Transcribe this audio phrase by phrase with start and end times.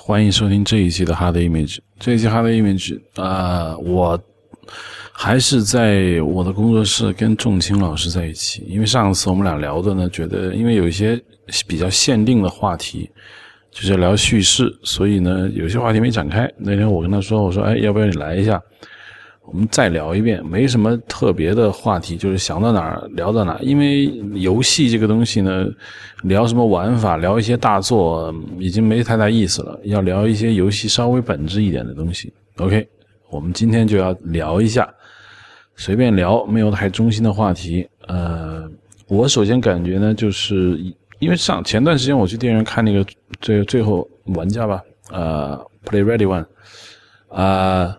[0.00, 1.78] 欢迎收听这一期的 Hard Image。
[1.98, 4.18] 这一期 Hard Image 啊、我
[5.12, 11.20] 还是在我的工作室跟仲青老师在一起，因为上次我们俩聊的呢，觉得因为有一些
[11.66, 13.10] 比较限定的话题，
[13.70, 16.50] 就是聊叙事，所以呢，有些话题没展开。
[16.56, 18.62] 那天我跟他说，我说，哎，要不要你来一下？
[19.50, 23.58] 我们再聊一遍，没什么特别的话题，就是想到哪儿聊到哪儿。
[23.62, 24.04] 因为
[24.34, 25.66] 游戏这个东西呢，
[26.24, 32.30] 聊什么玩法，聊一些大作已经没太大意思了，要聊一些游戏稍微本质一点的东西。
[32.58, 32.86] OK，
[33.30, 34.86] 我们今天就要聊一下，
[35.76, 37.88] 随便聊，没有太中心的话题。
[38.06, 38.68] 呃，
[39.06, 40.78] 我首先感觉呢，就是
[41.20, 43.02] 因为上前段时间我去电影院看那个
[43.40, 46.44] 最最后玩家吧，呃，Play Ready One，
[47.28, 47.96] 啊、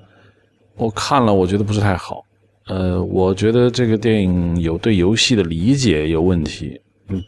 [0.79, 2.23] 我看了，我觉得不是太好。
[2.67, 6.79] 呃，我觉得这个电影有对游戏的理解有问题。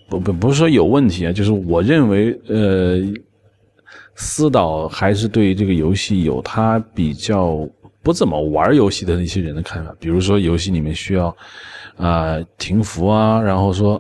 [0.08, 3.02] 不不不是说有问题啊，就是我认为，呃，
[4.16, 7.68] 思导还是对于这个游戏有他比较
[8.04, 9.92] 不怎么玩游戏的那些人的看法。
[10.00, 11.36] 比如说，游戏里面需要
[11.98, 14.00] 啊、停服啊，然后说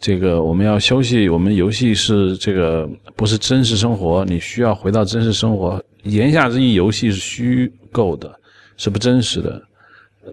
[0.00, 5.82] 这个我们要休息，我们游戏是这个不是真实生活，你需要回到真实生活。
[6.04, 8.34] 言下之意，游戏是虚构的，
[8.76, 9.62] 是不真实的。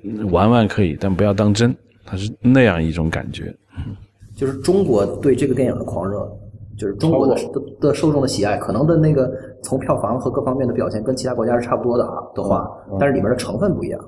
[0.03, 1.75] 嗯玩玩可以，但不要当真，
[2.06, 3.53] 它是那样一种感觉。
[4.36, 6.25] 就是中国对这个电影的狂热，
[6.78, 9.30] 就是中国的的的受众的喜爱，可能的那个
[9.61, 12.66] 从票房和各方面的表现跟其他国家是差不多的啊的话，
[13.00, 14.00] 但是里面的成分不一样。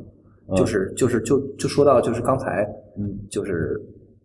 [0.55, 3.81] 就是就是就就说到就是刚才，嗯，就是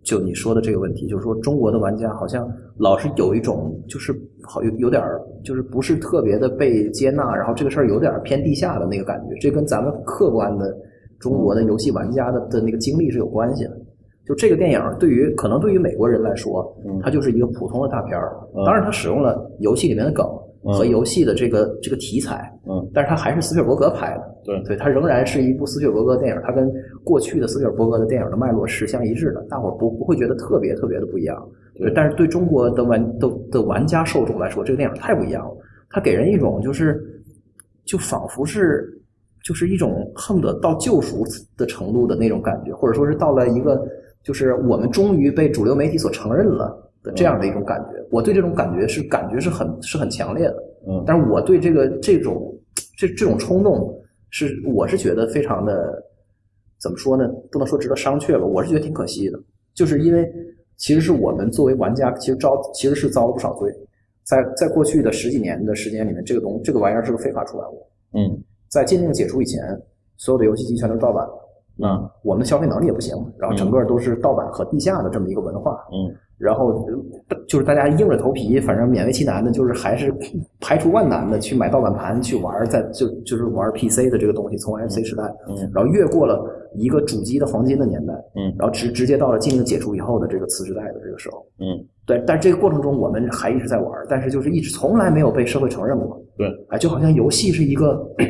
[0.08, 4.10] 就你说的这个问题，就是说中国的玩家好像老是有一种就是
[4.42, 10.74] 好有有点儿就是不是特别的被接纳，然后这个事儿有点儿偏地下的那个感觉，这跟咱们客观的
[11.18, 13.78] 中国的游戏玩家的的那个经历是有关系的。
[14.26, 18.34] 就这个电影对于可能对于美国人来说，它就是一个普通的大片儿。
[18.64, 20.26] 当然，它使用了游戏里面的梗
[20.62, 24.62] 和游戏的这个这个题材，嗯，但是它还是斯皮尔伯格拍的，对。
[24.64, 26.70] 对，它仍然是一部斯皮尔伯格电影，它跟
[27.04, 31.48] 过去的斯皮尔伯格的电影的脉络是相一致的，大伙儿不不会觉得特别特别的不一样。
[31.76, 35.56] 对，但是对中国的玩的的玩家受众来说，这个电影太不一样了，
[35.90, 37.00] 它给人一种就是
[37.84, 38.84] 就仿佛是
[39.44, 41.24] 就是一种恨不得到救赎
[41.56, 43.80] 的程度的那种感觉，或者说是到了一个
[44.24, 48.06] 就是我们终于被主流媒体所承认了的这样的一种感觉。
[48.10, 50.56] 我对这种感觉是感觉是很是很强烈的，
[50.88, 52.54] 嗯但是我对这个这种
[52.96, 53.98] 这这种冲动
[54.30, 56.02] 是我是觉得非常的
[56.80, 57.28] 怎么说呢？
[57.50, 59.38] 不能说值得商榷吧，我是觉得挺可惜的，
[59.74, 60.30] 就是因为
[60.76, 63.72] 其实是我们作为玩家，其实遭其实是遭了不少罪。
[64.24, 67.86] 在在过去的十几年的时间里面，这个东这个玩意儿是个非法出版物。
[68.14, 69.60] 嗯在禁令解除以前，
[70.18, 71.32] 所有的游戏机全都是盗版的。
[71.82, 75.72] 嗯我们的消费能力也不行，然后整个都是盗版和地下的这么一个文化。
[75.92, 76.14] 嗯。
[76.38, 76.68] 然后
[77.28, 80.14] 呃就是大家硬着头皮，反正勉为其难的，就是还是
[80.60, 85.68] 排除万难的去买盗版盘去玩，在就就是玩 PC 的这个东西，从 FC 时代，嗯。
[85.74, 88.54] 然后越过了一个主机的黄金的年代，嗯。
[88.56, 98.26] 然后直直接到了禁令解除以后的这个次时代的这个时候，嗯，对，但这个过程中我们还一直在玩，但是就是一直从来没有被社会承认过，对，哎，就好像游戏是一个，嗯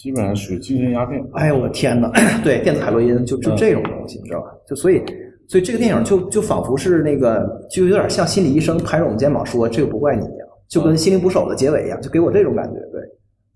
[0.00, 1.22] 基本上属于精神鸦片。
[1.34, 2.10] 哎呦我天呐，
[2.42, 4.46] 对，电子海洛因就就这种东西，你知道吧？
[4.66, 5.02] 就所以。
[5.50, 12.74] 所以这个电影就就仿佛是那个，就有点像心理医生拍着我们肩膀说：“这个不怪你一样。”就跟《心灵捕手》的结尾一样，就给我这种感觉。
[12.92, 13.02] 对，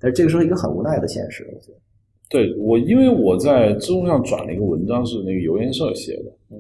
[0.01, 1.79] 但是这个是一个很无奈的现实，我觉得。
[2.29, 6.59] 对我，因为我在知乎上转了一个文章，是那个游研社写的，嗯，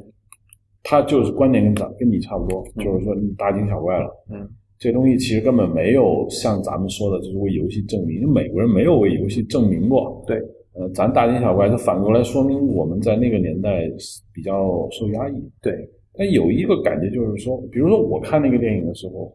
[0.84, 4.48] 他就是观点跟咱跟你差不多，就是说你大惊小怪了，嗯，
[4.78, 10.36] 这东西其实根本没有像咱们说的，就是为游戏证明，因为美国人没有为游戏证明过，对，
[10.74, 13.88] 呃，咱大惊小怪，这反过来说明我们在那个年代
[14.32, 19.34] 比较受压抑，对，但有一个感觉就是说，比如说我看那个电影的时候，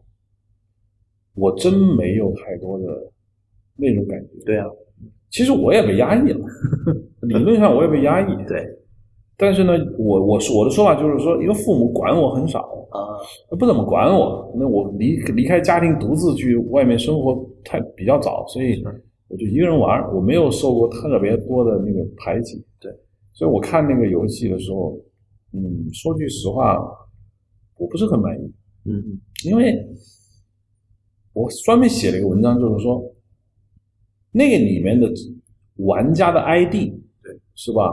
[1.34, 2.84] 我真没有太多的
[3.76, 4.44] 那种感觉。
[4.44, 4.66] 对啊，
[5.30, 6.44] 其实我也被压抑了，
[7.22, 8.46] 理论上我也被压抑。
[8.46, 8.64] 对
[9.40, 13.16] 但是呢，我我我的说法就是说，因为父母管我很少，啊，
[13.58, 14.52] 不怎么管我。
[14.54, 18.84] 那我离离开家庭，独自去外面生活太比较早，所以
[19.28, 22.62] 我就一个人玩，我没有受过特别多的那个排挤。
[22.78, 22.92] 对，
[23.32, 24.94] 所以我看那个游戏的时候，
[25.54, 26.76] 嗯，说句实话，
[27.78, 28.52] 我不是很满意。
[28.84, 29.02] 嗯
[29.46, 29.74] 因为
[31.32, 33.02] 我专门写了一个文章，就是说
[34.32, 35.10] 那个里面的
[35.76, 36.74] 玩家的 ID，
[37.22, 37.90] 对，是吧？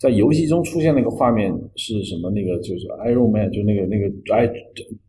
[0.00, 2.30] 在游戏中出现那个画面是什么？
[2.30, 4.48] 那个就是 Iron Man，就那个那个 I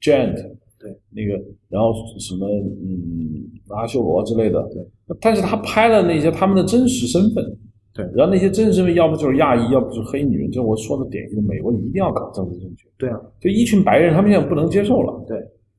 [0.02, 0.36] Giant，
[0.78, 4.86] 对，那个然后什么嗯阿修罗之类的，对。
[5.22, 7.58] 但是他拍了那些他们的真实身份，
[7.94, 12.86] 对然后那些真实身份要不就是亚裔，要不就是黑女人，就我说的典型的美国你一定要搞政治正确。
[12.98, 15.26] 对啊，就一群白人，他们现在不能接受了。
[15.26, 15.38] 对，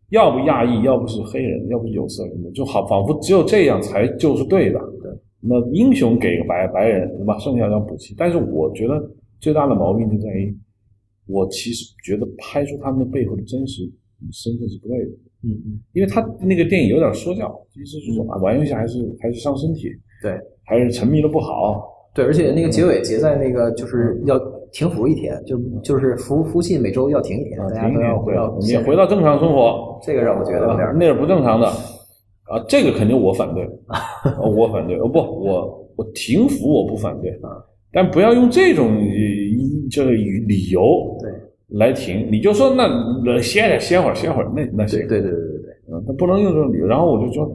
[0.09, 4.79] 要不亚裔，要不是黑人，要不是有色人种，就好仿佛只有这样才就是对的。
[5.03, 5.11] 对，
[5.45, 7.37] 那英雄给个白白人，对吧？
[7.39, 8.15] 剩下要补齐。
[8.17, 8.95] 但是我觉得
[9.41, 10.57] 最大的毛病就在于，
[11.27, 13.83] 我其实觉得拍出他们的背后的真实
[14.33, 15.11] 身份是不对的。
[15.45, 19.89] 嗯嗯，因为他那个电影有点说教，意思是说啊，玩游戏还是还是伤身体，
[20.23, 21.91] 对还是沉迷的不好。
[22.15, 24.39] 对，而且那个结尾结在那个就是要
[24.71, 31.67] 停服一天，就就是服服务器每周要停一天，啊，大家都要回到你也回到正常生活，这个让我觉得有点啊那是不正常的
[32.53, 33.99] 啊，这个肯定我反对，啊
[34.41, 37.49] 我反对，哦不，我我停服我不反对啊，
[37.91, 39.07] 但不要用这种呃
[39.91, 41.31] 这个理由对
[41.79, 42.87] 来停，你就说那
[43.25, 46.87] 那歇着歇会儿歇会儿，那那行对，对对对对对，嗯，他不能用这种理由。
[46.87, 47.51] 然后我就说，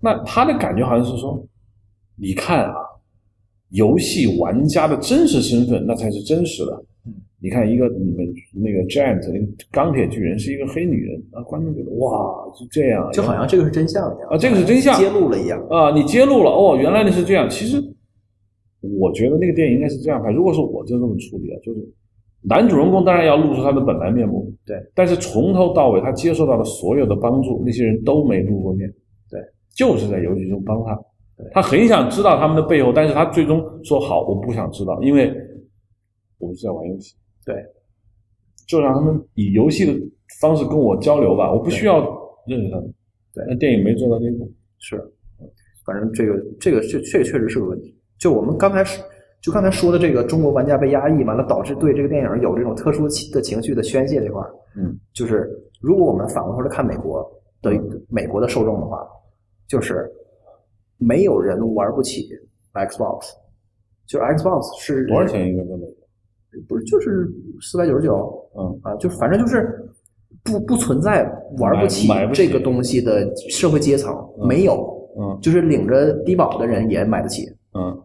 [0.00, 1.40] 那他的感觉好像是说，
[2.16, 2.74] 你看啊，
[3.68, 6.84] 游戏玩家的真实身份那才是真实的。
[7.40, 15.58] 嗯你看一个你们那个 Giant 那个钢铁巨人是一个黑女人啊，观众觉得哇是这样，就好像这个是真相一样啊这个是真相揭露了一样。
[15.70, 17.48] 啊你揭露了哦，原来你是这样。
[17.48, 17.82] 其实
[18.98, 21.80] 我觉得那个电影应该是这样拍，如果是我就这么处理啊，就是
[22.42, 28.86] 男主人公当然要露出他的本来面目，对，但是从头到尾他接受到的所有的帮助，那些人都没露过面，
[29.30, 29.40] 对，
[29.74, 30.94] 就是在游戏中帮他
[31.38, 35.32] 对，他很想知道他们的背后，但是他最终说好，我不想知道，因为
[36.38, 37.14] 我们是在玩游戏，
[37.44, 37.64] 对，
[38.66, 39.92] 就让他们以游戏的
[40.40, 42.00] 方式跟我交流吧，我不需要
[42.46, 42.94] 认识他们，
[43.34, 43.44] 对。
[43.48, 44.96] 那电影没做到那一步，是，
[45.84, 47.96] 反正这个这个确确确实是个问题。
[48.18, 49.02] 就我们刚才是
[49.40, 55.50] 就刚才说的这个中国玩家被压抑，完了导致对这个电影有这种特殊情的情绪的宣泄这块儿，嗯，就是
[55.80, 57.26] 如果我们反过头来看美国
[57.62, 57.72] 的
[58.08, 59.06] 美国的受众的话，
[59.66, 60.06] 就是
[60.98, 62.28] 没有人玩不起
[62.74, 63.32] Xbox，
[64.06, 65.26] 就是 Xbox 是多少？
[65.26, 65.62] 钱一个？
[65.64, 65.99] 在美国？
[66.68, 67.28] 不是就是
[67.60, 69.88] 四百九十九，嗯啊，就反正就是
[70.44, 74.74] 不不存在玩不起这个东西的社会阶层，嗯没有，
[75.18, 77.96] 嗯就是领着低保的人也买得起，嗯。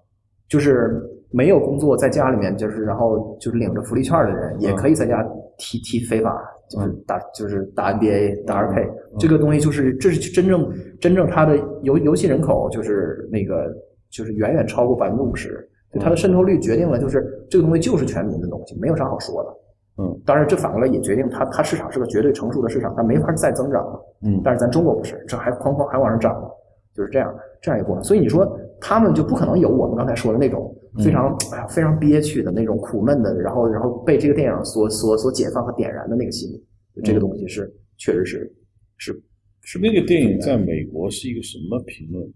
[0.48, 1.02] 就是
[1.32, 5.28] 没有工作在家里面，就是然后就是领着福利券的人也可以在家
[5.58, 6.40] 踢踢非法，
[6.70, 8.88] 就是打就是打 NBA 打 2K，
[9.20, 10.72] 这个东西就是这是真正
[11.02, 13.76] 真正它的游游戏人口就是那个
[14.12, 19.50] 就是远远超过百分之五十，就它的渗透率决定了就是这个东西就是全民的东西，没有啥好说的。
[19.98, 24.00] 嗯当然，这反过来也决定它它市场是个绝对成熟的市场，它没法再增长了。
[24.24, 26.50] 嗯但是咱中国不是，这还哐哐还往上涨了，
[26.94, 28.04] 就是这样这样一个过程。
[28.04, 28.46] 所以你说
[28.82, 38.54] 他们就不可能有我们刚才说的那种非常、哎呀非常憋屈的那种苦闷的，然后然后被这个电影所所所解放和点燃的那个心理，这个东西是确实是
[38.98, 39.24] 是
[39.62, 42.30] 是那个电影在美国是一个什么评论？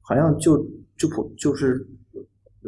[0.00, 0.64] 好像就
[0.96, 1.84] 就普就是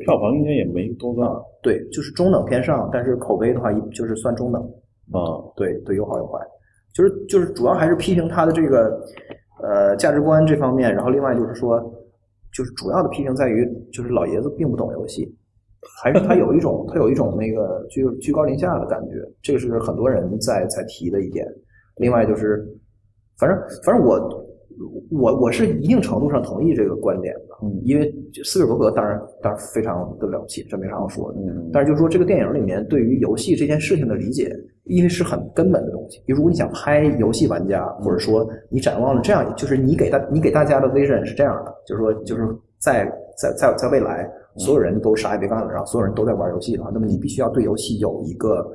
[0.01, 4.63] 票房应该也没多高对，就是中等偏上，但是口碑的话一就是算中等。
[5.13, 5.21] 啊。
[5.55, 6.39] 对对，有好有坏，
[6.95, 8.99] 就是就是主要还是批评他的这个
[9.63, 11.79] 呃价值观这方面，然后另外就是说，
[12.53, 15.37] 就是主要的批评在于，就是老爷子并不懂游戏，
[16.03, 21.47] 还是他有一种他有一种那个居居高临下的感觉，这个是很多人在在提的一点。
[21.97, 22.67] 另外就是，
[23.39, 24.19] 反正反正我
[25.11, 28.13] 我我是一定程度上同意这个观点的，嗯因为
[28.45, 31.39] 斯皮尔伯格当然当然非常的了不起，这没啥好说的。
[31.41, 34.55] 嗯但是就是说，这个电影里面对于游戏这件事情的理解，
[34.85, 36.23] 因为是很根本的东西。
[36.27, 42.47] 如果你想拍游戏玩家，或者说你展望了这样，就是你给大你给大家的 vision 是这样的，就是说，就是
[42.79, 43.05] 在
[43.37, 48.67] 在在在未来，所有人都啥也别干了，然后所有人都在玩游戏的话，那么你必须要对游戏有一个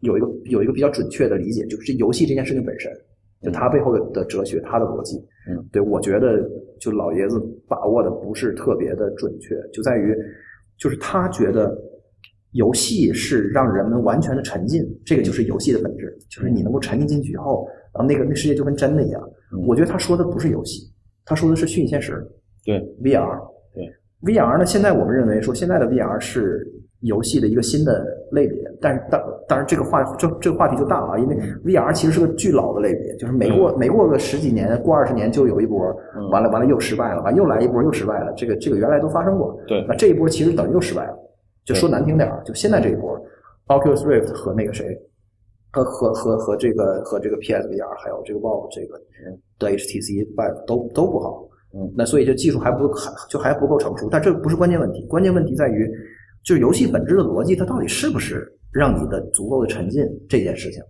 [0.00, 2.90] 有一个有一个比较准确的理解，就是游戏这件事情本身，
[3.42, 5.16] 就他背后的的哲学，他的逻辑。
[5.48, 6.42] 嗯，对我觉得
[6.80, 10.16] 就老爷子把握的不是特别的准确，就在于
[10.78, 11.76] 就是他觉得
[12.52, 19.22] 游戏是让人们完全的沉浸，这个就是游戏的本质，就是你能够沉浸进去以后，然后那个那世界就跟真的一样。
[19.52, 20.92] 嗯我觉得他说的不是游戏，
[21.24, 22.26] 他说的是虚拟现实
[22.64, 23.40] 对 VR。
[23.72, 23.84] 对
[24.22, 26.66] VR 呢，现在我们认为说现在的 VR 是
[27.06, 35.86] 游戏的一个新的类别，但是当当然这个话这这个话题就大了啊，因为 VR 其实是个巨老的类别，就是每过每过个十几年，过二十年就有一波，
[36.16, 36.28] 嗯。
[36.30, 39.84] 完了完了又失败了，完又来一波又失败了，这个这个原来都发生过，对。
[39.88, 41.16] 那这一波其实等于又失败了，
[41.64, 43.18] 就说难听点儿，就现在这一波
[43.68, 44.86] ，Oculus Rift 和那个谁，
[45.70, 48.98] 和和和和这个和这个 PSVR 还有这个 Valve 这个
[49.58, 51.92] 的 HTC Vive 都都不好，嗯。
[51.96, 55.88] 那所以这技术还不还就还不够成熟，但这不是关键问题，关键问题在于，
[56.46, 60.80] 就是游戏本质的逻辑，它到底是不是让你的足够的沉浸这件事情，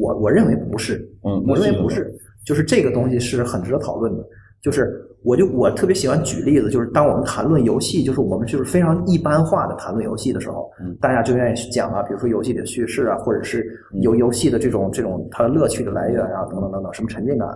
[0.00, 2.10] 我我认为不是，嗯，我认为不是，
[2.46, 4.24] 就是这个东西是很值得讨论的。
[4.62, 17.46] 就是我就我特别喜欢举例子，就是当我们谈论游戏，就是我们就是非常一般化的谈论游戏的时候，嗯大家就愿意去讲啊，比如说游戏里的叙事啊，或者是游游戏的这种这种它的乐趣的来源啊，等等等等，什么沉浸感，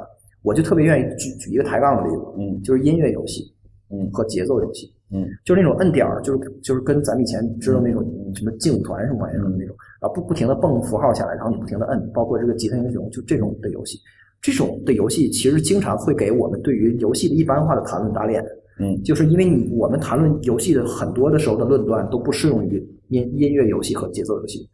[0.43, 3.43] 我就特别愿意举举一个抬杠的例子，嗯就是音乐游戏
[3.89, 4.93] 嗯和节奏游戏。
[5.13, 5.27] 嗯。
[5.45, 13.99] 就是那种摁点儿，就是就是跟咱们以前知道那种什么劲舞团什么玩意儿的那种，然后不不停的蹦符号下来，然后你不停的摁，包括这个吉他英雄，就这种的游戏，
[14.41, 18.45] 这种的游戏其实经常会给我们对于游戏的一般化的谈论打脸，
[18.81, 19.03] 嗯。
[19.03, 24.69] 就是因为你我们谈论游戏的很多的时候的论断都不适用于音音乐游戏和节奏游戏，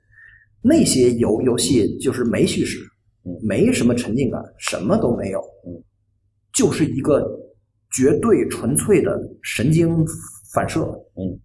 [0.62, 2.79] 那些游游戏就是没叙事
[3.26, 5.73] 嗯，没什么沉浸感，什么都没有，嗯，
[6.53, 7.26] 就是一个
[7.95, 10.05] 绝对纯粹的神经
[10.53, 10.81] 反射，
[11.17, 11.39] 嗯，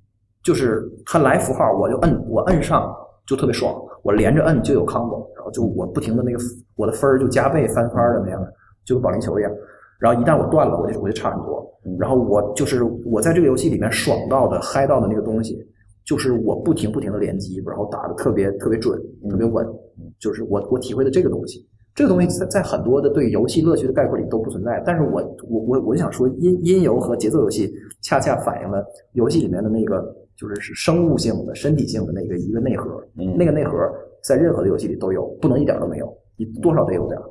[0.43, 2.91] 就是它来符号我就摁，我摁上
[3.27, 6.39] 就特别爽，我连着摁就有 combo，然后就我不停的那个
[6.75, 8.43] 我的分儿就加倍翻番儿的那样，
[8.83, 9.51] 就跟保龄球一样。
[9.99, 11.65] 然后一旦我断了，我就我就差很多。
[11.85, 15.57] 嗯然后我就是我在这个游戏里面爽到的、嗨到的那个东西，
[16.03, 19.65] 就是我不停不停的连击，然后打的特别特别准、特别稳，
[20.19, 21.68] 就是我我体会的这个东西。
[21.99, 27.69] 这个东西在在很多的对游戏乐趣的概括里都不存在，但是我我我我就想说，音音游和节奏游戏
[28.01, 33.73] 恰恰反映了游戏里面的那个就是是生物性的、身体性的那个一个内核，嗯那个内核
[34.23, 37.23] 在任何的游戏里都有，不能一点都没有，你多少得有点儿。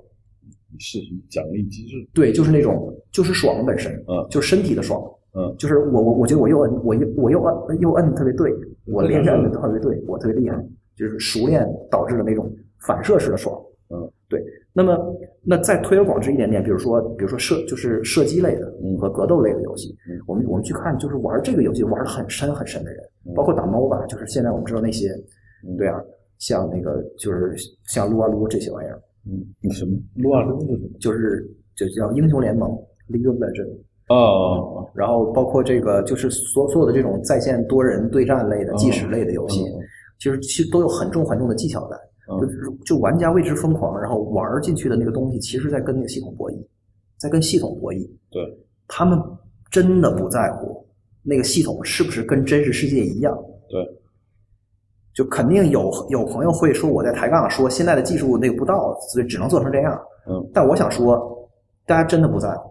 [0.79, 0.99] 是
[1.31, 2.07] 奖励机制？
[2.13, 8.53] 对，就是那种就是爽本身，嗯就是身体的爽，嗯，就是我我我觉得我又摁我又我又摁又摁得特别对，
[8.85, 10.63] 我连着摁的特别对，我特别厉害，
[10.95, 12.55] 就是熟练导致的那种
[12.87, 13.59] 反射式的爽，
[13.89, 14.45] 嗯，对。
[14.73, 14.97] 那么
[15.43, 25.09] 那再推而广之一点点，比如说比如说射就是射击类的嗯和格斗类的游戏，嗯我们我们去看就是玩这个游戏玩的很深很深的人，嗯包括打 MOBA，就是现在我们知道那些，
[25.67, 26.01] 嗯对啊，
[26.39, 27.55] 像那个就是
[27.87, 30.89] 像撸啊撸这些玩意儿，嗯，你什么撸啊撸是什么？
[31.01, 31.45] 就是
[31.75, 32.71] 就叫英雄联盟
[33.09, 33.79] League of Legends。
[34.11, 39.81] 哦哦然后包括这个就是所所有的这种在线多人对战类的、计时类的游戏，嗯
[40.19, 41.97] 其实其实都有很重很重的技巧在。
[42.30, 46.66] 嗯就就玩家为之疯狂，然后玩进去的那个东西，其实在跟那个系统博弈，
[47.16, 48.08] 在跟系统博弈。
[48.30, 48.42] 对，
[48.87, 49.18] 他们
[49.70, 50.87] 真的不在乎
[51.23, 53.37] 那个系统是不是跟真实世界一样。
[53.68, 53.82] 对，
[55.14, 59.99] 就肯定有有朋友会说我在抬杠，说现在的技术那个不到，所以只能做成这样。
[60.28, 61.49] 嗯，但我想说，
[61.87, 62.70] 大家真的不在乎。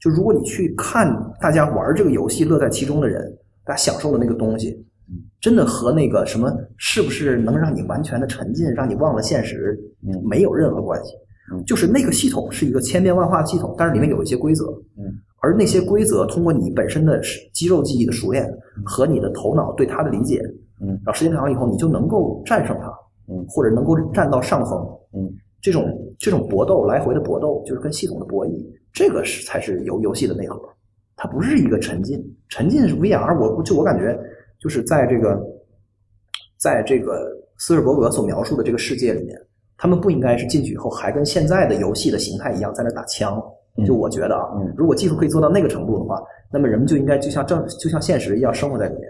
[0.00, 1.08] 就如果你去看
[1.40, 3.22] 大家玩这个游戏乐在其中的人，
[3.64, 4.84] 大家享受的那个东西，
[5.40, 11.12] 真的和那个什么是不是能让你完全的沉浸，让你忘了现实，嗯没有任何关系。
[11.52, 11.62] 嗯。
[11.64, 14.66] 就是那个系统是一个千变万化的系统，但是里面有一些规则，
[14.98, 15.04] 嗯，
[15.40, 17.20] 而那些规则通过你本身的
[17.52, 18.48] 肌肉记忆的熟练
[18.84, 20.42] 和你的头脑对它的理解，
[20.80, 20.88] 嗯。
[20.88, 22.86] 然后时间长了以后，你就能够战胜它，
[23.32, 23.44] 嗯。
[23.48, 24.80] 或者能够占到上风，
[25.14, 30.60] 嗯，这种这种搏斗来回的搏斗，就是跟系统的博弈，这个是才是游游戏的内核，
[31.14, 34.18] 它不是一个沉浸，沉浸是 VR，我就我感觉
[34.66, 35.40] 就是在这个，
[36.58, 39.40] 在这个斯尔伯格所描述的这个世界里面，
[39.78, 43.40] 他们不应该是进去以后还跟现在的游戏的形态一样在那打枪。
[43.86, 46.20] 就我觉得啊嗯，如果技术可以做到那个程度的话，
[46.52, 49.08] 那么人们就应该就像正就像现实一样生活在里面，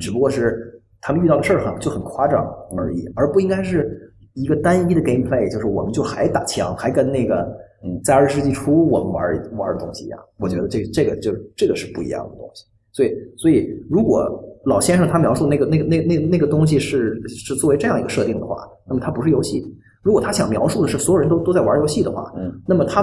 [0.00, 2.42] 只不过是他们遇到的事儿很就很夸张
[2.78, 7.42] 而已，而不应该是一个单一的 gameplay，就是我们就还打枪，还跟那个
[7.84, 10.18] 嗯在二十世纪初我们玩玩的东西一样。
[10.38, 12.64] 我觉得这这个就这个是不一样的东西。
[12.92, 14.24] 所以所以如果
[14.66, 18.56] 老先生他描述那个那个那那那个东西是是作为这样一个设定的话，
[18.86, 19.64] 那么它不是游戏。
[20.02, 23.02] 如果他想描述的是所有人都都在玩游戏的话，嗯那么他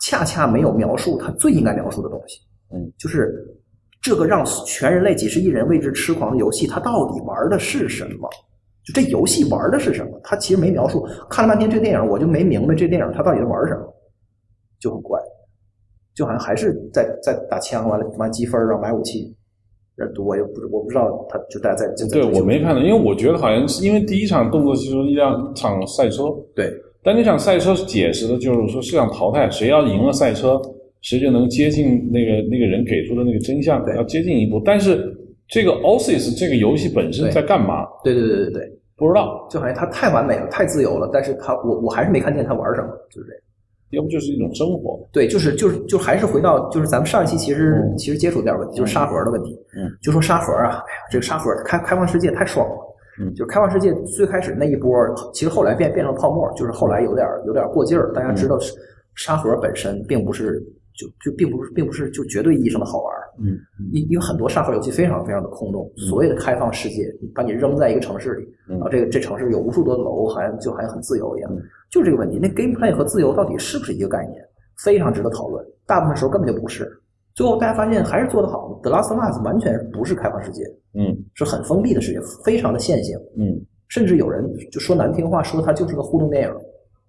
[0.00, 2.40] 恰恰没有描述他最应该描述的东西，
[2.72, 3.34] 嗯，就是
[4.00, 8.28] 这个让全人类几十亿人为之痴狂的游戏，它到底玩的是什么？
[8.84, 10.20] 就这游戏玩的是什么？
[10.22, 11.06] 他其实没描述。
[11.28, 13.82] 看了半天这电影，我就没明白这电影它到底在玩什么，
[14.78, 15.20] 就很怪，
[16.14, 19.36] 就好像还是在在打枪，完了完积分，然后买武器。
[19.98, 26.24] 呃我也不我不知道他就大家在对我没看到，因为我觉得好像是因为第一场动作戏是一辆场赛车，
[26.54, 30.60] 对但那场赛车解释的就是说是想淘汰，谁要赢了赛车，
[31.00, 34.60] 谁就能接近那个那个人给出的那个真相，对要接近一步。
[34.64, 35.16] 但是
[35.48, 37.86] 这个 OSIS 这个游戏本身在干嘛？
[38.04, 43.42] 对对对对对，不知道，就好像它太完美了，太自由了，但是他我我还是没看见他玩什么，就是这样。
[43.90, 44.98] 要不就是一种生活。
[45.12, 49.58] 对，就是就是就还是回到就是咱们上一期其实、嗯其实接触点问题，就是沙盒的问题。
[49.76, 52.74] 嗯，就说沙盒啊，哎呀，这个沙盒开开放世界太爽了。
[53.20, 54.92] 嗯就是开放世界最开始那一波，
[55.32, 58.12] 其实后来变变成泡沫，就是后来有点有点过劲儿。
[58.12, 58.56] 大家知道
[59.16, 60.62] 沙盒本身并不是
[60.94, 63.17] 就就并不是并不是就绝对意义上的好玩儿。
[63.40, 63.58] 嗯
[63.92, 72.38] 因因为很多沙盒游戏非常非常的空洞，所谓的开放世界，你把你扔在一个城市里，嗯啊，这个这城市有无数多的楼，好像就好像很自由一样嗯，就是这个问题。
[72.40, 74.42] 那 gameplay 和自由到底是不是一个概念？
[74.84, 75.64] 非常值得讨论。
[75.86, 76.88] 大部分时候根本就不是。
[77.34, 80.64] 最后大家发现还是做得好，《The Last of Us》完全不是开放世界，
[80.94, 83.16] 嗯是很封闭的世界，非常的线性。
[83.36, 86.54] 嗯甚至有人就说难听话，说它就是个互动电影，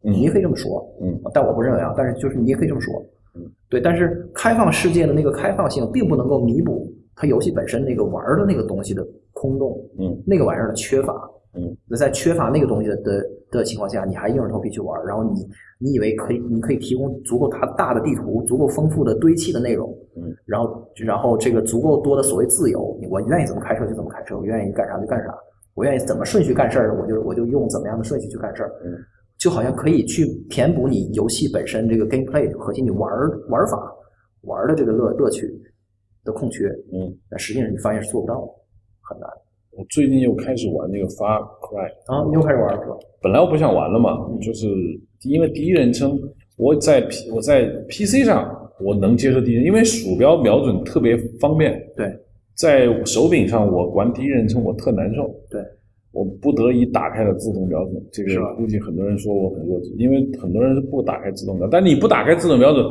[0.04, 2.94] 嗯你也可以这么说，嗯，但我不认为啊，但是就是你也可以这么说，
[3.36, 11.14] 嗯，对，但是开放世界的那个开放性，并不能够弥补它游戏本身那个玩的那个东西的空洞，嗯，那个玩意儿的缺乏，
[11.54, 15.48] 嗯，那在缺乏那个东西的的的情况下，你还硬着头皮去玩，然后你
[15.80, 25.34] 你以为可以，你可以提供足够大大的地图，足够丰富的堆砌的内容，嗯，然后然后这个足够多的所谓自由，我愿意怎么开车就怎么开车，我愿意干啥就干啥。
[25.76, 28.92] 我愿意怎么顺序干事儿，我就我就用怎么样的顺序去干事儿，嗯，
[29.40, 33.92] 就好像可以去填补你游戏本身这个 gameplay 核心，你玩儿玩法
[34.42, 35.50] 玩的这个乐乐趣
[36.26, 38.48] 的空缺，嗯，但实际上你发现是做不到的，
[39.02, 39.30] 很难
[39.72, 42.26] 我最近又开始玩那个 Far Cry，啊！
[42.28, 42.98] 你又开始玩儿是吧？
[43.22, 44.68] 本来我不想玩了嘛，就是
[45.24, 46.20] 因为第一人称，
[46.58, 51.82] 我在 P 我在 PC 上我能接受第一人，因为鼠标瞄准特别方便。
[51.96, 52.14] 对，
[52.56, 55.34] 在手柄上我玩第一人称我特难受。
[55.50, 55.62] 对，
[56.12, 62.84] 我不得已打开了自动瞄准，这个估计很多人说我很弱智，因为很多人是不打开自动瞄，但你不打开自动瞄准，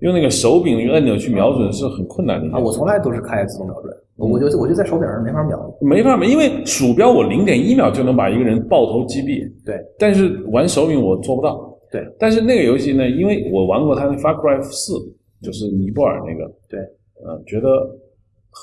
[0.00, 5.78] 用那个手柄那个按钮去瞄准是很困难的啊，我从来都是开自动瞄准，我就我就在手柄上没法瞄。
[5.80, 9.50] 没法瞄，因为鼠标我零点一秒就能把一个人爆头击毙。
[9.64, 11.72] 对，但是玩手柄我做不到。
[11.90, 14.92] 对，但是那个游戏呢，因为我玩过它的《Far Cry 四》，
[15.40, 16.80] 就是尼泊尔那个，对，
[17.24, 17.68] 呃，觉得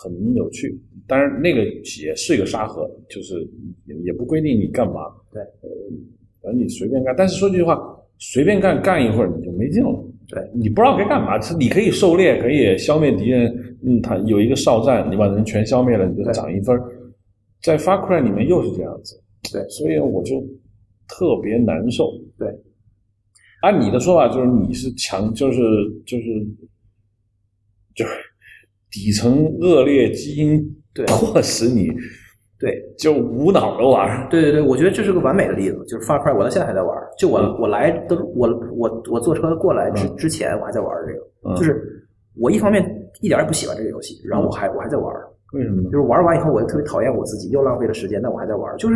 [0.02, 0.76] 很有趣。
[1.08, 1.64] 当然，那个
[2.02, 3.48] 也是一个沙盒，就是
[3.86, 5.02] 也也不规定你干嘛。
[5.32, 5.70] 对，呃，
[6.42, 7.14] 反正你随便干。
[7.16, 7.80] 但是说句实话，
[8.18, 10.04] 随便干干一会儿你就没劲了。
[10.30, 13.78] 对，你不知道该干嘛，是你可以狩猎，可以消灭敌人。
[13.86, 16.80] 嗯，他有一个哨站，你把人全消灭了，你就对涨一分。
[17.62, 19.22] 在 Far Cry 里面又是这样子，
[19.52, 20.42] 对所以我就
[21.08, 22.12] 特别难受。
[22.38, 22.48] 对，
[23.62, 25.62] 按你的说法，就是你是强，就是
[26.06, 26.46] 就是
[27.96, 28.12] 就是
[28.94, 31.90] 底层恶劣基因对 迫使你
[32.60, 34.28] 对就无脑的玩儿。
[34.30, 37.10] 对对对，我觉得这是个完美的例子，就是 Far Cry，我到现在还在玩儿。
[37.18, 38.48] 就我嗯我来的我
[38.78, 41.82] 我我坐车过来之之前，我还在玩儿这个，嗯就是
[42.40, 42.84] 我一方面
[43.22, 45.28] 一点也不喜欢这个游戏，然后我还我还在玩儿。
[45.54, 45.98] 为什么呢就？
[45.98, 48.78] 是玩完以后，我就特别讨厌我自己，又浪费了时间，但我还在玩。
[48.78, 48.96] 就是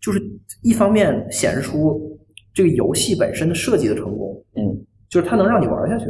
[0.00, 0.22] 就是
[0.62, 2.00] 一方面显示出
[2.54, 4.62] 这个游戏本身的设计的成功，嗯，
[5.10, 6.06] 就是它能让你玩下去。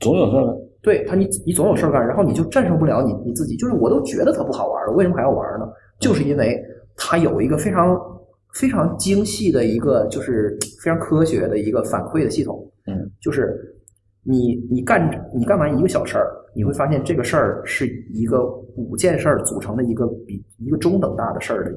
[0.00, 0.52] 总有事儿呢。
[0.80, 3.56] 对他，你你总有事儿干，然后你就战胜不了你你自己。
[3.56, 5.68] 就是我都觉得它不好玩了，为什么还要玩呢？
[5.98, 6.58] 就是因为
[6.96, 7.98] 它有一个非常
[8.54, 12.64] 非常精细的一个，就是非常科学的一个反馈的系统。
[12.86, 13.74] 嗯，就是
[14.22, 21.72] 你你干你干完一个小事儿，你会发现这个事儿是一个五件事儿组成的一个比一个中等大的事儿的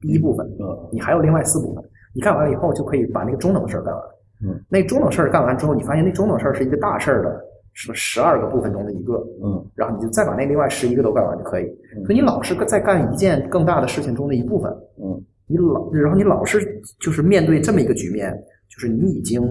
[0.00, 0.46] 第一部分。
[0.58, 4.02] 嗯你还有另外四部分，你干完了以后就可以把那个中等的事儿干完。
[4.44, 7.40] 嗯，那中等事儿干完之后，你发现那中等事儿是一个大事儿的
[7.76, 11.66] 什么十二个部分中的一个，嗯然后你就再把那另外十一个都干完就可以。
[12.06, 18.32] 所以你老是在干一件更大的事情中的一部分，嗯你老然后你老是就是面对这么一个局面，
[18.68, 19.42] 就是你已经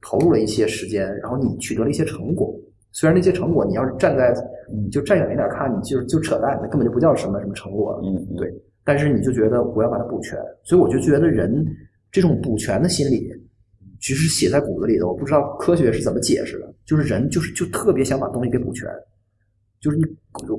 [0.00, 2.52] 投入了一些时间，然后你取得了一些成果。
[2.90, 4.34] 虽然那些成果你要是站在
[4.68, 8.00] 你就站远一点看，你就就扯淡，那根本就不叫什么什么成果了。
[8.04, 8.52] 嗯，嗯对，
[8.84, 11.64] 但是你就觉得我要把它补全，所以我就觉得人
[12.10, 13.30] 这种补全的心理，
[14.02, 15.06] 其实写在骨子里的。
[15.06, 18.86] 我不知道科学是怎么解释的，就是人就是就特别想把东西给补全，
[19.80, 20.04] 就是你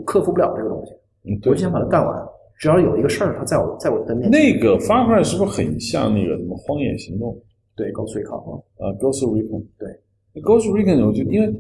[0.06, 0.94] 克服不了这个东西，
[1.30, 1.62] 嗯，我就。
[1.62, 2.26] 想把它干完。
[2.60, 7.34] 只要有一个事儿，它在我在我的面前，那个 Far Cry 是不是很像那个什么《荒野行动》
[7.76, 11.54] 对高随靠啊，啊，《Ghost Recon》对，《Ghost Recon》我觉得因为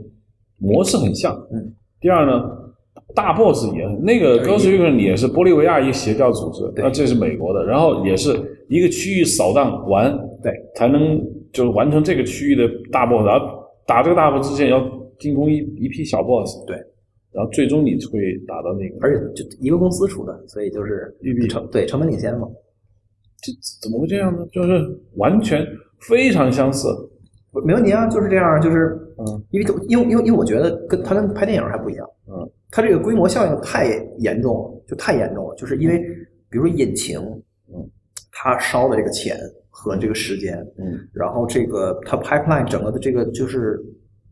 [0.60, 1.74] 模式很像，嗯。
[2.00, 2.48] 第二呢，
[3.14, 8.30] 大 boss 也那个《Ghost Recon》也是玻利维亚一个邪教组织，对那这是美国的，然后也是
[8.70, 11.20] 一个区域扫荡完，对，才能
[11.54, 14.82] 就是完成这个区域的大 boss，然后打这个大 boss 之前要
[15.20, 16.76] 进攻一一批小 boss，对，
[17.32, 21.48] 然后最终你会打到那个，而且就一个公司出的，所以就是育碧。
[21.48, 22.48] 成对成本领先嘛。
[23.42, 24.46] 这怎么会这样呢？
[24.52, 24.70] 就是
[25.16, 25.66] 完全
[26.00, 26.88] 非常相似，
[27.66, 29.44] 没问题啊，就是这样，就是嗯。
[29.52, 33.86] 因为因为因为因为我觉得跟它跟拍电影还不一样，嗯，它这个规模效应太
[34.20, 36.00] 严重了，就太严重了，就是因为
[36.50, 37.20] 比如说引擎，
[37.68, 37.88] 嗯，
[38.32, 39.38] 它烧的这个钱
[39.76, 43.80] 和这个时间，嗯然后这个它 pipeline 整个的这个就是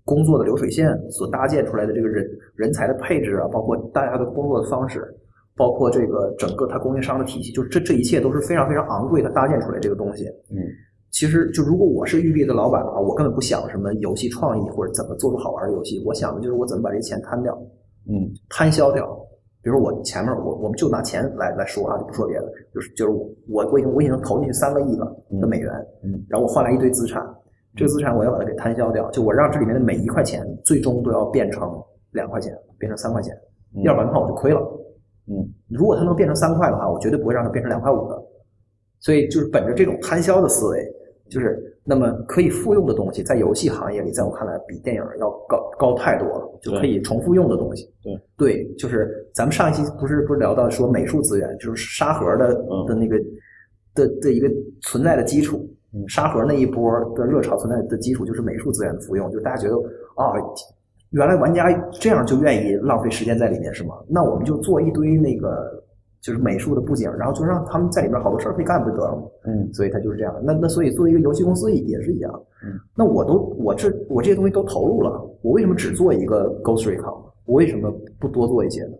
[0.05, 2.23] 工作的流水线所搭建出来的这个人
[2.55, 5.03] 人才的配置啊，包括大家的工作的方式，
[5.57, 10.25] 包括这个整个它供应商的体系，就是这这一切都是非常非常昂贵，它搭建出来这个东西。
[10.51, 10.61] 嗯
[11.11, 17.53] 其实就如果我是育碧的老板的话，我根本不想什么游戏创意或者怎么做出好玩的游戏，我想的就是我怎么把这钱摊掉，
[18.07, 19.19] 嗯摊销掉。
[19.63, 25.05] 比如我前面我我们就拿钱来来说啊，就不说别的，就是就是我我我已经我已经投进去三个亿了
[25.39, 25.71] 的美元，
[26.03, 27.23] 嗯然后我换来一堆资产，
[27.75, 31.79] 这个资产我要把它给摊销掉，就我让这里面的每一块钱最终都要变成
[32.11, 33.35] 两块钱，变成三块钱，
[33.75, 34.59] 嗯要不然的话我就亏了。
[35.27, 38.21] 嗯如果它能变成三块的话，我绝对不会让它变成两块五的。
[38.99, 40.85] 所以就是本着这种摊销的思维，
[41.29, 47.91] 就是那么可以复用的东西，在游戏行业里，在我看来比电影要高高太多了，就可以重复用的东西。
[48.03, 53.17] 对对，就是咱们上一期不是不是聊到说美术资源，就是沙盒的嗯的那个
[53.95, 54.47] 的的一个
[54.81, 56.07] 存在的基础嗯。
[56.07, 56.83] 沙盒那一波
[57.15, 59.75] 的热潮存在的基础就是美术资源的复用，就是大家觉得
[60.15, 60.33] 啊，
[61.09, 63.95] 原来玩家这样就愿意浪费时间在里面是吗？
[64.07, 65.80] 那我们就做一堆那个
[66.21, 69.23] 就是美术的布景，然后就让他们在里边好多事儿可以干不就得了吗？
[69.45, 70.33] 嗯所以它就是这样。
[70.43, 72.31] 那那所以作为一个游戏公司也是一样。
[72.63, 77.17] 嗯，那我都我这我这些东西都投入了，我为什么只做一个 Ghost Recon？
[77.45, 78.91] 我为什么不多做一些呢？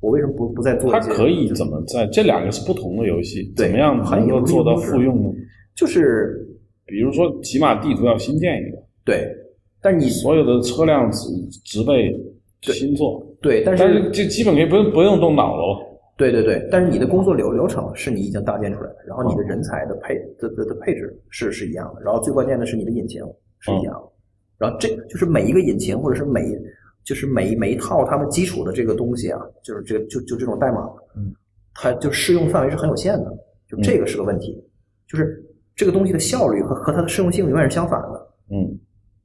[0.00, 1.10] 我为什么不不再做它一些？
[1.12, 5.30] 可以怎么在这两个是不同的游戏，怎么样能够做到复用呢？
[5.76, 6.44] 就是
[6.84, 9.32] 比如说，起码地图要新建一个，对，
[9.80, 11.28] 但你所有的车辆植
[11.64, 12.14] 植被
[12.62, 15.93] 新做，对，但但是是这基本可以不用不用动脑了。
[16.16, 19.48] 对对对，但是你的工作流流程是你已经搭建出来的，然后你的嗯。
[19.48, 23.22] 人才的配的的的配置是是一样的，然后最关键的是你的引擎
[23.58, 24.12] 是一样的，
[24.58, 26.56] 然后这就是每一个引擎或者是每
[27.02, 31.34] 就是每每一套他们基础的这个东西啊，就是这个就就这种代码，嗯，
[31.74, 33.36] 它就适用范围是很有限的，
[33.68, 34.62] 就这个是个问题，
[35.08, 38.78] 就是这个东西的效率和和它的适用性永远是相反的，嗯。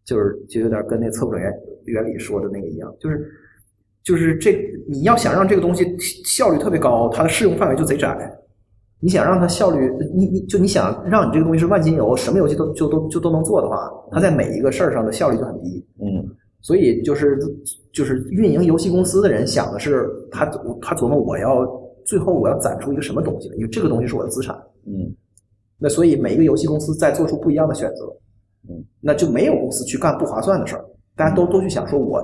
[0.06, 1.54] 就是就有点跟那测不准原
[1.86, 3.30] 原理说的那个一样，就是
[4.04, 4.58] 就是这
[4.88, 8.18] 你要想让这个东西效率特别高，它的适用范围就贼窄。
[9.02, 15.86] 你想让它效率，你你就你想让你这个东西是万金油，什么游戏都就都就都能做的话，它在每一个事儿上的效率就很低。
[16.02, 17.40] 嗯所以就是
[17.94, 20.46] 就是运营游戏公司的人想的是，他
[20.82, 21.66] 他琢磨我要
[22.06, 24.54] 最后我要攒出一个什么东西来，因为这个东西是我的资产。
[24.86, 25.16] 嗯
[25.78, 28.06] 那所以每一个游戏公司在做出不一样的选择，
[28.68, 30.84] 嗯，那就没有公司去干不划算的事儿，
[31.16, 32.22] 大家都都去想说我，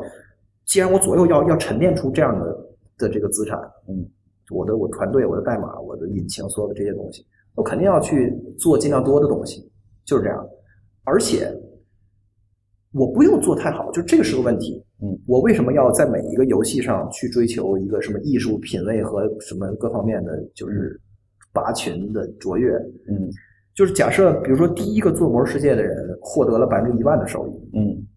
[0.65, 4.05] 既然我左右要要沉淀出这样的的这个资产，嗯，
[4.49, 7.25] 我的我团队、我的代码、我的引擎，所有的这些东西，
[7.55, 9.71] 我肯定要去做尽量多的东西，
[10.03, 10.45] 就是这样，
[11.03, 11.51] 而且
[12.91, 20.99] 我不用做太好，就这个是个问题，嗯，我为什么要在每一个游戏上去追求一个什么艺术品味和什么各方面的就是
[21.53, 22.73] 拔群的卓越？
[23.09, 23.29] 嗯
[23.75, 28.07] 就是假设，比如说第一个做魔兽世界的人获得了百分之一万的收益，嗯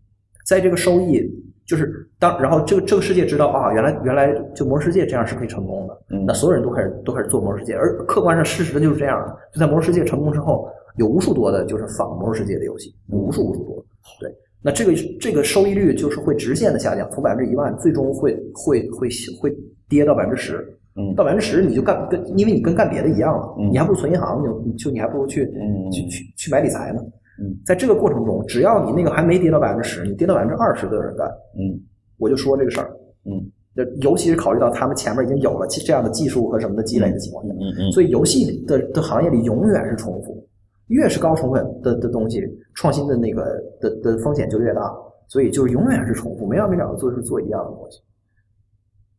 [0.46, 1.28] 在这个收益
[1.68, 9.36] 就是当，然后这个这个世界知道啊，原来原来就魔兽世界这样是可以成功的，嗯那所有人都开始都开始做魔兽世界，而客观上事实的就是这样的。
[9.52, 13.84] 就在魔兽世界成功之后，有无数多的就是仿魔兽世界的游戏，无数无数多。
[14.18, 19.06] 对，那这个这个收益率就是会直线的下降，从百分之一万最终会会会
[19.38, 19.54] 会
[19.90, 20.74] 跌到百分之十。
[20.96, 27.00] 嗯到百分之十，你就干跟，因为你跟干别的一样了，嗯你还不如存银行，你就你就你还不如去、嗯去去去买理财呢。
[27.40, 31.26] 嗯在这个过程中，只要你那个还没跌到百分之十，你跌到百分之二十都有人干。
[31.58, 31.80] 嗯
[32.18, 32.90] 我就说这个事儿，
[33.24, 40.44] 嗯那尤其是考虑到他们前面已经有了这样的技术和什么的积累的情况下，嗯嗯所以游戏的的行业里永远是重复，
[40.88, 42.42] 越是高成本的的东西，
[42.74, 44.92] 创新的那个的的风险就越大，
[45.28, 48.00] 所以就是永远是重复，没完没了的做是做一样的东西。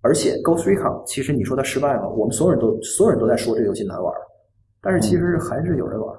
[0.01, 2.09] 而且 Ghost Recon 其实你说它失败吗？
[2.09, 4.13] 我们所有人都所有人都在说这个游戏难玩，
[4.81, 6.13] 但是其实还是有人玩。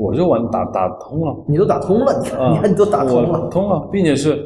[0.00, 4.42] 我就玩打打通了，你都打通了，你看，啊你看你都打通我了，通了，并且是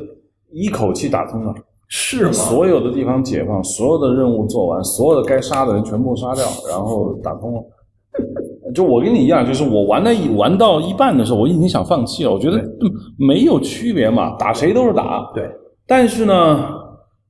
[0.50, 1.54] 一口气打通了，
[1.88, 2.32] 是吗？
[2.32, 7.62] 所有的地方解放，所有的任务做完，所有的该杀的人全部杀掉，然后打通了。
[8.74, 12.32] 就我跟你一样，就是我玩了一玩到一半的时候，我已经想放弃了。
[12.32, 15.30] 我觉得嗯没有区别嘛，打谁都是打。
[15.34, 15.48] 对
[15.86, 16.64] 但是呢，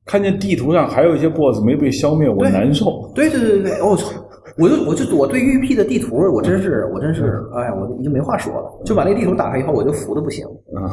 [0.06, 3.10] 看见地图上还有一些 BOSS 没被消灭，我难受。
[3.14, 4.10] 对对对对对，我操！
[4.56, 8.70] 我就我就我对玉璧的地图，我真是我真是，哎呀，我已经没话说了。
[8.84, 10.88] 就把那地图打开以后，我就服的不行，嗯，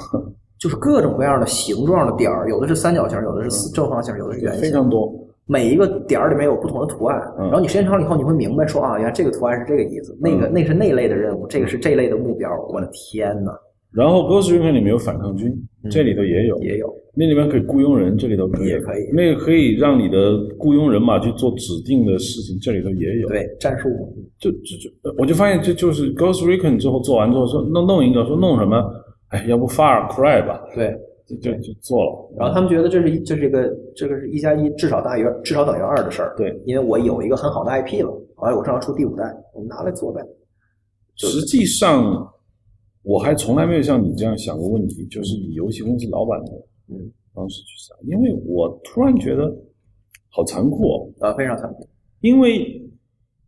[0.58, 5.14] 就是各种各样的形状的点儿，有的是三角形，有的是四正方形，有的是圆形，非常多。
[5.46, 7.22] 每一个点儿里面有不同的图案。
[7.38, 12.50] 嗯然后你时间长了以后，你会明白说啊，原来这个图案是这个意思，那个那是那类的任务，这个是这类的目标。
[12.70, 13.52] 我的天哪，
[13.94, 15.54] 然后 Ghost Recon 里面有反抗军，
[15.90, 23.90] 这里头也有，也有那里面可以雇佣人，这里头可以也可以那个可以让你的雇佣人马去做指定的事情，这里头也有。，对战术，
[24.40, 28.82] 就就就，我就发现这就是 Ghost Recon 之后做完之后说弄弄一个，说弄什么？
[29.30, 30.62] 哎，要不 Far Cry 吧？
[30.76, 30.96] 对。
[31.28, 32.12] 就就就做了。
[32.38, 36.34] 然后他们觉得这是一这是一个这个是一加一至少大于至少等于二的事儿。
[36.36, 39.24] 对，因为我有一个很好的 IP 了，后来我正好出第五代，
[39.56, 40.22] 我们拿来做呗。
[41.16, 42.04] 实际上，
[43.04, 46.52] 我还从来没有像你这样想过问题，就是以游戏公司老板的
[46.90, 49.52] 嗯方式去想，因为我突然觉得
[50.30, 51.10] 好残酷哦。
[51.20, 51.88] 啊，非常残酷。
[52.20, 52.82] 因为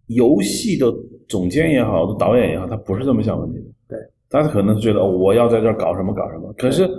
[0.07, 0.91] 游戏的
[1.27, 3.65] 总监也好，导演也好，他不是这么想问题的。
[3.89, 6.89] 对，大家可能觉得、哦我要在这儿搞什么搞什么，可是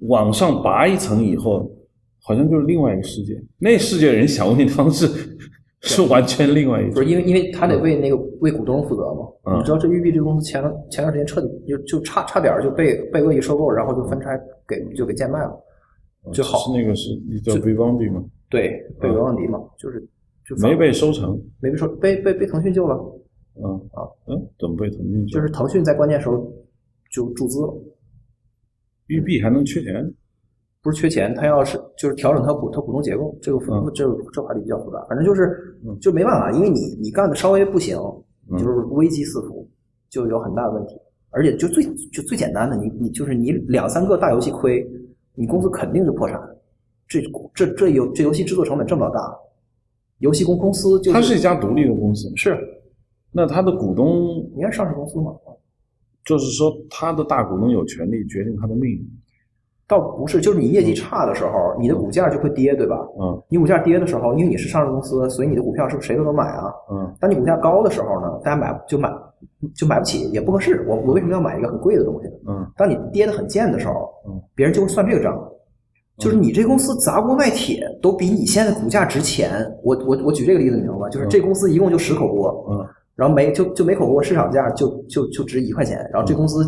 [0.00, 1.70] 往上拔一层以后，
[2.20, 3.42] 好像就是另外一个世界。
[3.58, 5.06] 那世界人想问题的方式
[5.86, 7.06] 是完全另外一种不是。
[7.06, 9.28] 因为因为他得为那个为股东负责嘛。
[9.46, 15.54] 嗯你知道这育碧这个公司前段前段时间彻底就就差差点就被被恶意收购，然后就分拆给就给贱卖了。
[16.32, 18.24] 就好是那个是叫 Vivendi 吗？
[18.48, 20.00] 对，被嗯维旺迪嘛，就是
[20.48, 21.38] 就没被收成。
[21.60, 22.96] 没被收被被被腾讯救了，
[23.62, 25.38] 嗯啊嗯，怎么被腾讯救？
[25.38, 26.50] 就是腾讯在关键时候
[27.10, 27.74] 就注资了。
[29.08, 30.14] 育碧还能缺钱？
[30.84, 37.96] 不是缺钱，他要是就是调整他股他股东结构，这个嗯这这话题比较复杂，反正就是嗯就没办法，因为你你干的稍微不行，
[38.50, 39.66] 嗯就是危机四伏，
[40.10, 40.94] 就有很大的问题。
[41.30, 44.86] 而且就最就最简单的，你你就是你两三个大游戏亏，
[45.34, 46.38] 你公司肯定是破产。
[47.08, 47.20] 这
[47.54, 49.34] 这这游这游戏制作成本这么大，
[50.18, 52.56] 游戏公公司就它是一家独立的公司，是
[53.32, 55.32] 那它的股东应该上市公司嘛？
[56.24, 59.06] 就是说，它的大股东有权利决定它的命运。
[59.86, 62.96] 倒不是，就是你业绩差的时候，你的股价就会跌，对吧？
[63.20, 66.72] 嗯你股价跌的时候，因为你是上市公司，所以你的股票是不是谁都能买啊？
[66.90, 69.12] 嗯当你股价高的时候呢，大家买就买
[69.74, 70.84] 就买不起，也不合适。
[70.88, 72.34] 我我为什么要买一个很贵的东西呢？
[72.48, 75.38] 嗯当你跌的很贱的时候嗯，别人就会算这个账，
[76.18, 79.50] 就是你这公司砸锅卖铁都比你现在股价值钱。
[79.82, 81.08] 我我我举这个例子，你明白吗？
[81.10, 86.64] 就是这公司一共就十口锅，嗯然后每就就每口锅市场价就就就值一块钱，然后这公司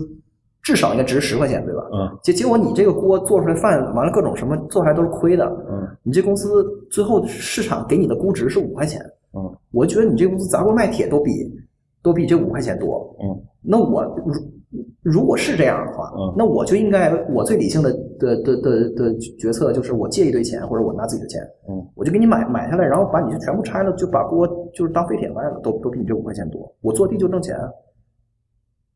[0.66, 1.82] 至少应该值十块钱，对吧？
[1.92, 2.18] 嗯。
[2.24, 5.86] 结结果你这个锅做出来饭，完了各种什么做出来都是亏的，嗯。
[6.02, 9.00] 你这公司最后市场给你的估值是五块钱，
[9.32, 9.48] 嗯。
[9.70, 11.30] 我觉得你这公司砸锅卖铁都比
[12.02, 13.16] 都比这五块钱多。
[13.22, 13.40] 嗯。
[13.62, 14.34] 那我如
[15.02, 16.34] 如果是这样的话，嗯。
[16.36, 21.78] 那我就应该我最理性的的的的的决策就是我借一堆钱，或者我拿自己的钱，嗯。
[21.94, 26.68] 我就给你买买下来，然后把你就全部拆了，就把锅就是当废铁卖了，都都比你这五块钱多。
[26.80, 27.56] 我坐地就挣钱，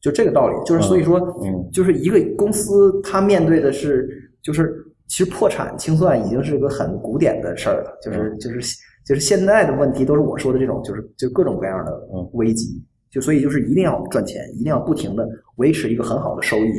[0.00, 0.54] 就这个道理。
[0.64, 4.08] 就是所以说，嗯就是一个公司它面对的是
[4.42, 4.74] 就是
[5.08, 12.82] 其实破产清算已经是一个很古典的事儿了，就是就是就是现在的问题都是我说的这种，就是就各种各样的嗯危机。
[13.10, 16.70] 就所以就是一定要赚钱，一定要不停的维持一个很好的收益，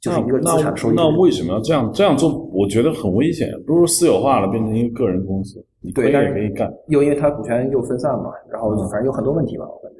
[0.00, 0.94] 就是一个资产收益。
[0.96, 2.42] 那那为什么要这样这样做？
[2.54, 6.72] 我觉得很危险，不如私有化了，变成一个个人公司，你可以对也可以干。
[6.88, 9.98] 又因为它股权又分散嘛，然后嗯反正有很多问题吧，我感觉，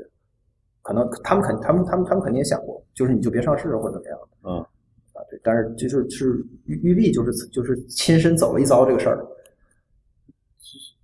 [0.83, 4.59] 可能他们肯他们他们他们肯定也想过，就是你就别上市或者怎么样，嗯
[5.12, 9.27] 啊对，但是就是是玉玉碧就是就是亲身走了一遭这个事儿，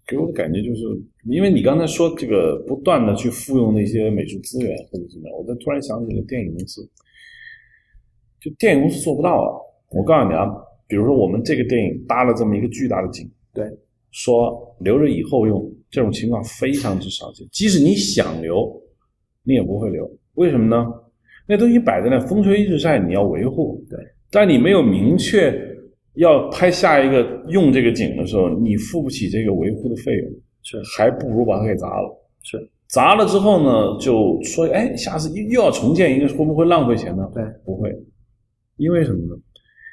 [0.06, 0.82] 给我的感觉就是，
[1.24, 6.88] 因为你刚才说这个不断的去复用那些美术资源或者怎么样，我就突然想起了电影公司，
[8.40, 9.60] 就电影公司做不到啊。
[9.90, 10.46] 我告诉你啊，
[10.86, 13.64] 比如说我们这个电影搭了这么一个巨大的景，对，
[14.12, 17.46] 说留着以后用，这种情况非常之少见。
[17.50, 18.75] 即使你想留，
[19.46, 20.84] 你也不会留，为什么呢？
[21.46, 23.80] 那东西摆在那，风吹日晒，你要维护。
[23.88, 23.96] 对，
[24.30, 25.56] 但你没有明确
[26.14, 30.30] 要拍下一个用这个景的时候，你付不起这个维护的费用，
[30.62, 32.28] 是还不如把它给砸了。
[32.42, 37.30] 是砸了之后呢，就说，哎，下次又又要重建一个，会不会浪费钱呢？
[37.32, 37.96] 对，不会，
[38.76, 39.40] 因为什么呢？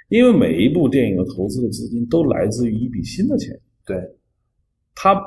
[0.10, 3.56] 因为每一部电影的投资的资金都来自于一笔新的钱。
[3.86, 3.98] 对，
[4.96, 5.20] 他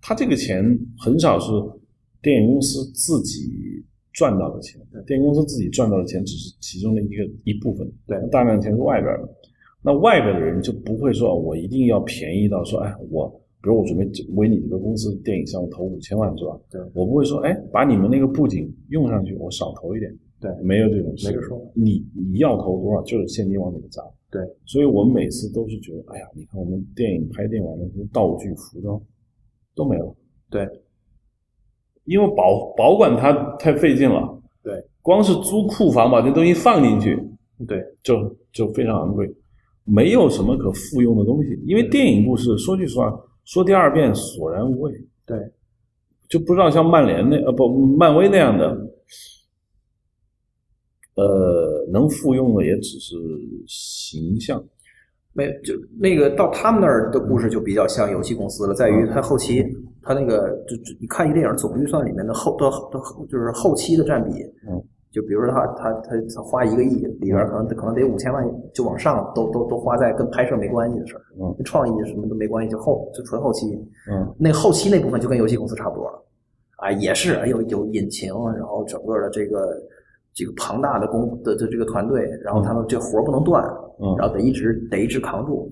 [0.00, 0.64] 他这个钱
[0.98, 1.50] 很少是
[2.22, 9.28] 电影公司自己赚到的钱，电影公司自己赚到的钱只是其中的一个一部分，对大量的钱是外边的。
[9.82, 13.28] 那外边的人就不会说，我一定要便宜到说，哎，我
[13.62, 14.04] 比如我准备
[14.34, 16.60] 为你这个公司的电影项目投五千万是吧？
[16.70, 20.12] 对我不会说，哎，把你们那个布景用上去，我少投一点。
[20.40, 24.02] 对没有这种事，没这说法你你要投多少，就是现金往里面砸。
[24.30, 29.00] 对，所以我们每次都是觉得，哎呀，你看我们电影拍电完了，道具、服装
[29.74, 30.14] 都没了。
[30.48, 30.68] 对，
[32.08, 34.36] 因为保保管它太费劲了。
[34.62, 37.22] 对，光是租库房把这东西放进去，
[37.66, 39.30] 对，就就非常昂贵，
[39.84, 41.50] 没有什么可复用的东西。
[41.66, 44.92] 因为电影故事，说句实话，说第二遍索然无味。
[45.26, 45.38] 对，
[46.28, 48.66] 就不知道像曼联那呃不漫威那样的，
[51.14, 53.14] 呃，能复用的也只是
[53.66, 54.62] 形象。
[55.34, 59.62] 没就那个到他们那儿的故事就比较像游戏公司了，在于它后期
[60.08, 64.30] 它那个就就你看一电影总预算里面的后的的就是后期的占比，
[64.66, 68.42] 嗯，就比如说他他他他花一个亿里边可能可能得五千万
[68.72, 73.66] 就往上都都都花在跟拍摄没关系的事儿，嗯，跟创意什么都没关系，就后就纯后期，
[74.10, 74.34] 嗯。
[74.38, 76.24] 那后期那部分就跟游戏公司差不多了，
[76.78, 79.74] 啊，也是哎有有引擎，然后整个的这个
[80.32, 83.62] 这个庞大的工的的这个团队，然后他们这活儿不能断，
[84.00, 85.70] 嗯然后得一直得一直扛住，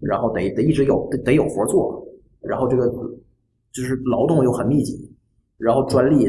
[0.00, 2.06] 然后得得一直有得得有活做，
[2.42, 2.92] 然后这个
[3.72, 5.10] 就是劳动又很密集，
[5.56, 6.24] 然后专利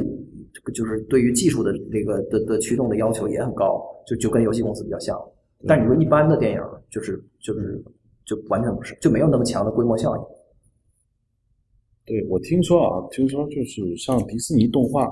[0.54, 5.18] 这个就是对于技术的这个的的驱动的要求也很高，就就跟游戏公司比较像。
[5.68, 7.84] 但你说一般的电影，就是就是
[8.26, 10.24] 就完全不是，就没有那么强的规模效应。
[12.06, 15.08] 对，我听说啊，听说就是像迪士尼动画，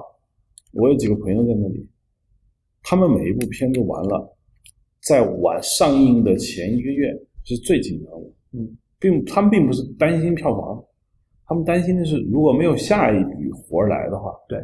[0.74, 1.88] 我有几个朋友在那里，
[2.82, 4.38] 他们每一部片子完了，
[5.04, 7.12] 在晚上映的前一个月
[7.44, 8.28] 是最紧张的。
[8.54, 10.84] 嗯，并他们并不是担心票房，
[11.49, 14.59] 他们担心的是如果没有下一笔活来的话，对，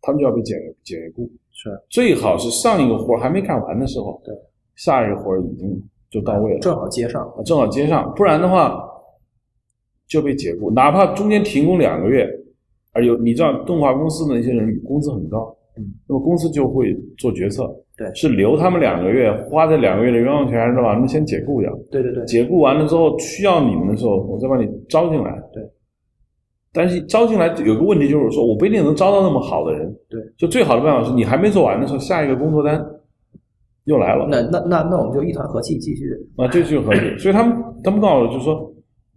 [0.00, 1.30] 他们就要被解解雇。
[1.52, 1.68] 是。
[1.90, 4.34] 最好是上一个活还没干完的时候，对，
[4.74, 7.22] 下一个活已经就到位了，正好接上。
[7.22, 8.82] 啊正好接上，不然的话
[10.08, 12.26] 就被解雇，哪怕中间停工两个月，
[12.92, 21.70] 而有你知道动画公司的那些人工资很高，嗯，那么公司就会做决策，对是留他们两个月，花这两个月的冤枉钱，还是把他们先解雇掉？
[21.90, 25.32] 对对对，解雇完了之后需要你们的时候，我再把你招进来。
[25.52, 25.62] 对，
[26.72, 29.94] 但是招进来有个问题就是说，我不一定能招到那么好的人。
[30.08, 32.82] 对，就最好的办法是你还没做完的时候，下一个工作单
[33.84, 34.26] 又来了。
[34.30, 36.10] 那那那那我们就一团和气继续。
[36.36, 37.00] 啊，继续和气。
[37.18, 38.72] 所以他们他们告诉我，就是说，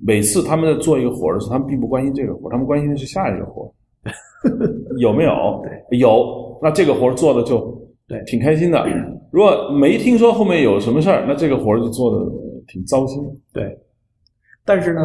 [0.06, 3.72] 每次他们在做一个活的时候，他们并不关心这个活，他们关心的是下一个活儿
[5.00, 5.32] 有没有。
[5.92, 8.86] 有，那这个活儿做的就对挺开心的。
[9.32, 12.32] 如果没听说后面有什么事儿，那这个活儿就做的
[12.68, 13.22] 挺糟心。
[13.54, 13.78] 对，
[14.66, 15.02] 但是呢，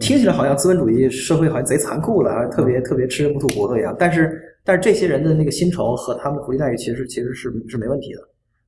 [0.00, 3.94] 听起来好像资本主义社会好像贼残酷了，啊，特别特别吃人不吐骨头一样。
[3.98, 8.20] 但是但是这些人的那个薪酬和他们的福利待遇其实其实是是没问题的。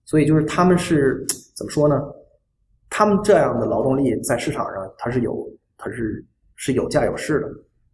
[0.06, 2.02] 所以就是他们是怎么说呢？
[2.90, 6.24] 他们这样的劳动力在市场上它是有它是
[6.56, 7.48] 是有价有市的，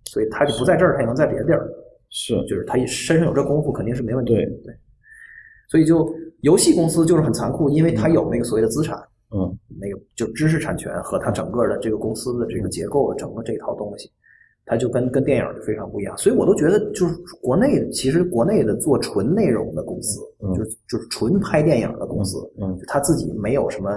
[0.05, 1.69] 所以他就不在这儿，他也能在别的地儿。
[2.11, 4.35] 是，就是他身上有这功夫，肯定是没问题。
[4.35, 4.45] 对。
[4.45, 4.75] 对，
[5.69, 8.99] 所以就游戏公司就是很残酷，因为它有那个所谓的资产，
[9.31, 14.11] 嗯，那个就知识产权和它整个的这个公司的这个结构，整个这一套东西，
[14.67, 16.17] 它就跟跟电影就非常不一样。
[16.19, 20.53] 所以我都觉得，就是国内其实国内的做纯内容的公司，嗯。
[20.55, 23.91] 就是就是纯拍电影的公司，嗯他自己没有什么。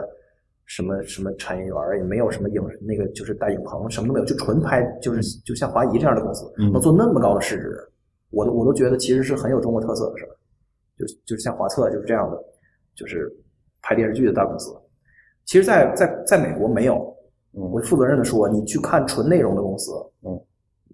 [0.65, 6.71] 什么什么产业园也没有什么影那个就是大影棚什么都没有，就纯拍就是就像华谊这样的公司嗯。
[6.71, 7.77] 能做那么高的市值，
[8.33, 10.29] 我都我都觉得其实是很有中国特色的事儿，
[10.97, 12.37] 就就是像华策就是这样的，
[12.95, 13.31] 就是
[13.81, 14.71] 拍电视剧的大公司。
[15.45, 17.15] 其实在，在在美国没有，
[17.51, 19.91] 我负责任的说，你去看纯内容的公司，
[20.21, 20.39] 嗯，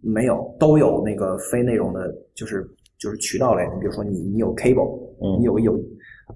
[0.01, 5.79] 没有，都有那个非内容的，就是就是渠道类的，比如说你你有 cable，嗯你有有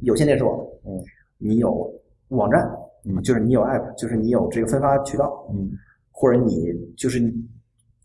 [0.02, 1.02] 有线电视网，嗯，
[1.38, 1.92] 你有
[2.30, 2.70] 网站，
[3.06, 5.72] 嗯就是你有 app，就是你有这个分发渠道，嗯
[6.12, 7.20] 或者你就是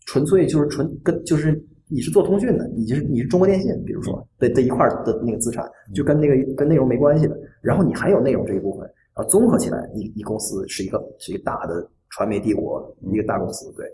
[0.07, 1.53] 纯粹就是纯跟就是
[1.91, 7.35] 你是做通讯的，你是你是中国电信，比如说的的一块的那个资产，就跟那个跟内容没关系的。
[7.61, 8.81] 然后你还有内容这一部分，
[9.15, 13.85] 然后综合起来，你你公司是一个是一个大的传媒帝国，一个大公司，对，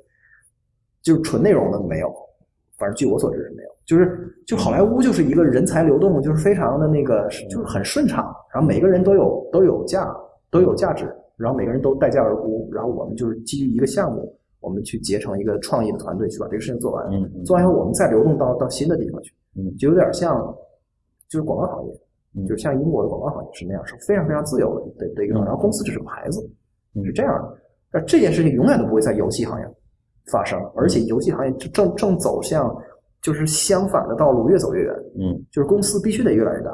[1.02, 2.14] 就是纯内容的没有，
[2.78, 3.70] 反正据我所知是没有。
[3.86, 10.12] 就是就好莱坞就是一个人才流动，就是非常的那个，就是很顺畅，然后每个人都有都有价
[10.52, 11.06] 都有价值，
[11.38, 17.08] 然后每个人都待价而沽，然后我们就是基于一个项目，我们去结成一个创意的团队去把这个事情做完，
[17.46, 19.70] 做完以后我们再流动到到新的地方去，嗯。
[19.78, 20.36] 就有点像
[21.30, 21.94] 就是广告行业，
[22.36, 22.48] 嗯。
[22.48, 25.46] 就是像英国的广告行业是那样，是非常非常自由的的的一个，嗯。
[25.46, 26.42] 然后公司只是个牌子，
[26.96, 27.06] 嗯。
[27.06, 27.58] 是这样的。
[27.92, 29.66] 但这件事情永远都不会在游戏行业
[30.32, 32.76] 发生，而且游戏行业正正走向
[33.22, 34.96] 就是相反的道路，越走越远。
[35.20, 35.46] 嗯。
[35.52, 36.72] 就是公司必须得越来越大，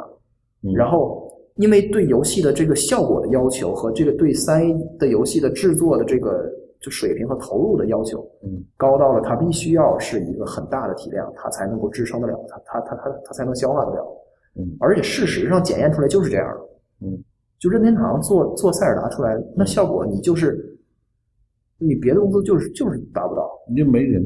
[0.64, 0.74] 嗯。
[0.74, 6.50] 然后因为对游戏的这个效果的要求和这个对三 A 的游戏的制作的这个
[6.82, 8.64] 就水平和投入的要求，嗯。
[8.76, 14.06] 高到了它必须要是一个很大的体量，它才能够支撑得了，它它它它它才能消化得了。
[14.56, 14.76] 嗯。
[14.80, 17.08] 而且事实上检验出来就是这样的。
[17.08, 17.24] 嗯，
[17.60, 20.78] 就任天堂做做塞尔达出来，那效果你就是
[21.78, 23.50] 你别的公司就是就是达不到。
[23.70, 24.24] 你就没人，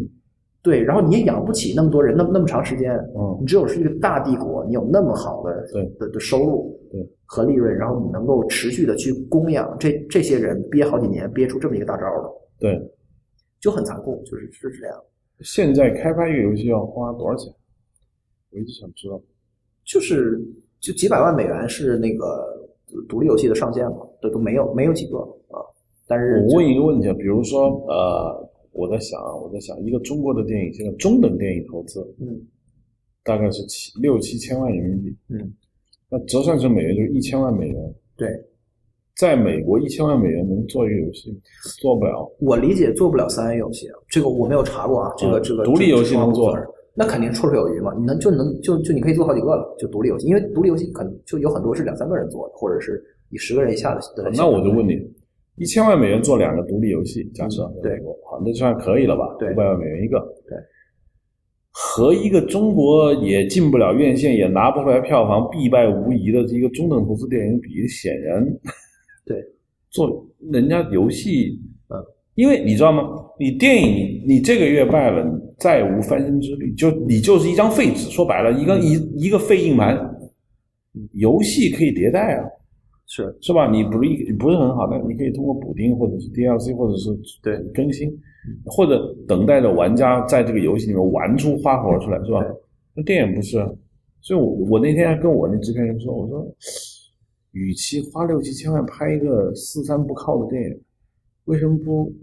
[0.61, 3.37] 对，然后你也养不起那么多人，那么那么长时间，嗯。
[3.39, 5.85] 你只有是一个大帝国，你有那么好的对。
[5.99, 7.05] 的的收入对。
[7.27, 12.79] 和利润，然后你能够持续的去供养这这些人憋好几年，憋出这么一个大招的，对。
[13.59, 15.03] 就很残酷，就是就是这样。
[15.41, 17.51] 现在开发一个游戏要花多少钱？
[18.51, 19.19] 我一直想知道。
[19.83, 20.39] 就是
[20.79, 22.45] 就几百万美元是那个
[23.09, 25.17] 独立游戏的上限嘛，这都没有没有几个
[25.49, 25.57] 啊。
[26.07, 32.39] 但是我问一个问题啊，比如说呃，我在想啊，我在想，一个中国的电影现在中等电影投资嗯
[33.23, 35.53] 大概是七六七千万人民币，嗯，
[36.09, 37.95] 那折算成美元就是一千万美元。
[38.15, 38.29] 对
[39.17, 41.31] 在美国，一千万美元能做一个游戏？
[41.79, 42.29] 做不了。
[42.39, 46.53] 我理解做不了三 A 游戏，这个我没有查过啊，这个啊这个独立游戏能做
[46.97, 54.01] 那肯定绰绰有余嘛，你能就能就就你可以做好几个了，就独立游戏，因为独立游戏可能就有很多是两三个人做的，或者是以十个人以下的。
[54.33, 54.93] 那我就问你，
[55.57, 57.91] 一千万美元做两个独立游戏，假设嗯对
[58.29, 59.23] 好，那就算可以了吧？
[59.39, 60.19] 对五百万美元一个。
[60.47, 60.57] 对。
[61.77, 68.41] 和一个中国也进不了院线、也拿不出来票房、必败无疑的一个中等投资电影比，显然
[69.25, 69.37] 对
[69.89, 71.59] 做人家游戏，
[71.89, 71.97] 嗯，
[72.35, 73.03] 因为你知道吗？
[73.39, 78.09] 你电影你这个月败了，你再无翻身之力，就你就是一张废纸。
[78.09, 78.93] 说白了，一个一
[79.25, 80.11] 一个废硬盘。
[81.11, 82.45] 游戏可以迭代啊，
[83.05, 83.69] 是是吧？
[83.69, 87.09] 你不是一不是很好，但你可以通过补丁或者是 DLC 或者是
[87.43, 88.09] 对更新，
[88.65, 92.41] 或者等待着玩家在这个游戏里面玩出花活出来，是吧？
[92.93, 93.57] 那电影不是，
[94.21, 96.55] 所以我我那天还跟我那制片人说，我说，
[97.55, 100.81] 与其花六七千万拍一个四三不靠的电影，
[101.45, 102.13] 为什么不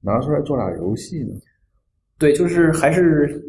[0.00, 1.34] 拿出来做俩游戏呢？
[2.18, 3.40] 对，就是还是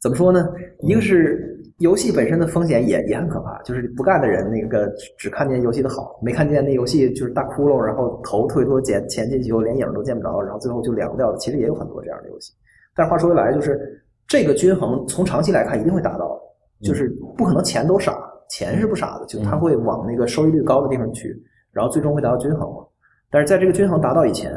[0.00, 0.52] 怎么说呢？
[0.80, 1.52] 一个是。
[1.80, 11.36] 游戏本身的风险也也很可怕，就是不干的人那个只看见游戏的好，没看见那游戏就是大窟窿，然后头特别多钱钱进去以后连影都见不着，然后最后就凉掉了。
[11.36, 12.50] 其实也有很多这样的游戏。
[12.94, 13.78] 但是话说回来，就是
[14.26, 16.40] 这个均衡从长期来看一定会达到，
[16.80, 18.18] 就是不可能钱都傻，
[18.48, 21.36] 钱是不傻的，就它会往那个收益率高的地方去，
[21.72, 22.86] 然后最终会达到均衡嘛。
[23.30, 24.52] 但是在这个均衡达到以前，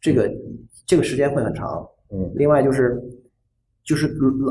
[0.00, 0.30] 这个
[0.86, 1.86] 这个时间会很长。
[2.10, 3.00] 嗯，另外就是
[3.84, 4.08] 就是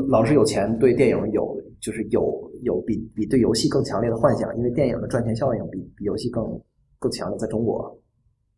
[0.08, 1.56] 老老是有钱对电影有。
[1.80, 6.60] 就是有有比比对游戏更强烈的幻想，因为电影的赚钱效应比比游戏更
[6.98, 7.38] 更强烈。
[7.38, 7.96] 在中国，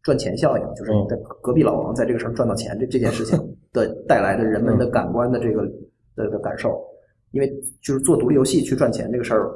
[0.03, 3.39] 赚钱效应就是在隔壁老王在这个时候赚到钱这这件事情
[3.75, 5.67] 的带来的人们的感官的这个
[6.17, 6.83] 的的感受，
[7.33, 9.53] 因为就是做独立游戏去赚钱这个事儿，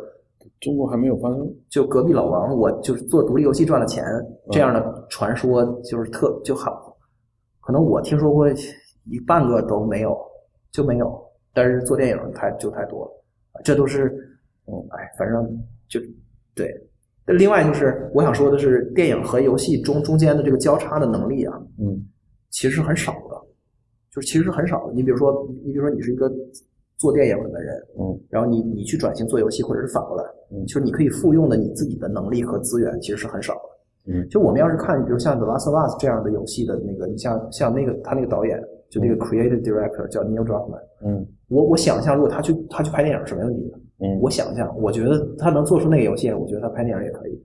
[0.61, 1.49] 中国还没有发生。
[1.69, 4.05] 就隔壁老王，我就是做独立游戏赚了钱
[4.51, 6.97] 这样的传说就是特就好，
[7.61, 8.49] 可能我听说过
[9.05, 10.17] 一半个都没有
[10.73, 11.15] 就没有，
[11.53, 13.25] 但是做电影太就太多了。
[13.63, 14.07] 这都是，
[14.67, 15.45] 嗯，哎，反正
[15.89, 16.01] 就
[16.55, 16.69] 对。
[17.27, 22.05] 另外就是，我想说的是，电影和游戏中中间的这个交叉的能力啊，嗯，
[22.51, 23.41] 其实是很少的，
[24.11, 24.93] 就是其实是很少的。
[24.93, 26.31] 你比如说，你比如说，你是一个
[27.05, 34.13] 做电影的人，嗯，然后你你去转型做游戏，或者是反过来，嗯，就是你可以复用的你自己的能力和资源，其实是很少的。
[34.15, 43.79] 嗯，就我们要是看，比如像《The Last of Us》这样的游戏的那个，你像像那个他那个导演，就那个 Creative Director 叫 Neil Druckmann，嗯，我我想象如果他去他去拍电影是没问题的。
[44.01, 47.41] 嗯，我想象，我觉得他能做出那个游戏，我觉得他拍电影也可以。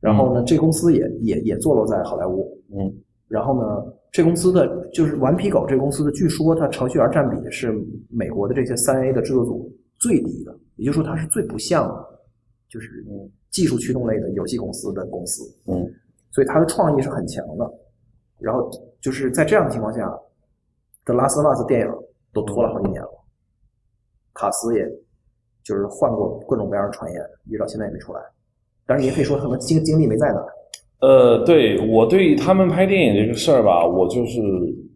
[0.00, 2.50] 然后呢，这公司也也也坐落在好莱坞。
[2.74, 2.90] 嗯，
[3.28, 7.72] 然后呢，这公司的就是顽皮狗这公司的，据说它程序员占比是
[8.08, 11.90] 美国的这些三 A 的制作组最低的，也就是说它是最不像
[12.68, 13.04] 就是
[13.50, 15.42] 技术驱动类的游戏公司的公司。
[15.66, 15.84] 嗯，
[16.30, 17.68] 所以它的创意是很强的。
[18.38, 20.06] 然后就是在这样的情况下，
[21.04, 21.92] 《The Last of Us》电影
[22.32, 23.24] 都拖了好几年了，
[24.34, 24.86] 卡斯也。
[25.64, 28.20] 就是换过各种各样的传言，一直到现在也没出来。
[28.84, 30.52] 但是你也可以说，他们精精力没在那儿。
[31.02, 34.40] 呃，对我对他们拍电影这个事儿吧，我就是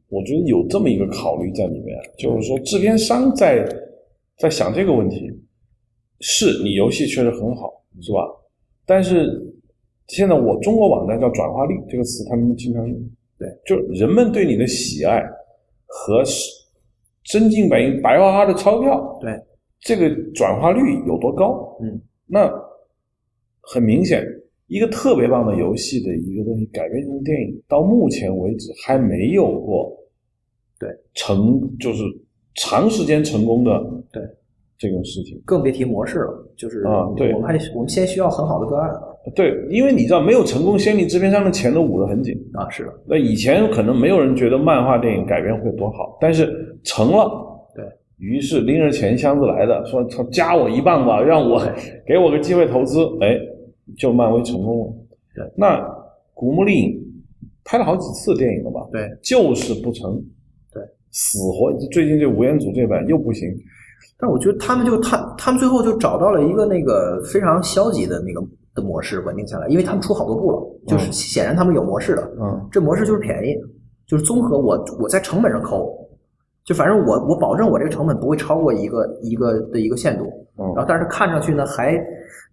[0.08, 3.68] 我觉得有这么一个考虑在里面，就是说制片商在
[4.38, 5.30] 在想这个问题，
[6.20, 8.20] 是你游戏确实很好，是吧？
[8.86, 9.28] 但是
[10.06, 12.96] 现在我中国网站叫转化率这个词，他们经常用，
[13.36, 15.22] 对，就人们对你的喜爱
[15.86, 16.22] 和
[17.24, 19.32] 真金白银白花花的钞票，对。
[19.80, 21.76] 这个转化率有多高？
[21.80, 22.50] 嗯，那
[23.60, 24.24] 很明显，
[24.68, 29.90] 一个特别棒的游戏的一个东西改编成电影，到目前为止还没有过
[30.78, 32.02] 对成就是
[32.54, 33.78] 长时间成功的
[34.12, 34.22] 对
[34.78, 36.52] 这个事情，更别提模式了。
[36.56, 38.90] 就是啊，对，我们还我们先需要很好的个案。
[39.34, 42.68] 对，因为你知道，没有成功先例，制片商的钱都捂得很紧啊。
[42.70, 47.54] 是，那以前可能没有人觉得漫画电影改编会多好，但是成了。
[48.18, 51.60] 于是拎着钱箱子来的，说他加我一棒吧，让我
[52.06, 53.38] 给我个机会投资，哎，
[53.96, 54.92] 就漫威成功了。
[55.34, 55.86] 对，那
[56.34, 57.22] 古墓丽影
[57.64, 58.86] 拍了好几次电影了吧？
[58.90, 60.22] 对，就是不成。
[60.72, 60.82] 对，
[61.12, 63.48] 死活最近这吴彦祖这版又不行。
[64.18, 68.40] 但我觉得他们就他他们最后就找到了一个那个非常消极的那个
[68.74, 72.22] 的模式稳定下来，因为他们出好多部了，就是显然他们有模式的。
[72.40, 73.54] 嗯，这模式就是便宜，
[74.06, 76.05] 就是综合我我在成本上抠。
[76.66, 80.24] 就反正我我保证我这个成本不会超过一个一个的一个限度，
[80.58, 81.94] 然后但是看上去呢还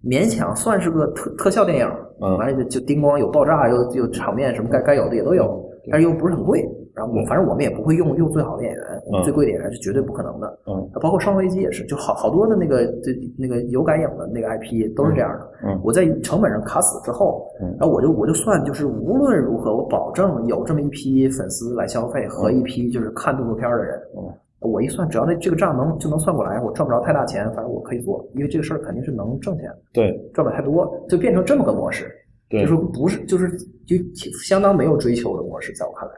[0.05, 1.89] 勉强算是个特特效电影，
[2.19, 5.59] 完了就就叮咣有爆炸又有场面什么该该有的也都有，
[5.91, 6.63] 但是又不是很贵。
[6.95, 8.83] 然后我反正我们也不会用用最好的演员，
[9.23, 10.59] 最贵的演员是绝对不可能的。
[10.67, 15.51] 嗯，包括《生化危机》也是，就好好多的那个这那个有感影的那个 IP 都是这样的。
[15.65, 17.47] 嗯，我在成本上卡死之后，
[17.79, 23.99] 然后我就我就算就是无论如何，我保证有这么一批粉丝来消费和一批就是看动作片的人。
[24.15, 29.69] 嗯，我一算，只要那这个账能就能算过来，我赚不着太大钱，反正我可以做，因为这个事儿肯定是能挣钱。
[29.91, 32.09] 对，赚不了太多，就变成这么个模式。
[32.49, 33.51] 对，就是不是就是
[33.87, 33.95] 就
[34.43, 36.13] 相当没有追求的模式，在我看来。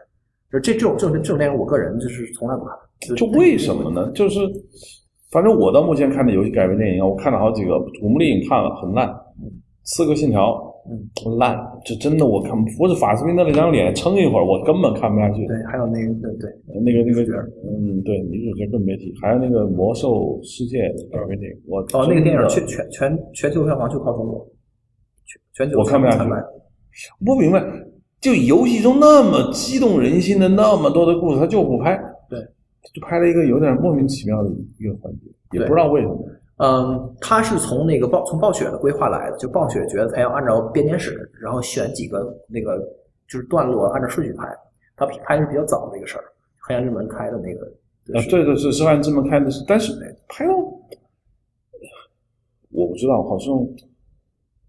[0.60, 2.76] 这这种这种这种电影，我个人就是从来不看。
[3.16, 4.12] 就为什么呢？
[4.14, 4.40] 就是
[5.32, 9.08] 反正我到目前看的游戏改编电影啊，我看了好几个，《古墓丽影》看了很烂，
[9.84, 10.52] 《刺客信条》
[10.88, 15.46] 嗯烂，这真的我看不是法斯宾德那张脸撑一会儿，我根本看不下去。
[15.48, 16.50] 对，还有那个对对，
[16.80, 17.22] 那个那个
[17.66, 24.48] 嗯，对，女主角更别提，还有那个魔兽世界改编电影，我哦，那个电影全全全全球票房就靠中国，
[25.54, 26.24] 全全球我看不下去
[27.26, 27.60] 不明白，
[28.26, 31.96] 就游戏中那么激动人心的那么多的故事，他就不拍，
[32.28, 32.40] 对，
[32.92, 34.50] 就拍了一个有点莫名其妙的
[34.80, 36.18] 一个环节，也不知道为什么。
[36.58, 42.80] 嗯，他是从那个暴从暴雪的规划来的，就暴雪觉得他要按照编年史，然后选几个那个
[43.28, 44.48] 就是段落按照顺序拍，
[44.96, 46.24] 他拍的是比较早的一个事儿，
[46.68, 47.68] 黑暗之门开的那个，
[48.18, 49.94] 啊，对对是是按这么看的是，但是
[50.30, 50.54] 拍到
[52.72, 53.54] 我不知道，好像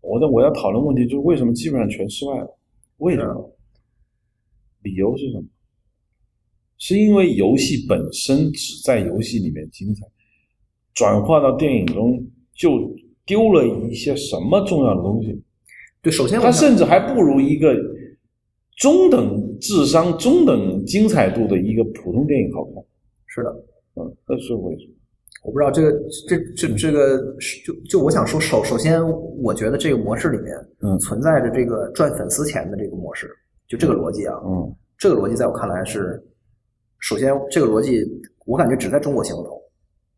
[0.03, 2.59] 我的我要讨论问题就是为什么基本上全失败了？
[2.99, 3.57] 为什么？
[4.83, 5.45] 理由是什么？
[6.79, 10.07] 是因为游戏本身只在游戏里面精彩，
[10.95, 12.23] 转化到电影中
[12.55, 12.95] 就
[13.25, 15.43] 丢了一些什么重要的东西？
[16.03, 17.75] 对，首先它甚至还不如一个
[18.77, 22.75] 中等智商、中等精彩度的一个普通电影好看。
[23.27, 23.51] 是的，
[23.95, 24.93] 嗯，那是为什么？
[25.43, 25.93] 我不知道这个
[26.29, 27.19] 这这这个
[27.65, 29.01] 就就我想说首首先
[29.43, 30.99] 我觉得这个模式里面嗯。
[30.99, 33.31] 存在着这个赚粉丝钱的这个模式，
[33.69, 34.75] 就这个逻辑啊，嗯。
[34.99, 36.21] 这个逻辑在我看来是，
[37.01, 38.03] 首先这个逻辑
[38.47, 39.61] 我感觉只在中国行得通，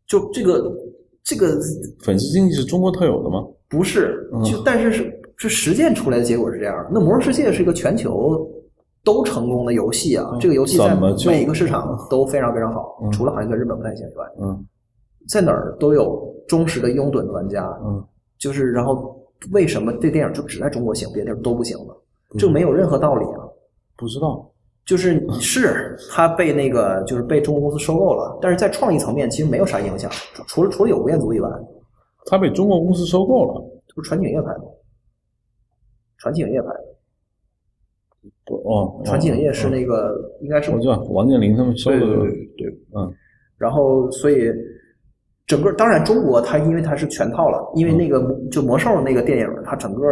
[0.07, 0.73] 就这个
[1.23, 1.59] 这个
[2.03, 3.45] 粉丝经济是中国特有的吗？
[3.67, 6.89] 不是嗯，就但是是是实践出来的结果是这样的。
[6.91, 8.49] 那《魔兽世界》是一个全球
[9.03, 10.39] 都成功的游戏啊，嗯。
[10.39, 10.95] 这个游戏在
[11.27, 13.11] 每一个市场都非常非常好，嗯。
[13.11, 14.65] 除了好像在日本不太行以外，嗯
[15.29, 17.65] 在哪儿都有忠实的拥趸的玩家。
[17.85, 18.03] 嗯，
[18.37, 19.15] 就是然后
[19.51, 21.93] 为什么这电影就只在中国行，别的地儿都不行呢？
[22.37, 23.47] 这没有任何道理啊。
[23.95, 24.45] 不知道。
[24.85, 31.47] 就是是他被那个就是被中国公司收购了，但是在创意层面其实没有啥影响，除除了除了有吴彦祖以外，
[32.25, 33.53] 他被中国公司收购了。
[33.87, 34.65] 这不是传奇影业拍的吗？
[36.17, 36.85] 传奇影业拍的，
[38.45, 41.99] 不哦，传奇影业是，那个应该是我知道王健林他们收的。
[41.99, 43.13] 对对对对，嗯
[43.59, 44.51] 然后所以
[45.49, 48.21] 整个当然中国它因为它是全套了，因为那个
[48.51, 50.05] 就魔兽那个电影它整个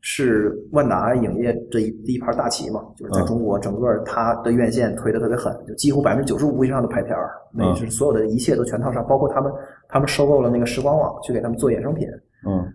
[0.00, 3.26] 是万达影业这一第一盘大棋嘛，就是在嗯。
[3.26, 7.76] 中国整个它的院线推的特别狠，就几乎百分之九十五以上的拍片儿，那嗯。
[7.76, 9.52] 是所有的一切都全套上，包括他们
[9.88, 12.08] 他们收购了那个时光网去给他们做衍生品，
[12.44, 12.66] 嗯。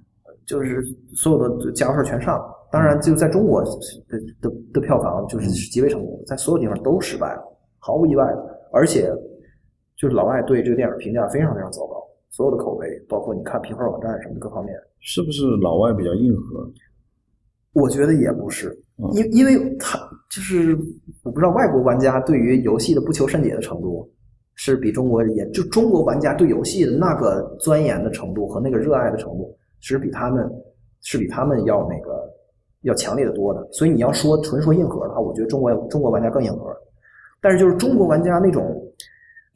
[0.45, 0.81] 就是
[1.13, 2.41] 所有的家伙事儿全上。
[2.71, 3.69] 当然，就在中国的
[4.41, 7.43] 的的票房就是极为成功，在所有地方都失败了，
[7.77, 8.59] 毫无意外的。
[8.71, 9.11] 而且，
[9.99, 16.71] 就是老外对这个电影评价非常非常糟糕，所有的口碑，包括你看评分网站什么的各方面，是不是老外比较硬核？
[17.73, 19.99] 我觉得也不是，嗯因因为他
[20.31, 20.73] 就是
[21.23, 24.09] 我不知道外国玩家对于游戏的不求甚解的程度，
[24.55, 30.49] 是比中国也就中国玩家对游戏的那个钻研的程度和那个热爱的程度，其实比他们
[31.01, 32.23] 是比他们要那个
[32.83, 33.67] 要强烈的多的。
[33.73, 36.73] 所以你要说纯说硬核的话，我觉得中国中国玩家更硬核。
[37.41, 38.81] 但是就是中国玩家那种，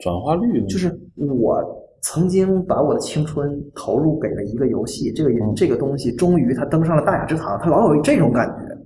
[0.03, 1.63] 转化率呢就是我
[2.01, 8.77] 曾经把我的青春投入给了一个游戏，这个嗯这个东西终于它登上了大雅之堂，它老有这种感觉。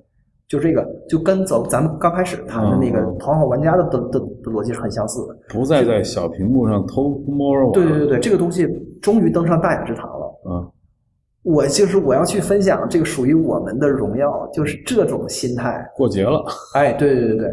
[0.48, 5.38] 就这个，就跟走咱们刚开始谈的那个讨好玩家的的的的逻辑是很相似的。
[5.50, 7.70] 不再在小屏幕上偷摸。
[7.74, 8.66] 对对对对，这个东西
[9.02, 10.42] 终于登上大雅之堂了。
[10.50, 10.72] 嗯
[11.44, 15.86] 我就是我要去分享这个属于我们的荣耀，就是这种心态。
[15.96, 16.44] 过节了。
[16.74, 17.52] 哎，对对对对，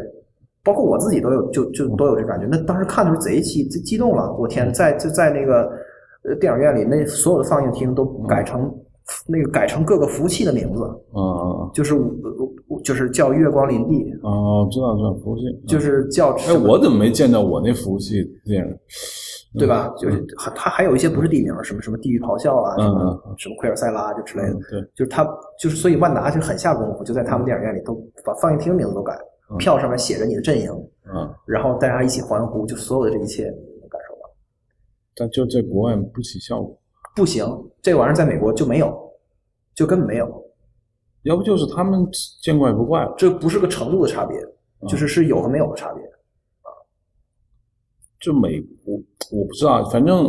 [0.65, 2.47] 包括我自己都有，就就都有这感觉。
[2.51, 5.71] 那当时看的时候贼激贼激动了，我天，在就在那个
[6.25, 8.73] 呃电影院里，那所有的放映厅都改成、
[9.27, 10.83] 那个改成各个服务器的名字，
[11.15, 12.11] 嗯嗯就是我
[12.69, 15.43] 我就是叫月光林地，嗯，哦，知道知道，服务器。
[15.69, 18.79] 就是叫哎，我怎么没见到我那服务器电影？
[19.57, 19.89] 对吧？
[19.99, 25.25] 就是还它还有一些不是地名，什么什么地狱咆哮啊，什么嗯什么奎尔塞拉就之类的嗯，，对，就是他
[25.61, 27.95] 就是所以万达就很下功夫，就在他们电影院里都
[28.25, 29.23] 把放映厅名字都改，嗯
[29.59, 30.70] 票上面写着你的阵营，
[31.12, 34.30] 嗯，然后大家一起欢呼，就所有的这一切你能感受到。
[35.14, 36.78] 但就在国外不起效果，
[37.14, 37.47] 不行，
[37.82, 39.12] 这玩意儿在美国就没有，
[39.74, 40.45] 就根本没有，
[41.22, 42.09] 要不就是他们
[42.42, 43.14] 见怪不怪了。
[43.16, 44.38] 这不是个程度的差别，
[44.80, 46.03] 嗯就是是有和没有的差别。
[48.20, 48.97] 就美我
[49.30, 50.26] 我不知道，反正，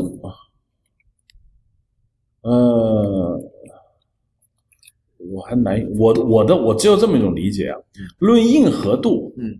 [2.41, 3.39] 呃，
[5.31, 7.77] 我还难，我我的我只有这么一种理解啊。
[8.19, 9.59] 论硬核度，嗯，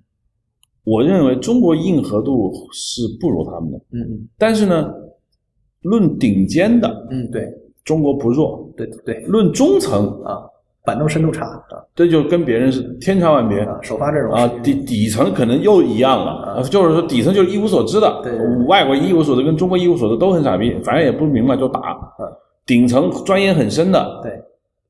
[0.84, 4.28] 我认为中国硬核度是不如他们的，嗯嗯。
[4.38, 4.94] 但是呢，
[5.82, 7.48] 论顶尖的，嗯，对
[7.84, 9.16] 中国不弱；对对。
[9.16, 10.42] 对论中层，啊，
[10.84, 11.62] 板凳深度差啊。
[11.96, 16.64] 这就跟别人是天差万别啊，首发阵容啊，底底层可能又一样了，啊。
[16.64, 21.98] 就是说底层就是一无所知的，对对对外国人一无所知跟中国一无所知都很傻逼，反正也不明白就打啊。
[22.66, 24.32] 顶层钻研很深的，对，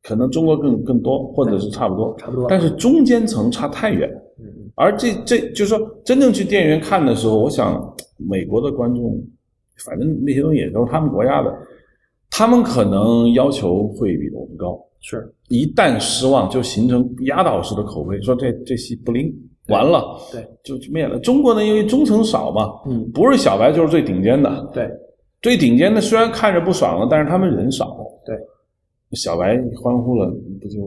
[0.08, 4.08] 可能中国更更多，或者是差不多，差不多但是中间层差太远。
[4.40, 7.82] 嗯嗯而这这就是说，真正去电影院看的时候，我想
[8.18, 9.20] 美国的观众，
[9.86, 11.52] 反正那些东西也都是他们国家的，
[12.30, 14.80] 他们可能要求会比我们高。
[15.02, 19.32] 是一旦失望，就形成压倒式的口碑，说这这戏不灵，
[19.70, 21.20] 完了，对，就就灭了。
[21.20, 24.90] 中国呢，因为中层少嘛，嗯不是小白就是最顶尖的，对
[25.42, 27.96] 最顶尖的虽然看着不爽了，但是他们人少，
[28.26, 28.36] 对，
[29.16, 30.30] 小白欢呼了，
[30.62, 30.80] 不就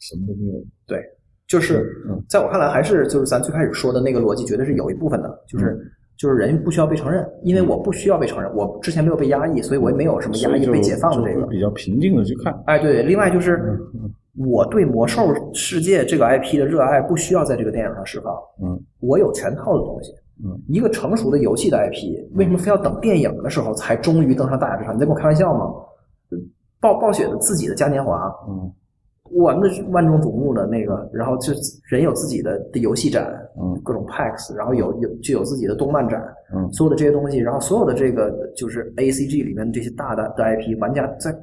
[0.00, 0.64] 什么都没有？
[0.86, 1.02] 对，
[1.48, 5.80] 就是嗯在我看来，还是就是咱最开始说的那个逻辑，绝对是有一部分的，就是嗯
[6.18, 11.46] 就是人不需要被承认，因为我不需要被承认，我之前没有被压抑，所以我也没有什么压抑被解放的这个。
[11.46, 12.52] 比较平静的去看。
[12.66, 13.56] 哎，对，另外就是
[13.94, 14.12] 嗯
[14.46, 20.12] 我对魔兽世界这个 IP 的热爱不需要在这个电影上释放，嗯我有全套的东西。
[20.44, 24.94] 嗯，一个成熟的游戏的 IP，为什么非要等电影的时候才终于登上大雅之堂？
[24.94, 25.72] 你在跟我开玩笑吗？
[26.82, 28.70] 暴暴雪的自己的嘉年华，嗯
[29.34, 31.54] 我们的万众瞩目的那个，然后就
[31.88, 33.24] 人有自己的的游戏展，
[33.58, 36.22] 嗯各种 PAX，然后有有就有自己的动漫展，
[36.54, 41.34] 嗯所有的这些东西，然后所有的这个就是 A C G 里面的这些大的的 IP，玩家在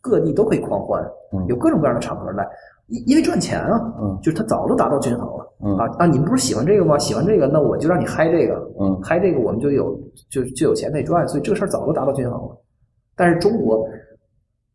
[0.00, 2.48] 各地都可以狂欢，嗯有各种各样的场合来，
[2.86, 5.44] 因因为赚钱啊，嗯就是他早都达到均衡了。
[5.66, 6.06] 嗯啊啊！
[6.06, 6.98] 你们不是喜欢这个吗？
[6.98, 9.98] 喜欢这个，那我就让你嗨这个，嗯嗨这个我们就有
[10.30, 12.58] 就就有钱可以赚，所以这个事儿早都达到均衡了。
[13.16, 13.86] 但是中国，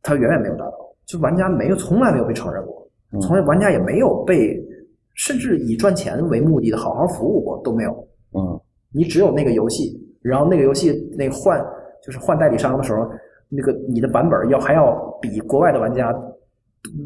[0.02, 0.74] 它远远没有达到，
[1.06, 4.58] 就玩家没有从来没有被承认过，嗯从来玩家也没有被
[5.16, 7.92] 甚至以赚钱为目的的好好服务过都没有。
[8.38, 8.60] 嗯
[8.92, 11.64] 你只有那个游戏，然后那个游戏那个换
[12.04, 13.08] 就是换代理商的时候，
[13.50, 16.12] 那个你的版本要还要比国外的玩家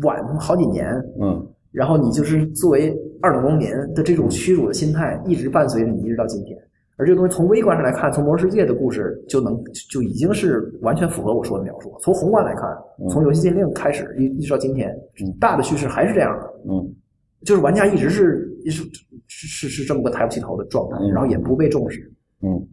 [0.03, 0.87] 晚好几年，
[1.19, 6.57] 嗯然后你就是作为二等公民的这种屈辱的心态，一直伴随着你一直到今天。
[6.95, 11.95] 而这个东西从微观上来看，从《魔兽世界》的故事就能就已经是完全符合我说的描述。
[12.01, 12.69] 从宏观来看，
[13.09, 14.95] 从游戏禁令开始一一直到今天，
[15.39, 16.95] 大的叙事还是这样的，嗯
[17.43, 18.83] 就是玩家一直是是
[19.27, 21.99] 是是是这么个抬不起头的状态，嗯然后也不被重视，
[22.41, 22.65] 嗯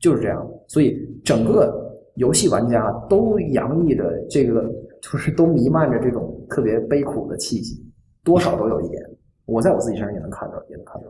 [0.00, 0.48] 就是这样。
[0.68, 4.64] 所以整个游戏玩家都洋溢着这个，
[5.02, 7.84] 就是都弥漫着这种特别悲苦的气息，
[8.24, 9.02] 多少都有一点。
[9.44, 11.08] 我在我自己身上也能看到，也能看到。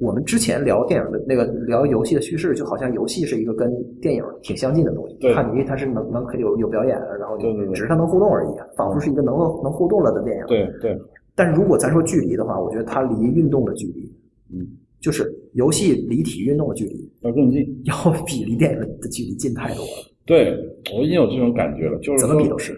[0.00, 3.70] 嗯我们之前聊电影的那个聊游戏的叙事，就好像游戏是一个跟
[4.00, 5.14] 电影挺相近的东西。
[5.20, 10.44] 对看你因为它是能能可以有有表演，然后就对对对只是它能互动而已，仿佛是一个能够能互动了的电影。
[10.46, 10.98] 对对
[11.34, 14.10] 但是如果咱说距离的话，我觉得它离运动的距离，
[14.54, 14.66] 嗯，
[15.00, 17.82] 就是游戏离体育运动的距离，要更近。
[17.84, 17.94] 要
[18.26, 20.56] 比离电影的距离近太多了，对
[20.94, 22.74] 我已经有这种感觉了，就是怎么比都是。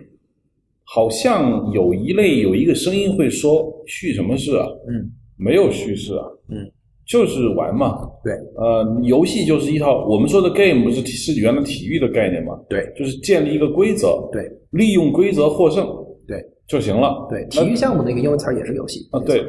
[0.84, 4.66] 好像有一类有一个声音会说叙什么事啊？
[4.88, 6.70] 嗯没有叙事啊，嗯，
[7.12, 8.08] 就是玩嘛。
[8.24, 12.58] 对，呃，游戏就是一套我们说的 game 不是是原来体育的概念嘛？
[12.70, 15.86] 对就是建立一个规则，对利用规则获胜，
[16.26, 17.26] 对就行了。
[17.28, 19.44] 对，体育项目那个英文词儿也是游戏啊对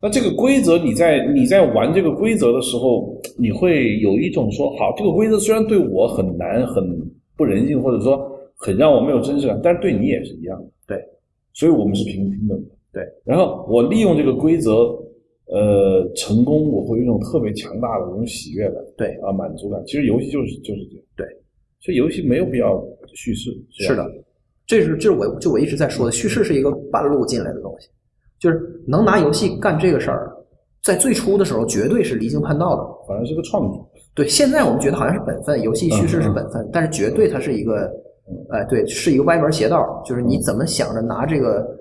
[0.00, 6.84] 那这个规则，你在你在玩这个规则的时候，你会有一种说，好，这个规则虽然对我很难、很
[7.36, 8.20] 不人性，或者说
[8.56, 10.68] 很让我没有真实感，但是对你也是一样的。
[10.86, 10.98] 对，
[11.54, 12.68] 所以我们是平平等的。
[12.92, 14.94] 对，然后我利用这个规则，
[15.46, 18.82] 呃，成功，我会有一种特别强大的这种喜悦感。
[18.96, 19.82] 对啊，满足感。
[19.86, 21.04] 其实游戏就是就是这样。
[21.16, 21.26] 对，
[21.80, 22.82] 所以游戏没有必要
[23.14, 23.50] 叙事。
[23.52, 24.04] 吧是的，
[24.66, 27.88] 这是这是我就我一直在说的，叙事是一个半路进来的东西，
[28.40, 30.32] 就是能拿游戏干这个事儿，
[30.82, 33.06] 在最初的时候绝对是离经叛道的。
[33.06, 33.78] 反正是个创举。
[34.16, 37.88] 对，现在我们觉得好像是本分，游戏叙事是本分，但是绝对它是一个，
[38.50, 41.78] 哎，对，是一个歪门邪道，就是你怎么想着拿这个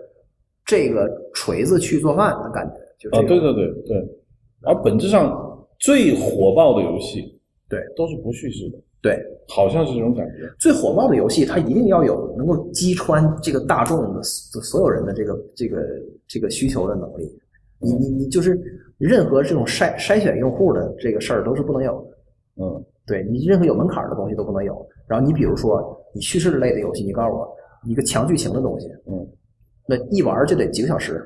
[0.65, 2.75] 这个锤子去做饭的感觉，
[3.11, 3.97] 啊，对对对对。
[4.63, 7.39] 而本质上最火爆的游戏，
[7.69, 10.49] 对，都是不叙事的，对，好像是这种感觉。
[10.59, 15.83] 最火爆的游戏，它一定要有能够击穿这个大众的所所有人的这个这个
[16.27, 17.29] 这个需求的能力。
[17.77, 18.59] 你你你就是
[18.97, 22.63] 任何这种筛筛选用户的这个事儿都是不能有的。
[22.63, 24.83] 嗯对你任何有门槛儿的东西都不能有。
[25.07, 27.47] 然后你比如说你叙事类的游戏，你告诉我
[27.85, 29.27] 一个强剧情的东西，嗯
[29.87, 31.21] 那一玩儿就得几个小时，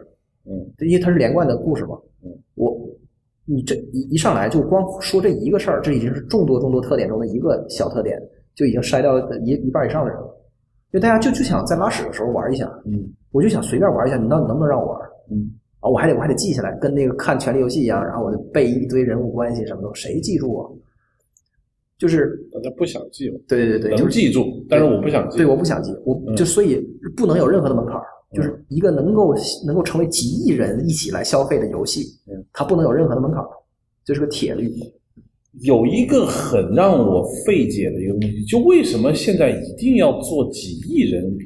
[0.45, 1.97] 嗯因为它是连贯的故事嘛。
[2.23, 2.77] 嗯，我
[3.45, 8.19] 你这一一上来就光说这一个事儿，这已经是众多众多特点中的一个小特点，
[8.55, 10.27] 就已经筛掉一一半以上的人了。
[10.91, 14.99] 因为大家就就想在拉屎的时候玩一下，嗯我就想随便玩一下，你到底能不能让我玩？
[15.31, 20.69] 嗯啊，我还得我还得记下来，跟那个看《权力游戏》一样，然后我就背一堆人物关系什么的，谁记住啊？
[21.97, 25.37] 就是大家不想记了，对对对，就是能记住，但是我不想记。
[25.37, 26.75] 对，我不想记，我嗯就所以
[27.15, 29.33] 不能有任何的门槛儿就是一个能够
[29.65, 33.43] 能够成为几亿人一起来消费的游戏嗯，它不能有任何的门槛，
[34.05, 34.71] 这是个铁律。
[35.61, 41.37] 有一个很让我费解的一个东西，就为什么现在一定要做几亿人？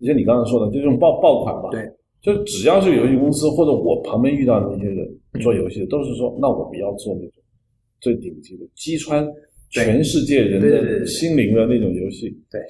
[0.00, 1.68] 就像你刚才说的，就这种爆爆款吧。
[1.72, 1.90] 对，
[2.22, 7.32] 就只要是游戏公司或者我旁边遇到的那些人做游戏的，都是说，那我们要做那种
[8.00, 9.26] 最顶级的，击穿
[9.70, 12.30] 全世界人的心灵的那种游戏。
[12.50, 12.60] 对，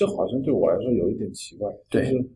[0.00, 1.70] 这好像对我来说有一点奇怪。
[1.90, 2.30] 对就是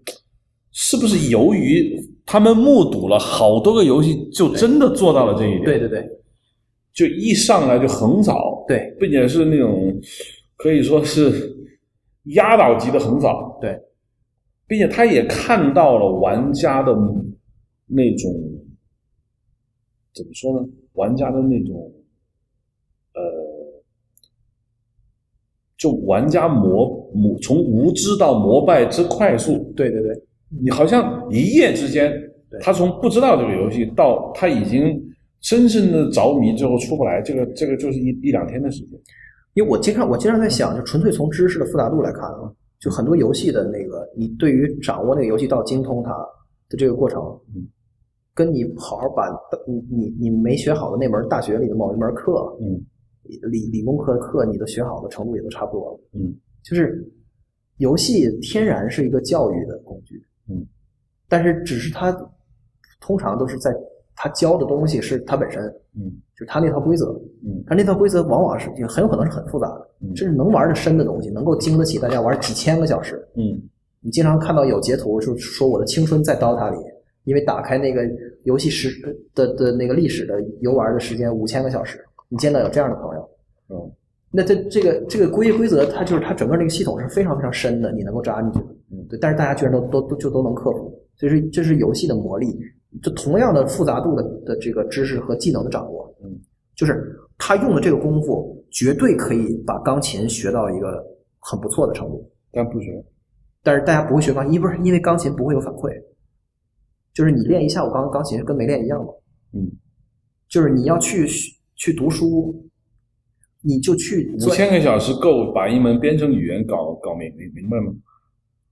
[0.70, 5.64] 是不是由于他们目睹了好多个游戏，就真的做到了这一点？
[5.64, 6.06] 对对对
[6.92, 9.98] 就一上来就横扫，对并且是那种
[10.56, 11.56] 可以说是
[12.34, 13.80] 压倒级的横扫，对，
[14.66, 16.94] 并且他也看到了玩家的
[17.86, 18.30] 那种
[20.12, 20.68] 怎么说呢？
[20.92, 21.90] 玩家的那种
[23.14, 23.22] 呃，
[25.84, 30.18] 就玩家膜膜从无知到膜拜之快速，对对对。
[30.62, 32.10] 你好像一夜之间，
[32.58, 34.98] 他从不知道这个游戏到他已经
[35.42, 38.98] 深深的着迷，之后出不来，这个这个就是一一两天的时间。
[39.52, 46.10] 因为我经常我经常在想，就纯粹从知识的复杂度来看啊，就很多游戏的那个，你对于掌握那个游戏到精通它
[46.70, 47.20] 的这个过程，
[47.54, 47.68] 嗯，
[48.34, 49.28] 跟你好好把
[49.66, 52.80] 你你你没学好的那门大学里的某一门课，嗯
[53.50, 56.00] 理理工科的课，你都学好的程度也都差不多了。
[56.12, 57.06] 嗯，就是
[57.78, 60.66] 游戏天然是一个教育的工具，嗯，
[61.28, 62.16] 但是只是它
[63.00, 63.74] 通常都是在
[64.14, 65.62] 它教的东西是它本身，
[65.96, 67.12] 嗯就是它那套规则，
[67.44, 73.26] 嗯它那套规则往往是就很有可能是很复杂的，嗯甚至能玩的深的东西，能够经得起大家玩几千个小时。
[73.36, 73.60] 嗯
[74.00, 76.76] 你经常看到有截图，就说我的青春在 DOTA 里，
[77.24, 78.02] 因为打开那个
[78.42, 82.04] 游戏时的的那个历史的游玩的时间五千个小时，
[82.34, 83.30] 你见到有这样的朋友，
[83.68, 83.92] 嗯
[84.28, 88.74] 那这这个这个规规则，它就是它整个那个系统是非常非常深的，你能够扎进去的。
[88.90, 92.58] 嗯对，但是大家居然都都都就都能克服，所以说这是游戏的魔力。
[93.00, 96.36] 就同样的复杂度的的这个知识和技能的掌握，嗯，
[96.74, 101.04] 就是他用的这个功夫，绝对可以把钢琴学到一个
[101.38, 102.28] 很不错的程度。
[102.50, 103.04] 但不学。
[103.62, 105.90] 但是大家不会学钢琴，因为不是因为钢琴不会有反馈，
[107.12, 109.12] 就是你练一下午钢钢琴跟没练一样嘛。
[109.54, 109.70] 嗯，
[110.48, 111.26] 就是你要去
[111.76, 112.54] 去读书，
[113.62, 117.92] 你就去五钻千个小时够把一门编程语言搞搞明明明白吗？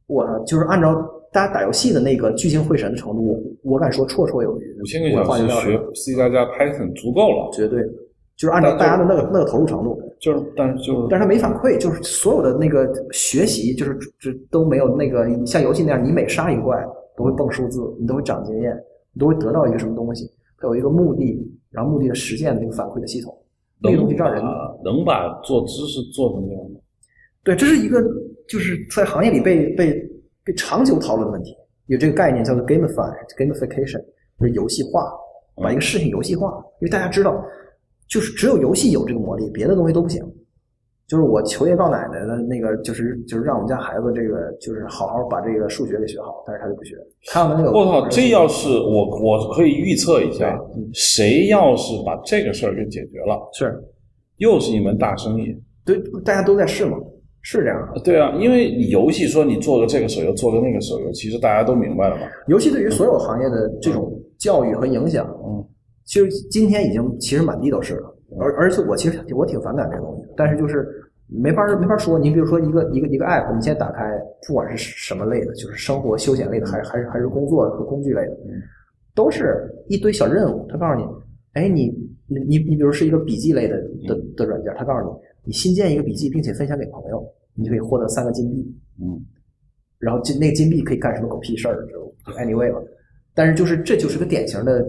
[0.07, 0.95] 我就是按照
[1.33, 4.81] 大家打游戏的那个聚精会神的程度，我敢说绰绰有余。
[4.81, 7.83] 五千个小时学 C 加加 Python 足够了，绝对
[8.37, 16.77] 就是按照大家的那个那个投入程度，就是但是就是但是他没反馈，就是所有的那个学习，就是这都没有那个像游戏那样，你每杀一个怪
[17.17, 18.77] 都会蹦数字，你都会长经验，
[19.15, 21.39] 你都会得到一个什么东西，它有一个目的，
[21.71, 23.37] 然后目的的实现的那个反馈的系统，
[23.83, 24.43] 那个东西让人
[24.85, 26.81] 能把做知识做成这样吗？
[27.45, 28.01] 对，这是一个
[28.49, 29.93] 就是在行业里被被
[30.45, 31.57] 被长久讨论的问题。
[31.87, 34.01] 有这个概念叫做 gamify gamification，
[34.39, 35.13] 就是游戏化，
[35.57, 36.49] 把一个事情游戏化。
[36.81, 37.45] 因为大家知道，
[38.09, 40.23] 就是只有游戏有这个魔力，别的东西都不行。
[41.13, 46.97] 就是我求爷告奶奶的那个，就是就是让我们家孩子这个就是好好把这个数学给学好，但是他就不学。
[47.31, 50.59] 看到那个，我靠，这要是我我可以预测一下，
[50.95, 53.79] 谁要是把这个事儿给解决了，是
[54.39, 55.55] 又是一门大生意。
[55.85, 56.97] 对，大家都在试嘛，
[57.43, 58.01] 是这样的。
[58.01, 62.23] 对啊，因为你游戏说你做个这个手游，做个那个手游，其实大家都明白了嘛。
[62.47, 65.63] 游戏对于所有行业的这种教育和影响，嗯，
[66.07, 68.09] 其实今天已经其实满地都是了。
[68.41, 70.87] 而而且我其实我挺反感这个东西，但是就是
[71.27, 72.19] 没法没法说。
[72.19, 78.37] 你比如说一个一个一个 app，你现在打开，不管是什么类的，就是生活休闲类的，还是还是还是工作和工具类的，
[79.15, 80.67] 都是一堆小任务。
[80.69, 81.07] 他告诉你，
[81.53, 81.89] 哎，你
[82.27, 83.77] 你你你比如是一个笔记类的
[84.07, 85.13] 的的软件，他告诉你，
[85.47, 87.25] 你新建一个笔记，并且分享给朋友，
[87.55, 88.77] 你就可以获得三个金币。
[89.01, 89.21] 嗯，
[89.99, 92.83] 然后金那个金币可以干什么狗屁事儿，就 anyway 了。
[93.35, 94.87] 但是就是这就是个典型的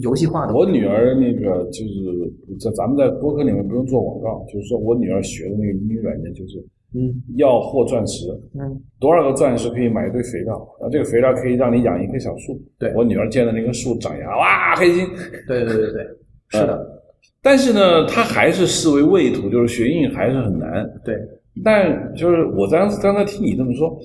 [0.00, 0.54] 游戏化的。
[0.54, 6.58] 我女儿那个就是在咱们在播客里面不用做广告，就是说我女儿学的那个英语软件就是
[6.94, 12.60] 嗯要获钻石，嗯，多少个钻石可以买一堆肥料，然后这个肥料可以让你养一棵小树。
[12.78, 15.06] 对我女儿见的那棵树长芽，哇，开心。
[15.46, 16.02] 对对对对，
[16.50, 17.02] 是的，
[17.42, 20.84] 但是呢，她还是视为畏途，就是学英语还是很难。
[21.04, 21.16] 对，
[21.62, 23.98] 但就是我刚刚才听你这么说，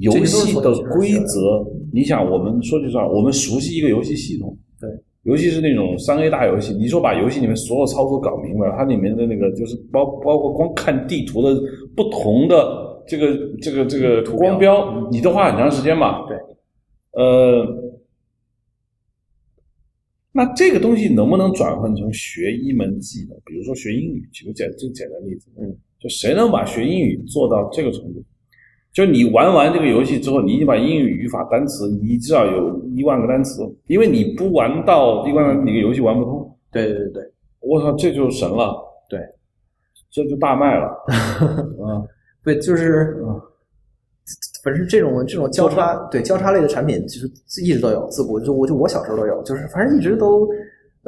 [0.00, 4.88] 游戏的规则，你想，我们说句实话，我们熟悉一个游戏系统，对，
[5.22, 11.60] 尤其是那种三 A 大游戏，你说把游戏里面所有操作搞明白，它里面的那个就是包包括光看地图的
[11.96, 16.26] 不同的这个这个这个光标，你都花很长时间嘛。
[16.28, 16.36] 对，
[17.12, 17.66] 呃，
[20.32, 23.36] 那这个东西能不能转换成学一门技能？
[23.44, 28.22] 比如说学英语，举个简最简单的例子，嗯，就谁能把学英语做到这个程度？
[28.92, 36.56] 就你玩完这个游戏之后，你已经把英语语法单词，你至少有一万个单词，因为你不玩到一万个，你个游戏玩不通。
[36.72, 37.08] 对对对。
[37.12, 38.74] 对，我操，这就神了，
[39.08, 39.20] 对，
[40.10, 40.86] 这就大卖了，
[41.84, 42.02] 啊，
[42.44, 43.16] 对，就是，
[44.64, 50.54] 反正这种这种交叉对交叉类的产品，就是一直都有，自古就我就我小时候都有，就是反正一直都做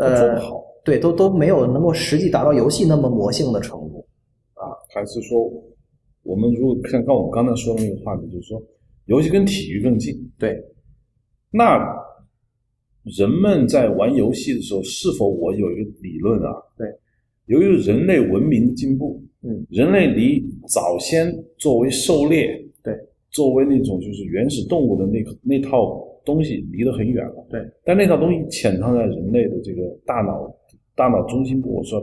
[0.06, 0.64] 呃不好。
[0.82, 4.04] 对，都都没有能够实际达到游戏那么魔性的程度。
[4.54, 4.72] 啊。
[4.94, 5.50] 还是说，
[6.30, 8.62] 我们如果看刚我们刚才说的那个话题，就是说，
[9.06, 10.14] 游戏跟体育更近。
[10.38, 10.56] 对，
[11.50, 11.84] 那
[13.02, 16.52] 人们在玩游戏的时候，是否我有一个理论啊？
[16.78, 16.86] 对，
[17.46, 22.46] 由于人类文明的进步，嗯，人类离早先作为狩猎，
[22.84, 22.94] 对，
[23.30, 27.44] 作为那种就是原始动物的那那套东西离得很远了。
[27.50, 30.48] 对，但那套东西潜藏在人类的这个大脑
[30.94, 32.00] 大脑中心部，我说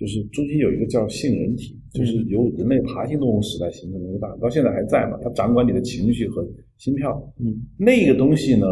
[0.00, 5.18] 就是中间有一个叫杏仁体，就是由人类爬行动物时代形成的一个大脑，到现在还在嘛？
[5.22, 6.42] 它掌管你的情绪和
[6.78, 7.22] 心跳。
[7.38, 8.66] 嗯，那个东西呢，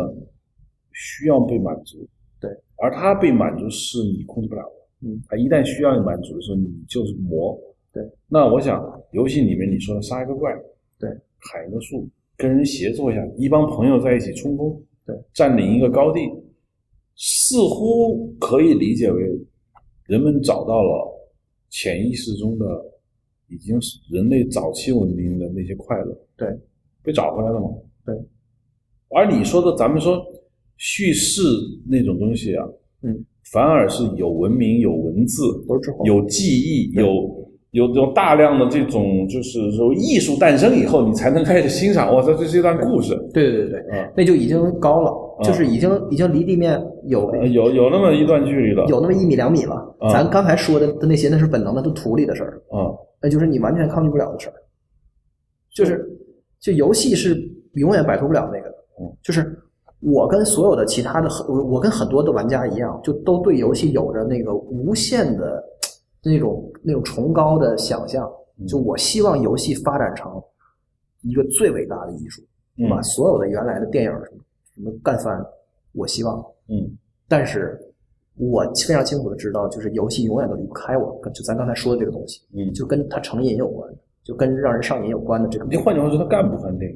[0.94, 1.98] 需要被满足。
[2.40, 5.06] 对，而它被满足是你控制不了的。
[5.06, 7.60] 嗯，它一旦需要你满足的时候，你就是魔。
[7.92, 10.50] 对，那我想游戏里面你说的杀一个怪，
[10.98, 11.10] 对，
[11.40, 12.08] 砍一个树，
[12.38, 14.74] 跟人协作一下，一帮朋友在一起冲锋，
[15.04, 16.20] 对，占领一个高地，
[17.16, 19.22] 似乎可以理解为
[20.06, 21.17] 人们找到了
[21.70, 22.66] 潜意识中的
[23.48, 26.48] 已经是人类早期文明的那些快乐，对，
[27.02, 27.68] 被找回来了嘛？
[28.04, 28.14] 对。
[29.10, 30.22] 而你说的，咱们说
[30.76, 31.42] 叙事
[31.88, 32.66] 那种东西啊，
[33.02, 42.14] 嗯，反而是有文明、有文字、都是有记忆、有有有大量的这种，就是说艺术诞生以后，你才能开始欣赏。
[42.14, 43.14] 哇塞，这是一段故事。
[43.32, 48.84] 对对对对，啊，那就已经高了，啊就是已经已经离地面有呃有有那么一段距离了。
[48.86, 49.74] 有那么一米两米了。
[50.00, 54.54] 啊咱刚才说的的那些，那是本能的，都土里的事儿，啊，那就是你完全抗拒不了的事儿。
[55.74, 56.08] 就是，
[56.60, 57.36] 就游戏是
[57.74, 59.10] 永远摆脱不了那个的嗯。
[59.22, 59.56] 就是
[60.00, 65.62] 我跟所有的其他的很，我我跟很多的玩家一样，就都对游戏有着那个无限的
[66.24, 68.28] 那种那种崇高的想象。
[68.66, 70.32] 就我希望游戏发展成
[71.22, 72.42] 一个最伟大的艺术，
[72.78, 74.42] 嗯把所有的原来的电影什么
[74.78, 75.44] 什么干翻，
[75.92, 76.40] 我希望。
[76.68, 77.78] 嗯但是
[78.36, 85.66] 我非常清楚的知道，就是游戏永远都离不开我，就咱刚才说的这个东西，嗯，就跟它成瘾有关，就跟让人上瘾有关的这个。
[85.66, 86.94] 你换句话说，他干不翻这个。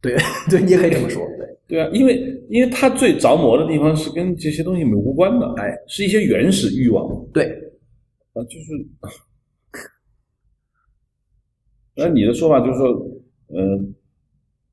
[0.00, 0.16] 对
[0.50, 7.46] 对，你也可以这么说，对对啊，因为因为他最着魔的地方是跟这些东西没无关的，哎，是一些原始欲望对
[8.34, 8.86] 啊，就是。
[11.96, 12.88] 那你的说法就是说，
[13.48, 13.94] 嗯、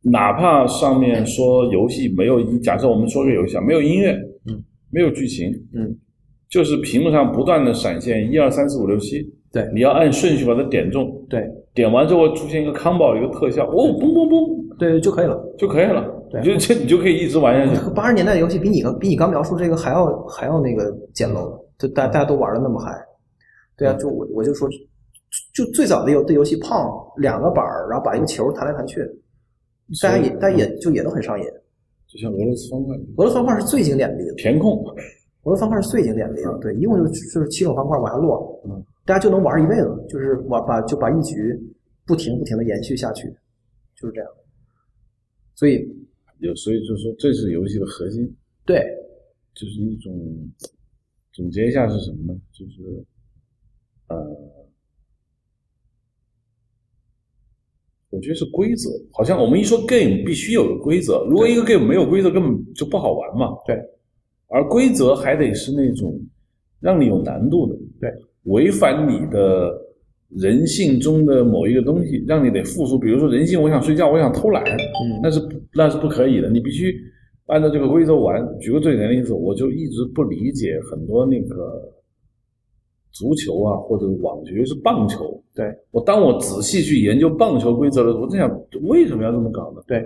[0.03, 4.11] 哪怕上面说游戏没有音，假设我们说个游戏啊，没有音乐，
[4.47, 5.95] 嗯，没有剧情，嗯，
[6.49, 9.21] 就是屏幕上不断的闪现一二三四五六七，
[9.51, 9.69] 对。
[9.73, 11.43] 你要按顺序把它点中，对。
[11.73, 14.77] 点完之后出现一个 combo 一个特效，哦，嘣嘣嘣。
[14.77, 15.39] 对就可以了。
[15.59, 16.41] 就可以了，对。
[16.41, 17.79] 你就这你就可以一直玩下去。
[17.93, 22.91] 八十年代的游戏比你刚比你刚描述这个还要还要那个简陋，就大大家都玩的那么嗨。
[23.77, 24.67] 对啊，就我我就说，
[25.53, 28.99] 就最早的游的游戏胖两个板儿，然后把一个球弹来弹去，
[30.01, 31.45] 大家也大家也就也都很上瘾。
[32.07, 34.85] 就像俄罗斯方块，俄罗斯方块是最经典的例子，填空，
[35.43, 41.57] 俄罗斯方块是最经典的例子，对，一共就就是七种方块往下落，嗯，大家就能玩一辈子，就是玩把就把一局
[42.05, 43.33] 不停不停的延续下去，
[43.95, 44.29] 就是这样。
[45.55, 45.87] 所以
[46.39, 48.29] 有所以就是说这是游戏的核心，
[48.65, 48.83] 对
[49.53, 50.13] 就是一种
[51.31, 52.39] 总结一下是什么呢？
[52.51, 53.05] 就是
[54.07, 54.17] 呃，
[58.11, 58.89] 我觉得是规则。
[59.11, 63.47] 好像我们一说 game 必须有个规则，如果一个 game 没有规则，根本就不好玩嘛。
[63.65, 63.75] 对，
[64.49, 66.19] 而规则还得是那种
[66.79, 68.11] 让你有难度的，对，
[68.43, 69.71] 违反你的
[70.29, 72.99] 人性中的某一个东西，让你得付出。
[72.99, 75.39] 比如说人性，我想睡觉，我想偷懒，嗯那是
[75.73, 76.93] 那是不可以的，你必须
[77.47, 78.41] 按照这个规则玩。
[78.59, 81.81] 举个最简单的例子，我就一直不理解很多那个
[83.11, 85.41] 足球啊或者网球，尤其是棒球。
[85.53, 89.81] 对我当我仔细去研究棒球规则的时候，我在想为什么要这么搞呢？
[89.87, 90.05] 对，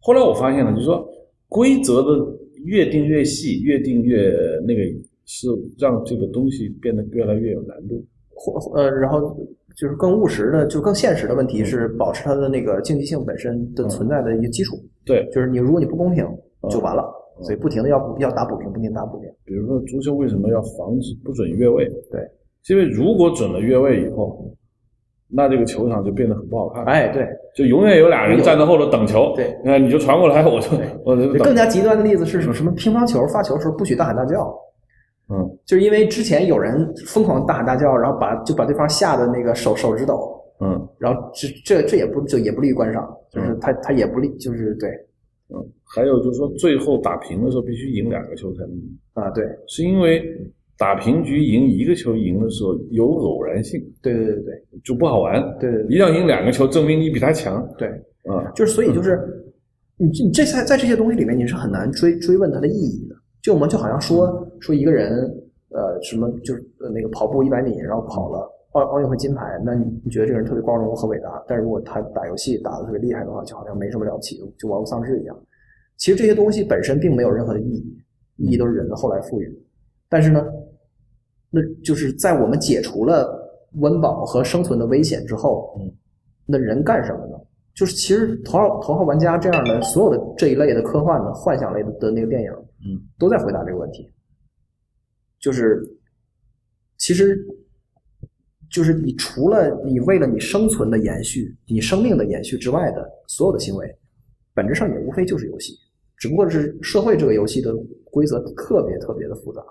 [0.00, 1.06] 后来我发现了，就是说
[1.48, 2.26] 规则的
[2.64, 4.32] 越定越细，越定越
[4.66, 4.82] 那个，
[5.26, 8.04] 是让这个东西变得越来越有难度。
[8.32, 9.36] 或呃，然后
[9.76, 14.76] 就是更务实的，就更现实的问题是保持它的那个竞技性本身的存在的一个基础。
[15.04, 16.24] 对，就是你如果你不公平
[16.70, 19.28] 就完了，嗯所以不停的要要打补丁，不停地打补丁。
[19.44, 21.88] 比如说足球为什么要防止不准越位？
[22.10, 22.20] 对，
[22.62, 24.54] 是因为如果准了越位以后，
[25.32, 26.84] 那这个球场就变得很不好看。
[26.84, 30.68] 哎，对，就永远有俩人站在后头等球，对那你就传过来，我就
[31.04, 32.54] 我就更加极端的例子是什么？
[32.54, 34.52] 什么乒乓球发球的时候不许大喊大叫，
[35.28, 44.90] 嗯，就是因为之前有人疯狂大喊大叫，然后把就把对方吓得那个手手指抖，嗯然后这这这也不就也不利于观赏，就是他他也不利，就是对
[45.52, 50.22] 嗯，还有就是说，最后打平的时候必须赢两个球才能赢，啊，对是因为
[50.78, 55.42] 打平局赢一个球赢的时候有偶然性，对对对对就不好玩。
[55.58, 57.68] 对对一定要赢两个球，证明你比他强。
[57.76, 57.88] 对，
[58.24, 59.18] 啊，就是所以就是
[59.96, 63.16] 你这你这在在这些东西里面你是很难追追问它的意义的。
[63.42, 65.10] 就我们就好像说说一个人
[65.70, 71.42] 呃什么就是呃那个跑步一百米，然后跑了奥奥运会金牌，那你你觉得这个人特别光荣和伟大？
[71.48, 75.36] 但是如果他打游戏打的特别厉害的话，就好像没什么了不起，就玩物丧志一样。
[75.96, 77.98] 其实这些东西本身并没有任何的意义，
[78.36, 79.60] 意义都是人后来赋予的。
[80.08, 80.44] 但是呢，
[81.50, 83.28] 那就是在我们解除了
[83.74, 85.92] 温饱和生存的危险之后，嗯，
[86.46, 87.36] 那人干什么呢？
[87.74, 92.50] 就是其实头号头号玩家这样的所有的这一类的科幻的幻想类的的那个电影，
[92.84, 94.10] 嗯，都在回答这个问题。
[95.38, 95.82] 就是
[96.98, 97.38] 其实
[98.70, 103.86] 就是你除了你为了你生存的延续、你生命的延续之外的所有的行为，
[104.54, 105.74] 本质上也无非就是游戏，
[106.16, 109.62] 只不过是社会这个游戏的规则特别特别的复杂，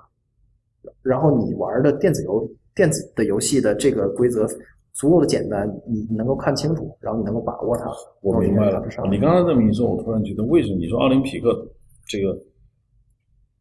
[1.01, 4.47] 然后你玩的电子游电子的游戏的这个规则
[4.93, 7.85] 足够的简单，你你能够看清楚，然后你能够把握它。
[8.21, 8.83] 我明白了。
[9.09, 11.65] 你刚才这么一说，我突然觉得，为什么你说奥林匹克
[12.05, 12.31] 这个，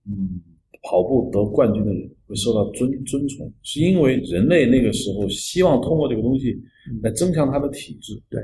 [0.06, 0.40] 嗯，
[0.88, 6.58] 跑步得冠军的人会受到尊尊崇，是因为人类那个时候希望通过这个东西
[7.02, 8.40] 来增强他的体质，对，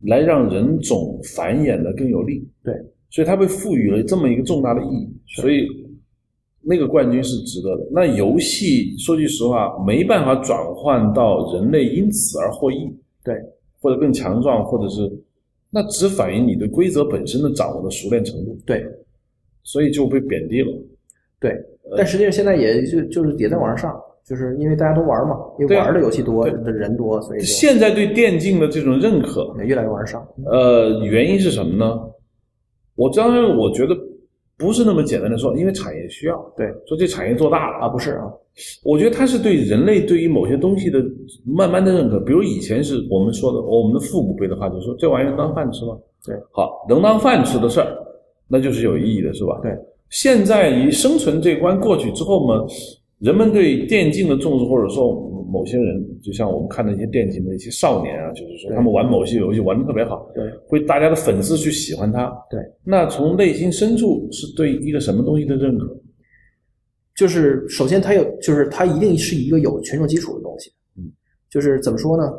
[0.00, 2.74] 来让人种繁衍的更有力，对，
[3.10, 5.68] 所以他被赋予了这么一个重大的意义，所以
[6.60, 7.88] 那个冠军是值得的。
[7.92, 13.36] 那游戏说句实话，没办法转换到人类因此而获益，对，
[13.78, 15.08] 或者更强壮，或者是
[15.70, 18.84] 那只反映你对规则本身的掌握的熟练程度，对。
[19.64, 20.72] 所以就被贬低了。
[21.40, 21.56] 对，
[21.96, 30.26] 但实际上现在也就就是也在往上上，就是因为大家都玩嘛，因为玩的游戏多，的人多，所以现在对电竞的这种认可，也越来越往上。
[30.46, 31.98] 呃，原因是什么呢？
[32.96, 33.96] 我当然我觉得
[34.56, 38.24] 不是那么简单的说，因为产业需要，对说这产业做大了啊，不是啊，
[38.82, 40.98] 我觉得它是对人类对于某些东西的
[41.46, 42.18] 慢慢的认可。
[42.18, 45.96] 比如以前是我们说的，我们的父母辈的话就说这玩意儿当饭吃吗？
[46.26, 47.86] 对，好，能当饭吃的事儿，
[48.48, 49.60] 那就是有意义的，是吧？
[49.62, 49.70] 对。
[50.10, 52.66] 现在以生存这关过去之后嘛，
[53.18, 62.30] 人们对电竞的重视，或者说某些人，就像我们看的一些电竞的一些少年啊，就是说他们玩某些游戏玩的特别好，对会大家的粉丝去喜欢他。
[62.50, 66.00] 对，那从内心深处是对一个什么东西的认可？
[67.16, 70.70] 就是首先他有，就是他一定是一个有群众基础的东西。
[70.96, 71.04] 嗯，
[71.50, 72.32] 就是怎么说呢？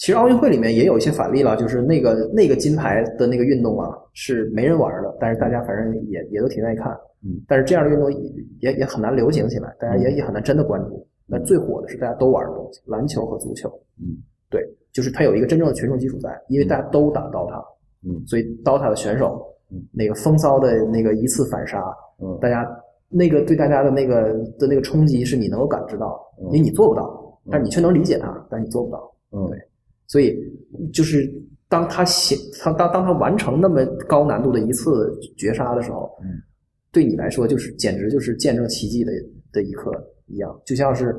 [0.00, 6.90] 其实奥运会里面也有一些反例了，就是那个那个金牌的那个运动啊，是没人玩的，但是大家反正也也都挺愿意看。
[7.22, 11.06] 嗯，但是这样的运动也也也很难流行起来，大家也也很难真的关注。
[11.26, 13.68] 那最火的是大家都玩的东西，篮球和足球。
[14.00, 14.16] 嗯，
[14.48, 17.62] 对，就是它有一个真正的群众基础在，因为大家都打 DOTA，
[18.08, 18.26] 嗯。
[18.26, 19.38] 所以 DOTA 的选手
[19.70, 19.82] 嗯。
[19.92, 21.78] 那个风骚的那个一次反杀，
[22.22, 22.38] 嗯。
[22.40, 22.66] 大家
[23.10, 26.46] 那个对大家的那个的那个冲击是你能够感知到，嗯。
[26.46, 29.14] 因为你做不到，但是你却能理解它，但是你做不到。
[29.32, 29.46] 嗯。
[29.50, 29.58] 对
[30.10, 30.36] 所以
[30.92, 31.32] 就是
[31.68, 36.26] 当他写他当当他完成那么高难度的一次绝杀的时候，嗯
[36.90, 39.12] 对你来说就是简直就是见证奇迹的
[39.52, 39.92] 的一刻
[40.26, 41.14] 一样，就像是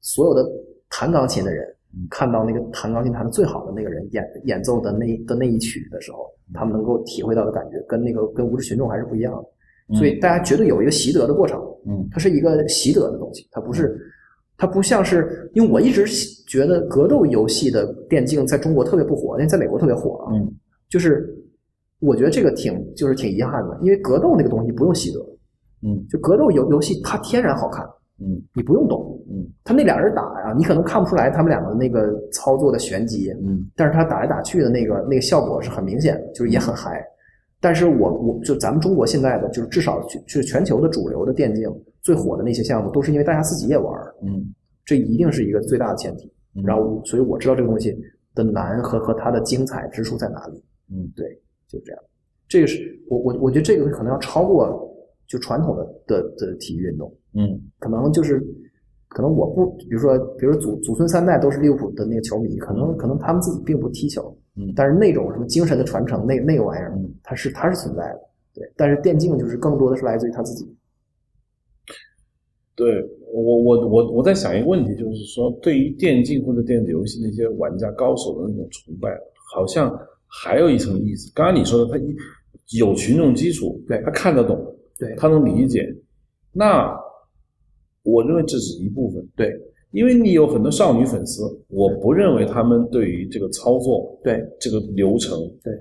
[0.00, 0.44] 所有的
[0.88, 9.96] 弹钢琴的人嗯看到那个弹钢琴弹的最好的那个人演演奏的那的那一曲的时候，他们能够体会到的感觉跟那个跟无知群众还是不一样的。
[9.96, 13.96] 所以大家绝对有一个习得的过程，嗯它是一个习得的东西，它不是，
[14.60, 16.04] 它不像是，因为我一直
[16.46, 20.54] 觉得格斗游戏的电竞在中国特别不火，因为在美国特别火啊，嗯。
[20.90, 21.34] 就是
[21.98, 25.20] 我觉得这个挺就是挺遗憾的，因为格斗那个东西不用习得，
[25.88, 26.06] 嗯。
[26.10, 27.86] 就格斗游游戏它天然好看，
[28.20, 29.48] 嗯你不用懂，嗯。
[29.64, 33.66] 他那俩人打呀，你可能看不出来他们两个那个操作的玄机，嗯。
[33.74, 37.02] 但是他打来打去的那个那个效果是很明显的，就是也很嗨。
[37.62, 41.66] 但是我我就咱们中国现在的就是至少就是全球的主流的电竞
[42.02, 46.32] 最火的那些项目，都是因为大家自己也玩儿，嗯这一定是一个最大的前提。
[46.54, 47.96] 嗯然后所以我知道这个东西
[48.34, 50.62] 的难和和它的精彩之处在哪里。
[50.92, 52.02] 嗯对，就这样。
[52.48, 54.92] 这个是我我我觉得这个可能要超过
[55.28, 57.12] 就传统的的的体育运动。
[57.34, 58.44] 嗯可能就是，
[59.06, 68.20] 可能我不，比如说，比如祖祖孙三代都是利物浦的那个球迷，可能可能他们自己并不踢球，嗯但是那种什么精神的传承，那那个玩意儿嗯，它是它是存在的，
[68.52, 68.72] 对。
[68.76, 70.76] 但是电竞就是更多的是来自于他自己，
[72.80, 79.10] 对我我我我在想一个问题，就是说对于电竞或者电子游戏那些玩家高手的那种崇拜，
[79.52, 79.94] 好像
[80.26, 81.30] 还有一层意思。
[81.34, 82.16] 刚刚你说的，他一
[82.78, 84.56] 有群众基础，对他看得懂，
[84.98, 85.94] 对他能理解。
[86.52, 86.98] 那
[88.02, 89.52] 我认为这只是一部分，对，
[89.90, 95.72] 因为你有很多少女粉丝，我不认为他们对于这个操作、对这个流程，对，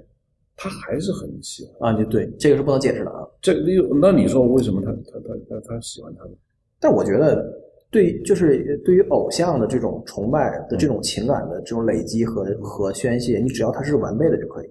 [0.58, 1.94] 他还是很喜欢。
[1.94, 3.26] 啊，你对这个是不能解释的啊。
[3.42, 6.32] 这你那你说为什么他他他他他喜欢他呢？
[6.80, 7.46] 但我觉得，
[7.92, 14.70] 对，就是对于偶像的这种崇拜的这种情感的这种累积和和宣泄，你只要他是完备的就可以。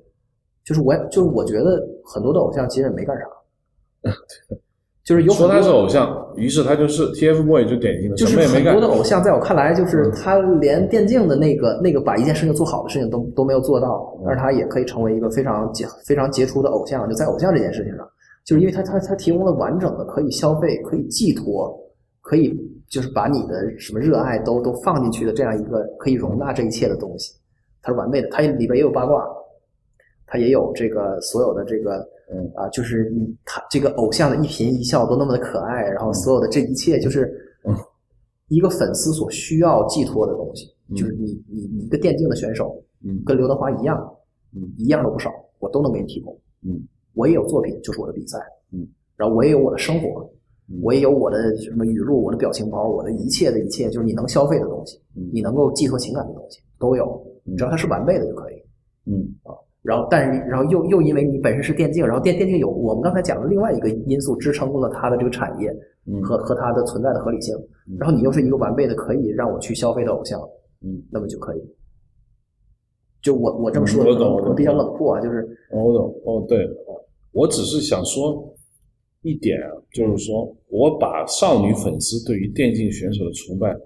[0.64, 3.24] 就是我，就是我觉得很多的偶像其实也没干啥，
[5.02, 8.78] 就是有很多说他是偶像，于是他就是 TFBOY 就典型的就是很多。
[8.78, 17.08] 的偶像，在我看来，就是嗯他连电竞的那个那个把一件事情做好的事情都都没有做到，嗯但是他也可以成为一个非常杰非常杰出的偶像。
[17.08, 18.06] 就在偶像这件事情上，
[18.44, 21.74] 就是因为他他他提供了完整的可以消费、可以寄托、
[22.28, 22.54] 可以
[22.90, 27.34] 就是把你的什么热爱都都放进去的这样一个可以容纳这一切的东西，
[27.80, 28.28] 它是完美的。
[28.28, 29.26] 它里边也有八卦，
[30.26, 32.52] 它也有这个所有的这个嗯。
[32.54, 37.32] 啊，就是你他这个偶像的一颦一笑都那么的可爱，然后所有的这一切就是
[37.64, 37.74] 嗯。
[38.48, 43.22] 一个粉丝所需要寄托的东西，嗯就是你你你一个电竞的选手嗯。
[43.24, 43.96] 跟刘德华一样，
[44.54, 44.70] 嗯。
[44.76, 46.38] 一样都不少，我都能给你提供。
[46.62, 46.78] 嗯。
[47.14, 48.38] 我也有作品，就是我的比赛，
[48.70, 50.37] 嗯，然后我也有我的生活，嗯
[50.82, 57.04] 我也有我的什么语录、我的表情包、我的一切的一切，就是你能消费的东西，嗯你能够寄托情感的东西都有，
[57.46, 58.54] 嗯只要它是完备的就可以。
[59.06, 65.70] 嗯啊然后，但是，然后又又因为你本身是电竞，然后电电竞有我们刚才讲的另外一个因素支撑了它的这个产业
[66.04, 67.56] 嗯和和它的存在的合理性
[67.88, 70.38] 嗯，然后你又是一个完备的可以让我去消费的偶像，
[70.84, 71.60] 嗯，那么就可以。
[73.22, 75.40] 就我我这么说嗯我比较冷酷啊，就是
[75.70, 76.68] 哦我懂哦，对，
[77.32, 78.44] 我只是想说
[79.22, 83.76] 一点啊，就是说我把少女粉丝对于电竞选手的崇拜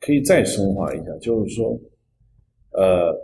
[0.00, 1.78] 可以再深化一下，就是说，
[2.72, 3.14] 呃，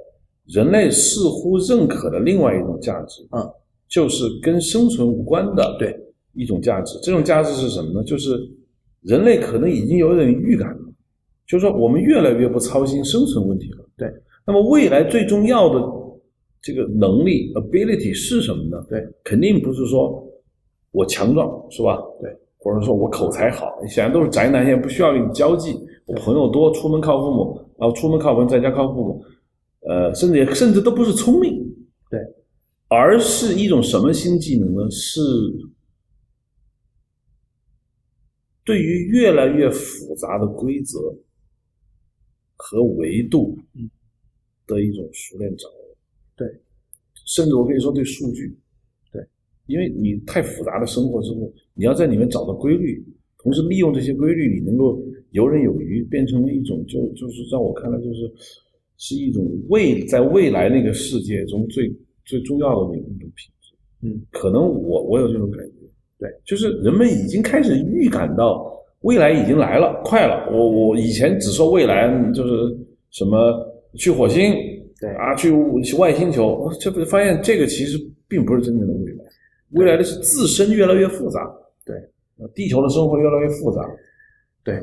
[0.47, 3.43] 人类似乎认可的另外一种价值，嗯，
[3.89, 5.95] 就是跟生存无关的对
[6.35, 6.99] 一种价值。
[7.03, 8.05] 这种价值是什么呢？
[8.05, 8.39] 就是
[9.03, 10.93] 人类可能已经有点预感了，
[11.47, 13.85] 就是说我们越来越不操心生存问题了。
[13.97, 14.09] 对，
[14.47, 15.81] 那么未来最重要的
[16.63, 18.85] 这个能力 ability 是什么呢？
[18.89, 20.25] 对，肯定不是说
[20.91, 21.99] 我强壮，是吧？
[22.21, 29.25] 对，或者说我口才好，显然都是宅男，也不需要跟你交际，我朋友多，出门靠父母，然后出门靠朋友，在家靠父母，
[29.81, 31.63] 呃，甚至也甚至都不是聪明，
[32.11, 32.19] 对，
[32.89, 34.91] 而是一种什么新技能呢？
[34.91, 35.21] 是
[38.65, 40.99] 对于越来越复杂的规则
[42.57, 43.89] 和维度嗯
[44.67, 45.97] 的一种熟练掌握。
[46.37, 46.47] 对，
[47.25, 48.59] 甚至我可以说对数据。
[49.69, 53.05] 对，因为你太复杂的生活之后，你要在里面找到规律，
[53.43, 54.99] 同时利用这些规律，你能够
[55.31, 58.33] 游刃有余，变成了一种就就是在我看来就是
[58.97, 61.89] 是一种未在未来那个世界中最
[62.25, 63.75] 最重要的那一种品质。
[64.03, 65.73] 嗯，可能我我有这种感觉。
[66.19, 70.51] 对，就是人们已经开始预感到未来已经来了，快了。
[70.53, 72.77] 我我以前只说未来就是
[73.11, 73.55] 什么
[73.95, 74.53] 去火星，
[75.01, 75.51] 对啊，去
[75.85, 77.97] 去外星球，这不发现这个其实
[78.27, 79.25] 并不是真正的未来，
[79.71, 81.41] 未来的是自身越来越复杂，
[81.85, 81.97] 对
[82.39, 83.83] 呃，地球的生活越来越复杂，
[84.65, 84.81] 对。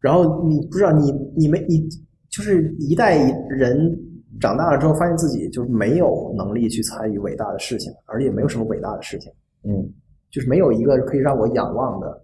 [0.00, 1.88] 然后你不知道你你们你
[2.28, 3.16] 就是一代
[3.48, 3.96] 人
[4.40, 9.32] 长大了之后，发现自己就是没有能力去参与伟大的事情，而且也没有什么伟大的事情。
[9.62, 9.90] 嗯
[10.30, 12.22] 就是没有一个可以让我仰望的，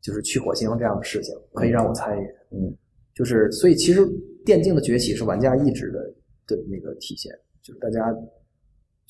[0.00, 2.24] 就是去火星这样的事情可以让我参与。
[2.52, 2.74] 嗯，
[3.14, 4.00] 就是所以其实
[4.46, 6.00] 电竞的崛起是玩家意志的
[6.46, 7.30] 的那个体现，
[7.62, 8.00] 就是大家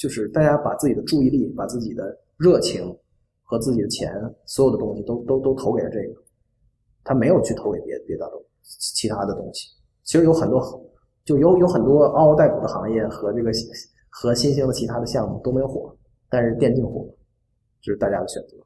[0.00, 2.90] 就是大家把自己的注意力、把自己的热情
[3.42, 4.10] 和自己的钱，
[4.46, 6.22] 所有的东西都都都投给了这个，
[7.04, 9.68] 他没有去投给别别的东其他的东西。
[10.02, 10.58] 其实有很多
[11.22, 13.50] 就有有很多嗷嗷待哺的行业和这个
[14.08, 15.94] 和新兴的其他的项目都没有火，
[16.30, 17.14] 但是电竞火了。
[17.82, 18.56] 这是大家的选择。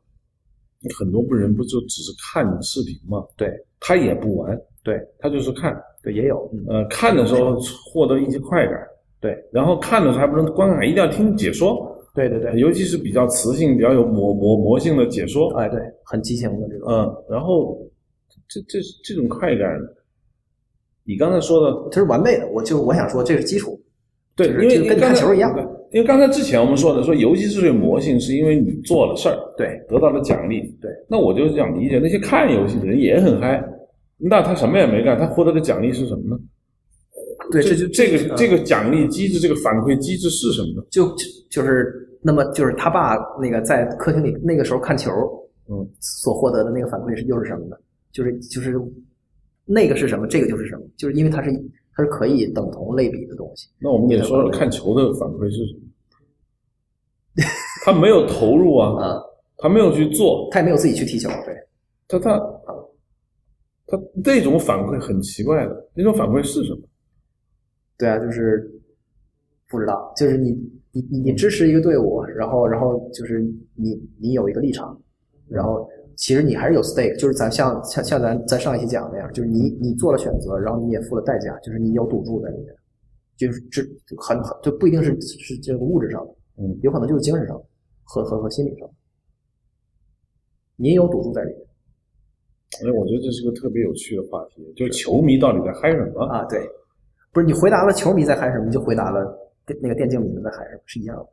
[0.96, 3.26] 很多不人不就只是看视频吗？
[3.36, 7.58] 对，他也不玩，对他就是看，对，也有，嗯，呃，看的时候
[7.90, 8.86] 获得一些快感，
[9.24, 17.78] 对，然后看的时候还不能观看，一定要听解说，对对对，尤其是比较磁性、比较有魔魔魔性的解说，哎，对，很激情的这种，嗯，然后
[18.46, 19.66] 这这这种快感，
[21.04, 22.46] 你刚才说的它是完备的。
[22.52, 23.80] 我就我想说，这是基础，
[24.36, 25.50] 对，就是因为就跟看球一样。
[25.92, 29.80] 因为刚才之前我们说的说游戏之所以魔性，是因为你做了事儿，对。
[29.88, 30.60] 得到了奖励。
[30.82, 33.64] 对，那我就这样理解，那些看游戏的人也很嗨，
[34.18, 36.38] 那他什么也没干，他获得的奖励是什么呢？
[37.50, 40.86] 对，这这就这个嗯这个奖励机制，这个反馈机制是什么呢？
[40.90, 45.10] 就就就是那么就是他爸那个在客厅里那个时候看球，
[45.68, 47.76] 嗯，所获得的那个反馈是又是什么呢？
[48.12, 48.80] 就是就是
[49.64, 50.26] 那个是什么？
[50.26, 50.82] 这个就是什么？
[50.96, 51.50] 就是因为它是
[51.94, 53.68] 它是可以等同类比的东西。
[53.78, 55.80] 那我们也说说看球的反馈是什么？
[57.84, 59.22] 他没有投入啊， 啊，
[59.58, 61.54] 他没有去做，他也没有自己去踢球，对
[62.06, 62.38] 他他
[63.86, 66.80] 他那种反馈很奇怪的，那种反馈是什么？
[67.96, 68.70] 对啊，就是
[69.68, 70.52] 不知道，就是你
[70.92, 73.40] 你你你支持一个队伍，然后然后就是
[73.74, 75.00] 你你有一个立场，
[75.48, 82.74] 然后其实你还是有 stake，就是咱像像像咱咱上一期讲的那样，就是你你做了选择，然后你也付了代价，就是你有赌注在里面，
[83.36, 83.82] 就是这
[84.16, 87.64] 很很就不一定是是这个物质上的，嗯，有可能就是精神上的
[88.04, 88.94] 和和和心理上的，
[90.76, 91.60] 你也有赌注在里面
[92.84, 96.24] 哎，我觉得这是个特别有趣的话题，就是球迷到底在嗨什么？
[96.24, 96.60] 啊，对，
[97.34, 99.20] 不是你回答了球迷在喊什么，你就回答了
[99.66, 101.26] 电那个电竞迷们在喊什么，是一样的。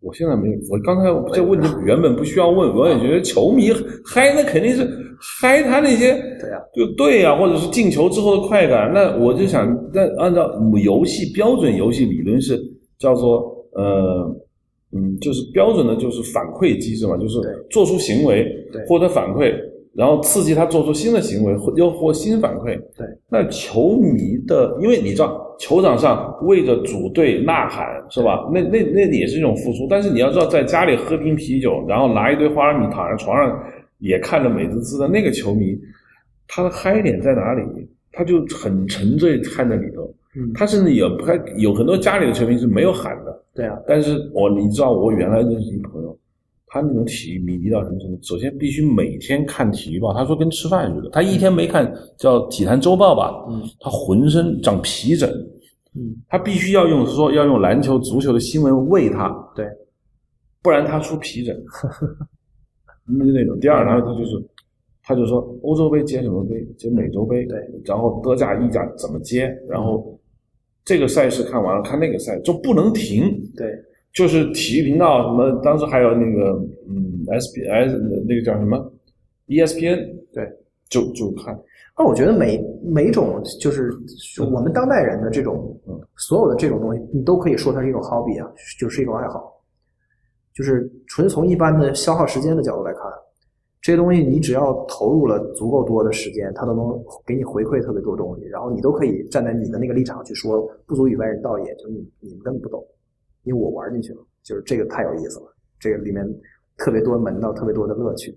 [0.00, 3.70] 我现在没有，我刚才这问题原本不需要问，我也觉得球迷
[4.04, 4.84] 嗨，那肯定是
[5.20, 8.90] 嗨他那些对呀、就对呀、或者是进球之后的快感。
[8.92, 9.64] 那我就想，
[9.94, 10.50] 那按照
[10.82, 12.60] 游戏标准游戏理论是
[12.98, 13.42] 叫做
[13.74, 14.28] 呃
[14.90, 17.38] 嗯，就是标准的就是反馈机制嘛，就是
[17.70, 19.54] 做出行为对获得反馈，
[19.94, 22.78] 然后刺激他做出新的行为，或又获新反馈。
[22.96, 28.48] 对，那球迷的，因为你知道球场上为着主队呐喊是吧？
[28.52, 33.62] 那那那也是一种付出，但是你要知道，在家里喝瓶啤酒，然后拿一堆花生米躺在床上，
[33.98, 35.78] 也看着美滋滋的那个球迷，
[36.48, 37.62] 他的嗨点在哪里？
[38.14, 40.02] 他就很沉醉看在里头。
[40.34, 46.18] 嗯，他甚至也不还有很多家里的球迷是没有喊的，对啊，但是我你知道，我原来认识一朋友，
[46.72, 48.18] 他那种体育迷迷到什么程度？
[48.22, 51.10] 首先必须每天看体育报，他说跟吃饭似的。
[51.10, 55.28] 他一天没看叫《体坛周报》吧，嗯他浑身长皮疹，
[55.94, 59.66] 嗯，他必须要用说要用篮球、足球的新闻喂他，对，
[60.62, 61.54] 不然他出皮疹。
[63.04, 63.60] 那就那种。
[63.60, 64.42] 第二，然后他就是，
[65.02, 66.64] 他就说欧洲杯接什么杯？
[66.78, 67.44] 接美洲杯。
[67.44, 69.54] 对，然后德甲、意甲怎么接？
[69.68, 70.18] 然后
[70.86, 73.24] 这个赛事看完了，看那个赛就不能停。
[73.54, 73.66] 对，
[74.14, 76.52] 就是体育频道什么，当时还有那个
[76.88, 77.96] 嗯，SBS
[78.28, 78.92] 那个叫什么
[79.48, 80.46] ESPN，对，
[80.88, 81.58] 就就看。
[81.98, 83.90] 那我觉得每每种就是
[84.50, 89.62] 我们当代人的这种嗯所有的这种东西，你都可以说它是一种 hobby 啊，就是一种爱好，
[90.54, 93.02] 就是纯从一般的消耗时间的角度来看，
[93.80, 102.82] 这些东西你只要投入了足够多的时间，它都能给你回馈特别多东西，然后你都可以站在你的那个立场去说，不足以外人道也，就你你们根本不懂，
[103.44, 106.26] 因为我玩进去了，就是这个太有意思了，这个里面
[106.76, 108.36] 特别多门道，特别多的乐趣，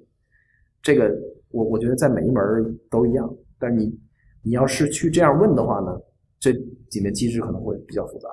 [0.82, 1.16] 这个
[1.50, 3.32] 我我觉得在每一门都一样。
[3.58, 4.00] 但是你
[4.42, 6.00] 你要是去这样问的话呢，
[6.40, 8.28] 这里面机制可能会比较复杂。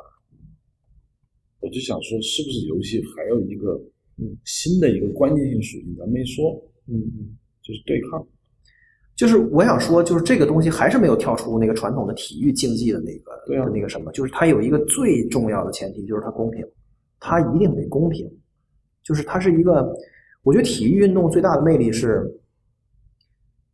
[1.61, 3.81] 我就想说，是不是游戏还有一个
[4.17, 6.53] 嗯新的一个关键性属性，咱没说，
[6.89, 8.27] 嗯嗯，就是对抗。
[9.23, 16.67] 就是我想说，就是这个东西还是没有跳出那个传统的体育竞技的那个对啊的那个什么，就是它有一个最重要的前提，就是它公平，
[17.21, 18.29] 它一定得公平。
[19.05, 19.97] 就是它是一个，
[20.43, 22.29] 我觉得体育运动最大的魅力是，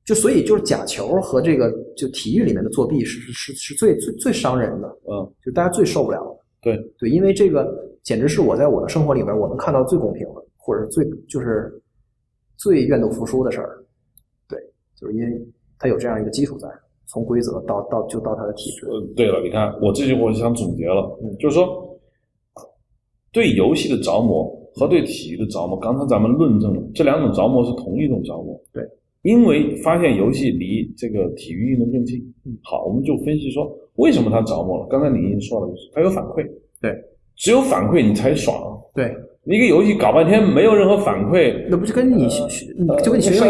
[0.05, 6.45] 就所以就是假球和这个就体育里面的作弊是是是是最最最伤人的，嗯，就大家最受不了的。
[6.61, 11.73] 对对，因为这个简直是我在我的生活里边我能看到最公平的，或者是最就是
[12.59, 13.78] 最愿赌服输的事儿。
[15.01, 15.47] 对，就是因为
[15.79, 16.69] 它有这样一个基础在，
[17.07, 18.87] 从规则到到就到它的体制。
[18.87, 21.99] 呃，对了，你看我这句我就想总结了，嗯就是说，
[23.33, 28.61] 对游戏的着魔和对体育的着魔，刚才咱们论证了这两种着魔是同一种着魔。
[28.73, 28.83] 对，
[29.23, 32.19] 因为发现游戏离这个体育运动更近。
[32.45, 34.87] 嗯好，我们就分析说为什么它着魔了。
[34.89, 36.49] 刚才你已经说了，就是它有反馈。
[36.81, 36.95] 对，
[37.37, 38.81] 只有反馈你才爽。
[38.95, 39.15] 对，
[39.45, 42.29] 一个游戏搞半天没有任何反馈，那不就跟你
[43.03, 43.41] 就跟你学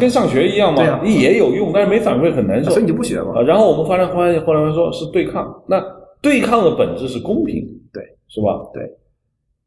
[0.00, 2.70] 跟上学一样吗，对啊也有用，但是没反馈很难受。
[2.70, 3.42] 所以你就不学嘛啊，？
[3.42, 5.80] 然后我们发现发现后来说是对抗，那
[6.20, 8.68] 对抗的本质是公平，对，是吧？
[8.72, 8.82] 对。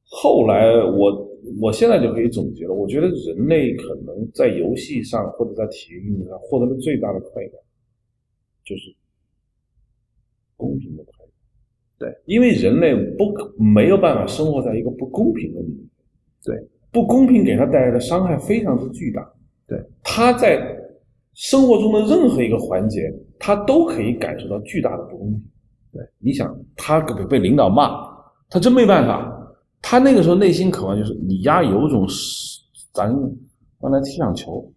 [0.10, 1.30] 后来我
[1.62, 7.54] 我现在就可以总结了，我觉得人类可能在游戏上或者在体育运动上获得的最大的快感，
[8.66, 8.94] 就是
[10.56, 11.17] 公平的快感。
[12.00, 15.78] 对，因为人类不可没有办法生活在一个不公平的里面。
[16.44, 16.56] 对，
[16.92, 19.28] 不公平给他带来的伤害非常之巨大。
[19.68, 20.62] 对，他在
[21.34, 25.44] 生活中的任何一个环节，他都可以感受到巨大的不公平。
[25.92, 28.08] 对，你想，他被被领导骂，
[28.50, 29.34] 他真没办法。
[29.82, 32.60] 他那个时候内心渴望就是，你丫有种是，
[32.94, 33.12] 咱
[33.80, 34.72] 刚才踢场球，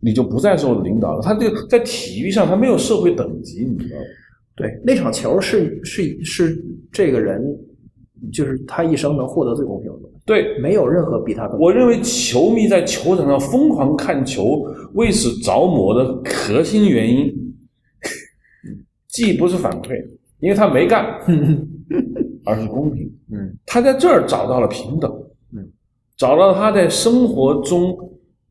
[0.00, 1.22] 你就不再受领导了。
[1.22, 4.04] 他这个在体育上，他没有社会等级，你知道吗？
[4.56, 7.44] 对，那场球是是是这个人，
[8.32, 11.60] 就是他一生能获得最公平的东西，对，没有任何比他更。
[11.60, 17.30] 我认为球迷在球场上疯狂看球，为此着魔的核心原因，
[19.08, 20.02] 既不是反馈，
[20.40, 21.04] 因为他没干，
[22.46, 23.12] 而是公平。
[23.30, 25.12] 嗯，他在这儿找到了平等，
[25.52, 25.68] 嗯，
[26.16, 27.94] 找到他在生活中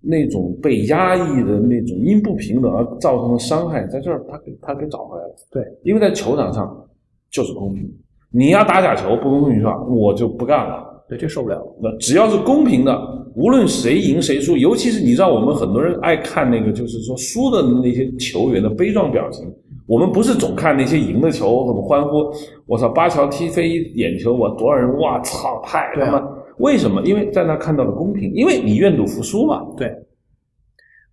[0.05, 5.35] 那种被压抑的那种因不平等而造成的伤害，在这儿他给他给找回来了。
[5.51, 6.85] 对，因为在球场上
[7.31, 7.89] 就是公平，
[8.31, 9.81] 你要打假球不公平是吧？
[9.83, 11.03] 我就不干了。
[11.07, 11.61] 对，这受不了。
[11.81, 12.99] 那只要是公平的，
[13.35, 19.45] 无论谁赢谁输，尤其是你知道，我们很多人爱看那个，就是说输的那些球员的悲壮表情。
[19.87, 22.25] 我们不是总看那些赢的球，怎么欢呼？
[22.65, 24.99] 我操，巴乔踢飞眼球，我多少人？
[24.99, 26.27] 哇操，太他妈！
[26.59, 27.01] 为什么？
[27.03, 29.61] 因为在那看到了公平，因为你愿赌服输嘛。
[29.75, 29.93] 对。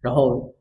[0.01, 0.53] 然后，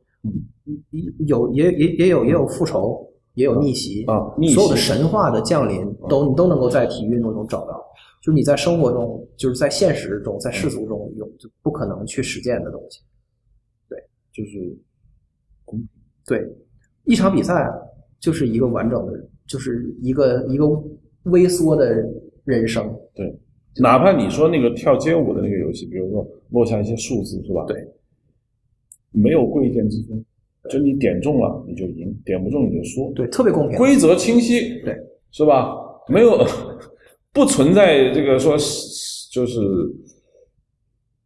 [1.26, 4.34] 有也也也有也有复仇，也有逆袭啊！
[4.54, 7.84] 所有的神话的降临，都你都能够在体育运动中找到。
[8.22, 13.00] 就是你在生活中，就是在现实中，在世俗中有就不可能去实践的东西。
[13.90, 13.98] 对，
[14.32, 14.78] 就是
[15.66, 15.88] 公平。
[16.28, 16.48] 对，
[17.06, 17.68] 一场比赛
[18.20, 19.14] 就是一个完整的，
[19.48, 20.68] 就是一个一个
[21.24, 22.08] 微缩的
[22.44, 22.96] 人生。
[23.16, 23.36] 对，
[23.78, 27.64] 哪怕你说那个跳街舞的那个游戏，比如说落下一些数字，是吧？
[27.68, 27.78] 对，
[29.12, 30.26] 没有贵贱之分，
[30.70, 33.12] 就你点中了你就赢，点不中你就输。
[33.14, 34.80] 对，特别公平，规则清晰。
[34.82, 34.96] 对，
[35.32, 35.76] 是吧？
[36.08, 36.46] 没有。
[37.34, 38.58] 不存在这个说，
[39.32, 39.62] 就是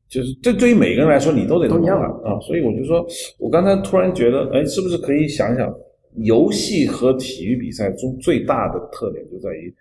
[0.08, 2.40] 就是这对于每个人来说，你都得都一样啊。
[2.42, 3.04] 所以我就说，
[3.40, 5.76] 我刚才突然觉得，哎，是不是可以想想，
[6.18, 9.74] 游戏和体育比赛中最大的特点就在于，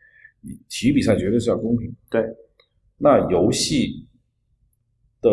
[0.70, 1.95] 体育比赛绝对是要公平。
[2.11, 2.23] 对，
[3.05, 4.06] 那游戏
[5.20, 5.31] 的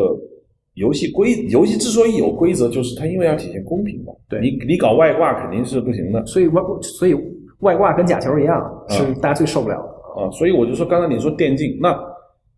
[0.74, 4.12] 游戏规，游戏之所以有规则，就是它因为要体现公平嘛。
[4.28, 6.26] 对，你你搞外挂肯定是不行的。
[6.26, 6.62] 所以外
[7.00, 7.14] 所以
[7.60, 10.22] 外挂跟假球一样，是大家最受不了的。
[10.22, 11.98] 啊，所以我就说，刚才你说电竞，那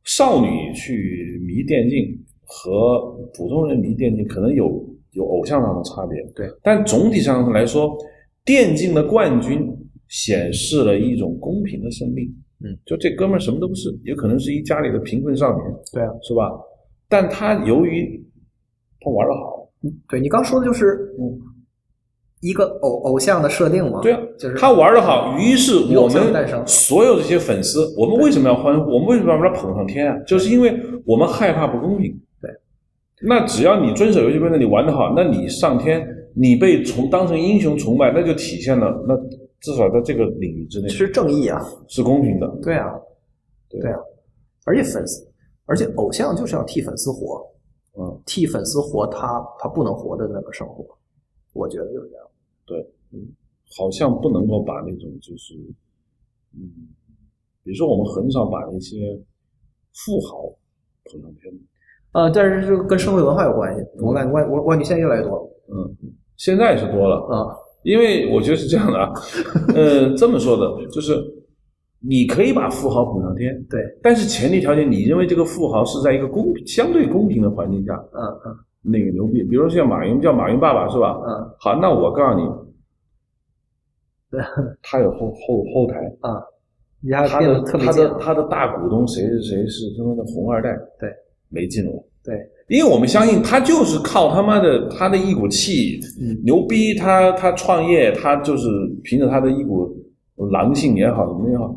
[0.05, 1.99] 少女去迷电竞
[2.45, 2.99] 和
[3.37, 4.65] 普通人迷电竞可能有
[5.11, 6.47] 有偶像上的差别，对。
[6.63, 7.95] 但总体上来说，
[8.43, 9.61] 电竞的冠军
[10.07, 12.33] 显示了一种公平的胜利。
[12.63, 16.49] 嗯，就这哥们儿什么都不是，也可能是一家里的贫困少年，对啊，是吧？
[17.09, 18.23] 但他由于
[18.99, 21.39] 他玩的好，嗯对你刚说的就是，嗯。
[22.45, 28.91] 一个偶偶像的设定嘛，对啊，就是他玩的好，于是我们所有这些粉丝，我们为什么要欢呼？
[28.91, 30.19] 我们为什么要把他捧上天啊？
[30.27, 32.11] 就是因为我们害怕不公平。
[32.41, 32.51] 对，
[33.25, 39.15] 那只要你遵守游戏规则，你玩的好，那你上天，你被崇当成英雄崇拜，那就体现了那
[39.63, 42.47] 至少在这个领域之内是正义啊，是公平的。
[42.61, 42.99] 对啊，
[43.69, 43.99] 对啊，
[44.65, 45.25] 而且粉丝，
[45.65, 47.41] 而且偶像就是要替粉丝活，
[47.97, 50.85] 嗯，替粉丝活他他不能活的那个生活，
[51.53, 52.25] 我觉得就是这样。
[52.65, 52.79] 对，
[53.13, 53.25] 嗯，
[53.77, 55.55] 好像不能够把那种就是，
[56.55, 56.69] 嗯，
[57.63, 59.17] 比如说我们很少把那些
[59.93, 60.43] 富豪
[61.05, 61.53] 捧上天，
[62.11, 63.81] 呃，但是这个跟社会文化有关系。
[64.01, 65.95] 我感觉外我外女现在越来越多了，嗯，
[66.35, 69.11] 现在是多了啊，因为我觉得是这样的啊，
[69.75, 71.15] 呃，这么说的，就是
[71.99, 78.55] 你可以把富豪捧上天，对，但是前提条件，你认为这个富豪是在一个公平、相对公平的环境下，嗯嗯。
[78.85, 81.17] 那个牛逼，比如说像马云叫马云爸爸是吧？
[81.25, 81.55] 嗯。
[81.57, 82.45] 好，那我告诉你，
[84.29, 84.41] 对，
[84.81, 85.99] 他有后后后台。
[86.19, 86.43] 啊，
[87.29, 91.09] 他的他的他的大股东谁是谁是他妈的红二代，对，
[91.47, 91.91] 没劲了，
[92.25, 92.35] 对，
[92.67, 95.99] 因为我们相信他就是靠他妈的他的一股气
[96.43, 98.67] 牛逼，他他创业他就是
[99.03, 99.89] 凭着他的一股
[100.51, 101.75] 狼性也好怎么也好，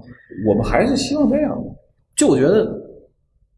[0.48, 1.70] 我们还是希望这样的，
[2.16, 2.82] 就我觉得。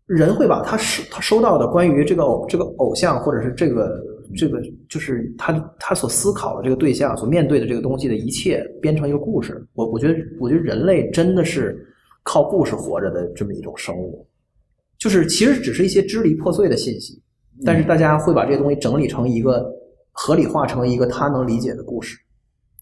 [0.09, 4.02] 人会把他收他收到的关于这个偶这个偶像或者是这个
[4.34, 9.62] 这个就是他他所思考的这个对象所面对的这个东西的一切编成一个故事。
[9.74, 11.86] 我我觉得我觉得人类真的是
[12.22, 14.26] 靠故事活着的这么一种生物，
[14.99, 17.23] 就是其实只是一些支离破碎的信息，
[17.65, 19.73] 但是大家会把这些东西整理成一个
[20.12, 22.19] 合理化成一个他能理解的故事。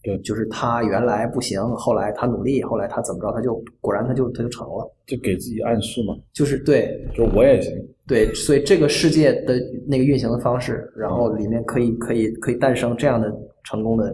[0.02, 6.16] 对，就是他原来不行，后来他努力，后来他怎么着，他就果然他就他就成了，就给自己暗示嘛。
[6.32, 7.72] 就是对，就我也行。
[8.06, 14.08] 对，所以这个世界的那个运行的方式，然后里面可以可以可以诞生这样的成功的，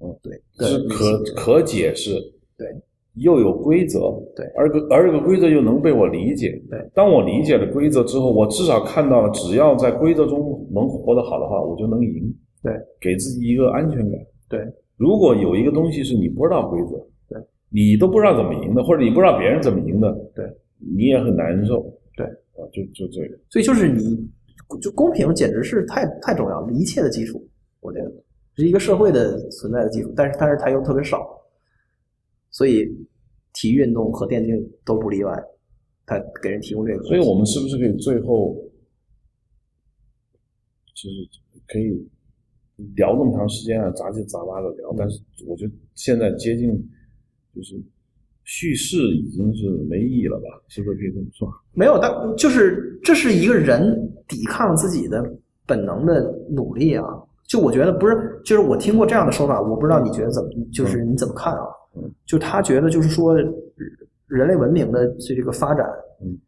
[0.00, 2.12] 嗯，对，是可可解释，
[2.56, 2.68] 对，
[3.14, 6.78] 又有规则，对，而个而这个规则又能被我理解，对。
[6.94, 14.18] 当我理解了规则之后，我至少看到了，只要在规则中能活得好的话，我就能赢，对，给自己一个安全感，
[14.48, 14.60] 对。
[14.96, 16.96] 如果有一个东西是你不知道规则，
[17.28, 20.44] 对，你都不知道怎么赢的，或者你不知道别人怎么赢的，对，
[20.78, 21.82] 你也很难受，
[22.16, 24.30] 对，啊，就就这个，所以就是你，
[24.80, 27.44] 就公平简直是太太重要了，一切的基础，
[27.80, 28.10] 我觉得
[28.56, 31.26] 是一个社会的存在的基础，但是但是它又特别少，
[32.52, 32.86] 所以
[33.52, 34.54] 体育运动和电竞
[34.84, 35.32] 都不例外，
[36.06, 38.54] 它给人提供这个，所以我们是不是可以最后，
[40.94, 41.28] 就是
[41.66, 42.08] 可以。
[42.96, 46.68] 聊这么长时间啊，杂七杂八的聊，但是我觉得现在接近
[47.54, 47.80] 就是
[48.42, 50.48] 叙事已经是没意义了吧？
[50.66, 51.48] 是不是可以这么说？
[51.74, 53.94] 没有，但就是这是一个人
[54.26, 55.22] 抵抗自己的
[55.64, 57.04] 本能的努力啊。
[57.46, 61.62] 就我觉得不是，就是我听过这样的说法，我不知道你觉得怎么，就是你怎么看啊？
[61.62, 61.81] 嗯
[62.24, 63.34] 就他觉得就是说，
[64.26, 65.86] 人类文明的这这个发展，
[66.22, 66.38] 嗯，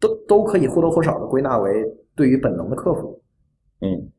[0.00, 1.84] 都都可以或多或少的归纳为
[2.14, 3.20] 对于本能的克服。
[3.80, 4.10] 嗯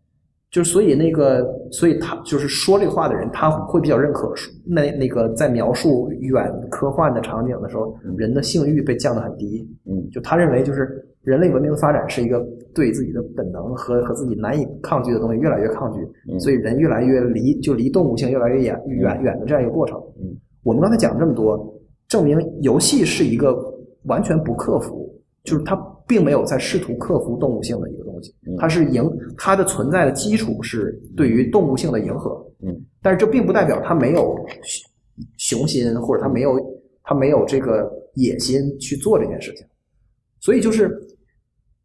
[0.49, 4.33] 就所以那个，所以他就是说这个话的人，他会比较认可
[4.65, 9.69] 那那个在描述远科幻的场景的时候，人的性欲被降得很低。
[9.83, 12.39] 嗯就他认为，就是人类文明的发展是一个
[12.73, 15.99] 对自己的本能和和自己难以抗拒的东西越来越抗拒，
[16.31, 20.01] 嗯所以人越来越离就离动物性越来越远远远的这样一个过程。
[20.21, 20.33] 嗯，
[20.63, 21.77] 我们刚才讲了这么多，
[22.07, 23.53] 证明游戏是一个
[24.03, 25.13] 完全不克服，
[25.43, 25.75] 就是它
[26.07, 29.03] 并没有在试图克服动物性的一个东西嗯，它是迎
[29.37, 32.41] 它的存在的基础是对于动物性的迎合。
[32.63, 34.33] 嗯，但是这并不代表它没有
[34.63, 36.57] 雄雄心，或者它没有
[37.03, 39.67] 它没有这个野心去做这件事情。
[40.39, 40.97] 所以就是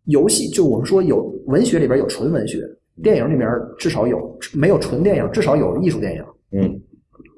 [0.06, 2.58] 游戏，就我们说有文学里边有纯文学，
[3.02, 3.48] 电影里边
[3.78, 6.24] 至少有没有纯电影，至少有艺术电影。
[6.52, 6.80] 嗯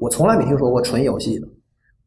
[0.00, 1.46] 我从来没听说过纯游戏的，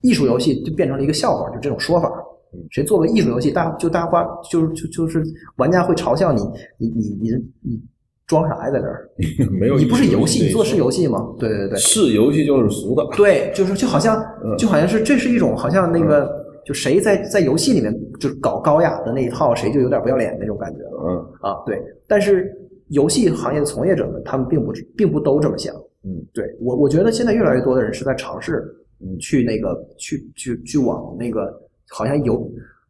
[0.01, 2.11] 艺术游戏就变成了一个笑话，就这种说法
[2.53, 2.59] 嗯。
[2.69, 5.23] 谁做个艺术游戏，大就大家花就是就就是
[5.55, 6.41] 玩家会嘲笑你，
[6.77, 7.31] 你你你
[7.63, 7.81] 你
[8.27, 9.09] 装啥呀在这儿？
[9.57, 11.33] 没有你不是游戏，你做的是游戏吗？
[11.39, 13.07] 对对对对，是游戏就是俗的。
[13.15, 16.29] 对，就是就好像嗯就好像是这是一种好像那个
[16.65, 21.63] 就谁在在游戏里面就是搞高雅的那一套，谁就有点不要脸那种感觉了嗯啊。
[21.65, 22.51] 对，但是
[22.89, 25.75] 游戏行业的从业者们，他们并不并不都这么想。
[26.03, 28.63] 嗯对我，我觉得现在越来越多的人是在尝试
[29.01, 31.53] 嗯去那个去去去往那个
[31.89, 32.49] 好像游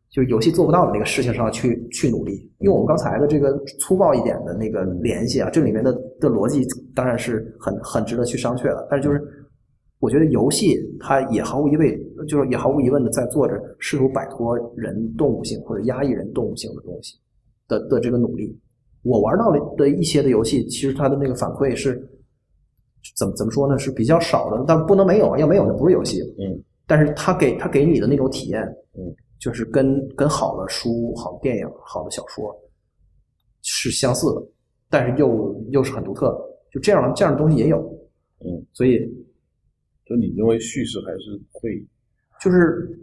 [0.10, 2.50] 就是游戏做不到的那个事情上去去努力。
[2.60, 8.88] 用我们刚才的这个粗暴一点的那个联系啊，这里面的的逻辑当然是很很值得去商榷了。
[8.90, 9.22] 但是就是
[10.00, 17.18] 我觉得游戏它也毫无疑问，就是也毫无疑问的在做着试图摆脱人动物性或者压抑人动物性的东西
[17.68, 18.58] 的的这个努力。
[19.04, 21.96] 我玩到了的一些的游戏，其实它的那个反馈是
[23.16, 23.78] 怎么怎么说呢？
[23.80, 26.22] 是比较少的，但不能没有，要没有那不是游戏。
[26.40, 28.64] 嗯但是它给它给你的那种体验，
[28.94, 32.56] 嗯，就是跟跟好的书、好的电影、好的小说
[33.62, 34.42] 是相似的，
[34.90, 36.40] 但是又又是很独特的。
[36.72, 37.78] 就这样这样的东西也有，
[38.40, 39.00] 嗯，所以
[40.08, 41.84] 就你认为叙事还是会
[42.42, 42.98] 就是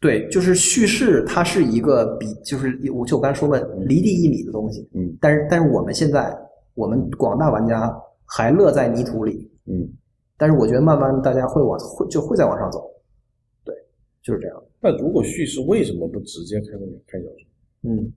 [0.00, 6.36] 对，就是叙事，它是一个比就是我就我刚才说了离地一米的东西，嗯但是但是我们现在
[6.74, 7.92] 我们广大玩家
[8.24, 9.88] 还乐在泥土里，嗯。
[10.38, 12.90] 但是我觉得慢慢大家会往会就会再往上走，
[13.64, 13.72] 对，
[14.22, 17.46] 就是这样，那如果叙事为什么不直接开那个开小说？
[17.82, 18.12] 嗯，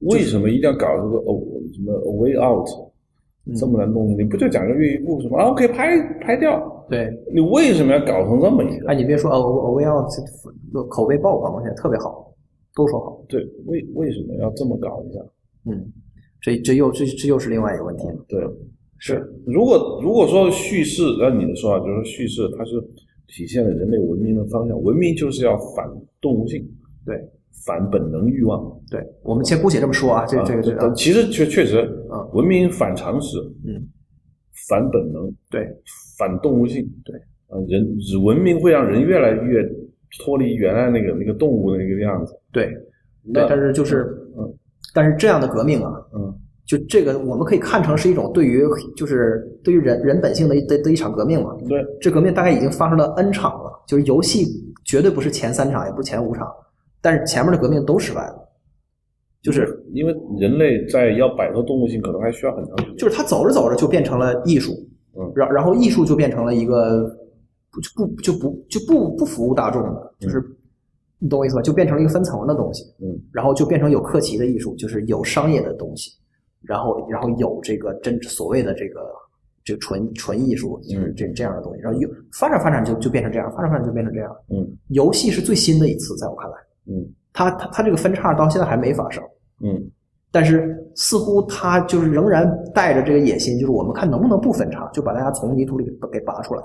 [0.00, 1.42] 为什么一定要搞这个哦
[1.74, 2.68] 什么 a way out
[3.46, 4.16] 嗯这么难弄？
[4.16, 5.42] 你不就讲个寓意故事吗？
[5.42, 6.75] 啊，可以拍拍掉。
[6.88, 8.88] 对，你为什么要搞成这么一个？
[8.88, 10.06] 哎，你别说哦，我我要
[10.88, 12.32] 口碑爆棚，现在特别好，
[12.74, 15.20] 都说好，对，为为什么要这么搞一下？
[15.68, 15.92] 嗯，
[16.40, 18.40] 这这又这这又是另外一个问题了，对，
[18.98, 22.80] 是，如果如果说叙事，按你的说法，就是说叙事它是
[23.26, 25.84] 体现了人类文明的方向，文明就是要反
[26.20, 26.64] 动物性，
[27.04, 27.16] 对
[27.66, 28.80] 反本能欲望。
[28.88, 33.88] 对，我们先姑且这么说啊，这啊这个这个，其实确确实啊，文明反常识，嗯，
[34.68, 35.66] 反本能，对。
[36.18, 37.14] 反动物性，对，
[37.48, 37.86] 啊，人
[38.24, 39.62] 文明会让人越来越
[40.18, 42.34] 脱离原来那个那个动物的那个样子。
[42.52, 42.66] 对。
[43.34, 44.54] 对，但是就是嗯，
[44.94, 46.34] 但是这样的革命啊，嗯。
[46.64, 48.64] 就这个我们可以看成是一种对于
[48.96, 51.56] 就是对于人人本性的一的的一场革命嘛。
[51.68, 54.46] 对，这革命大概已经发生了 N 场了，就是游戏
[54.84, 56.50] 绝对不是前三场，也不是前五场，
[57.00, 58.45] 但是前面的革命都失败了。
[59.46, 62.96] 就是因为人类在要摆脱动物性，可能还需要很长时间。
[62.96, 64.72] 就是它走着走着就变成了艺术，
[65.16, 67.04] 嗯然然后艺术就变成了一个
[67.70, 70.42] 不就不就不就不不服务大众的，就是
[71.20, 71.62] 你懂我意思吧？
[71.62, 76.10] 就变成了一个分层的东西，嗯，然后就变成有课题的艺术，就是有商业的东西，
[76.62, 79.00] 然后然后有这个真所谓的这个
[79.64, 84.34] 这个纯纯艺术，就是这这样的东西，然后又发展发展就就变成这样，发展发展就变成这样。
[84.50, 86.56] 嗯游戏是最新的一次，在我看来，
[86.90, 89.22] 嗯它它它这个分叉到现在还没发生。
[89.62, 89.90] 嗯。
[90.30, 96.62] 但是似乎他就是仍然带着这个野心，就是我们看能不能不分叉，就把大家从泥土里给给拔出来。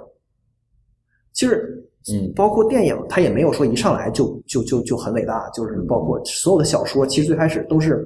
[1.32, 1.82] 其实，
[2.12, 2.34] 嗯。
[2.36, 8.06] 包括电影，他也没有说一上来就就就就很伟大，就是包括所有的小说，其实最开始都是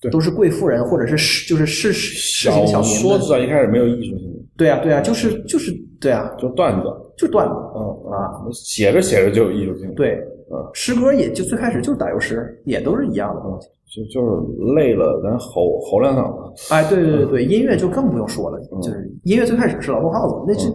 [0.00, 0.10] 对。
[0.10, 6.88] 都是贵妇人或者是市就是市市小井小民的，说至少一开始没有艺术性，对啊对啊，就是就是对啊，就段子。
[7.16, 10.70] 就段子，嗯啊，写着写着就有艺术性。，对，嗯。
[10.74, 13.68] 诗歌也就最开始就是打油诗，也都是一样的东西。
[13.86, 16.74] 就就是累了，咱吼吼两嗓子。
[16.74, 18.80] 哎，对对对对，音乐就更不用说了，嗯。
[18.80, 20.74] 就是音乐最开始是劳动号子，那是嗯。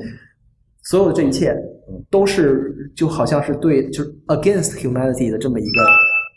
[0.84, 1.50] 所有的这一切
[1.90, 2.02] 嗯。
[2.10, 5.82] 都是就好像是对就是 against humanity 的这么一个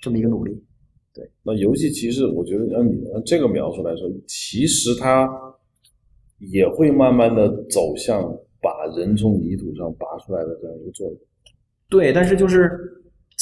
[0.02, 0.52] 这么一个努力，
[1.14, 5.30] 对，那游戏其实我觉得按你按这个描述来说，其实它
[6.50, 8.20] 也会慢慢的走向
[8.60, 11.16] 把人从泥土上拔出来的这样一个作用。
[11.88, 12.70] 对，但是就是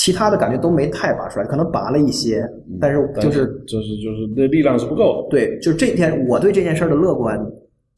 [0.00, 2.42] 其他的感觉都没太拔出来，可能拔了一些，
[2.80, 5.28] 但是就是就是就是那力量是不够的。
[5.28, 7.38] 对，就是这件我对这件事儿的乐观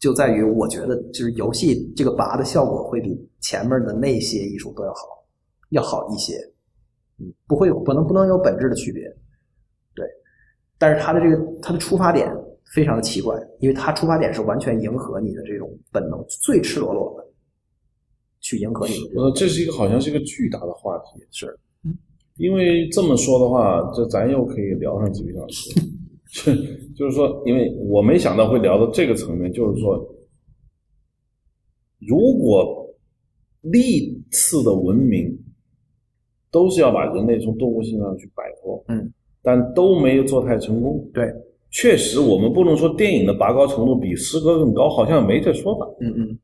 [0.01, 5.01] 就在于，我觉得就是游戏这个拔的效果会比前面的那些艺术都要好，
[5.71, 6.35] 要好一些。
[7.21, 9.05] 嗯，不会有不能不能有本质的区别。
[9.95, 10.05] 对，
[10.77, 12.29] 但是它的这个它的出发点
[12.75, 17.25] 非常的奇怪，因为它出发点是完全迎合你的这种本能，最赤裸裸的
[18.41, 21.57] 去迎合你的这是一个好像是一个巨大的话题，是
[22.43, 25.71] 因为这么说的话，这咱又可以聊上几个小时。
[26.35, 26.53] 就
[26.99, 29.97] 就是说，因为我没想到会聊到这个层面，就是说，
[32.01, 32.85] 如果
[33.61, 35.39] 历次的文明
[36.51, 41.09] 都是要把人类从动物性上去摆脱，嗯，但都没有做太成功。
[41.15, 41.33] 对，
[41.71, 45.87] 确实，我们不能说电影的拔高程度比诗歌更高，好像没这说法。
[46.01, 46.39] 嗯嗯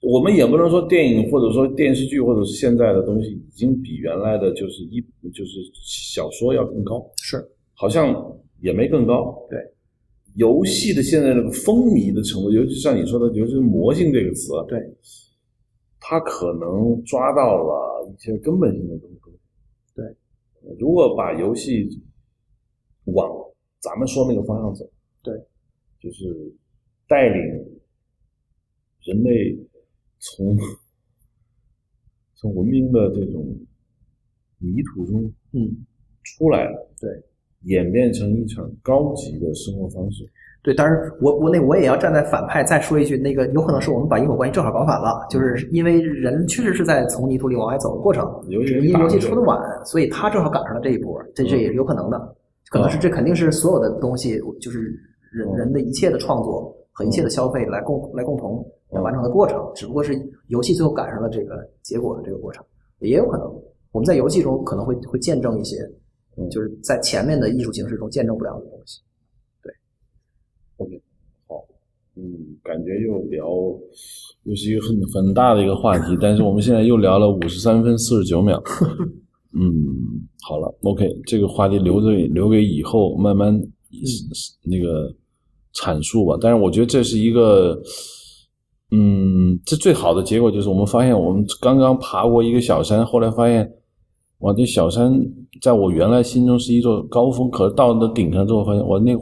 [0.00, 5.00] 我们也不能说电影或者说电视剧或者是现在的东西已经比原来的就是一
[5.32, 7.44] 就是小说要更高，是
[7.74, 8.14] 好像
[8.60, 9.36] 也没更高。
[9.50, 9.58] 对，
[10.36, 14.78] 游戏的现在这个风靡的程度，尤其像你说的，尤其是“魔性”这个词，对，
[15.98, 19.16] 它可能抓到了一些根本性的东西。
[19.96, 20.04] 对，
[20.78, 21.88] 如果把游戏
[23.06, 23.28] 往
[23.80, 24.88] 咱们说那个方向走，
[25.24, 25.34] 对，
[26.00, 26.54] 就是
[27.08, 27.42] 带领
[29.02, 29.58] 人类
[30.18, 30.56] 从
[32.34, 33.44] 从文明的这种
[34.58, 35.22] 泥土中
[35.52, 35.84] 嗯。
[36.36, 37.08] 出来了，对，
[37.62, 40.28] 演变成一场高级的生活方式。
[40.62, 52.36] 对，当然我我那我也要站在反派再说一句，那个有可能是我们把因果关系正好搞反了，就是因为人确实是在从泥土里往外走的过程，因为游戏出的晚，所以他正好赶上了这一波，这这也是有可能的，
[52.68, 54.82] 可能是这肯定是所有的东西，就是
[55.32, 62.64] 人嗯人的一切的创作和一切的消费来共来共同来完成的过程，只不过是游戏最后赶上了这个结果的这个过程，
[62.98, 63.46] 也有可能
[63.92, 65.76] 我们在游戏中可能会会见证一些，
[66.36, 69.00] 嗯就是在前面的艺术形式中见证不了的东西。
[69.62, 69.72] 对
[70.78, 71.00] OK，
[71.46, 71.64] 好，
[72.16, 72.22] 嗯，
[72.64, 73.46] 感觉又聊，
[74.42, 78.60] 又是一个很很大的一个话题，但是我们现在又聊了五十三分四十九秒。
[79.54, 79.70] 嗯，
[80.42, 83.54] 好了，OK，这个话题留着留给以后慢慢
[84.64, 85.14] 那个
[85.74, 86.36] 阐述吧。
[86.40, 87.78] 但是我觉得这是一个，
[88.90, 93.70] 嗯，这最好的结果就是我们发现我们刚刚爬过一个小山，后来发现，
[94.40, 95.12] 哇，这小山
[95.60, 99.12] 在我原来心中是一座高峰，可是到了顶上之后，发现我那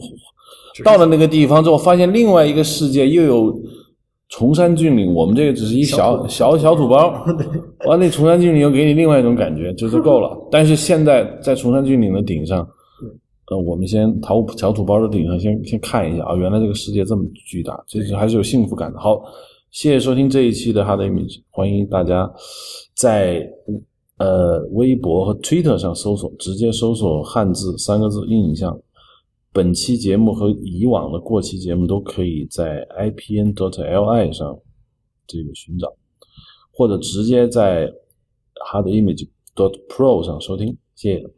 [0.84, 3.60] 到了那个地方之后，发现另外一个世界又有
[4.28, 7.24] 崇山峻岭，我们这个只是一小小小土包，
[7.86, 10.36] 完那崇山峻岭又给你另外一种感觉，就是够了。
[10.50, 12.66] 但是现在在崇山峻岭的顶上，
[13.48, 18.98] 呃，我们先淘小土包的顶上先先看一下啊，原来这个世界这么巨大，这是还是有幸福感的。
[18.98, 19.22] 好，
[19.70, 22.28] 谢谢收听这一期的 Hard Image，欢迎大家
[22.94, 23.48] 在
[24.18, 28.76] 呃微博和 Twitter 上搜索，直接搜索汉字三个字“印象”。
[29.52, 34.58] 本期节目和以往的过期节目都可以在 IPN.dot.li 上
[35.26, 35.90] 这个寻找，
[36.72, 37.90] 或者直接在
[38.70, 40.76] hardimage.pro 上收听。
[40.94, 41.35] 谢谢。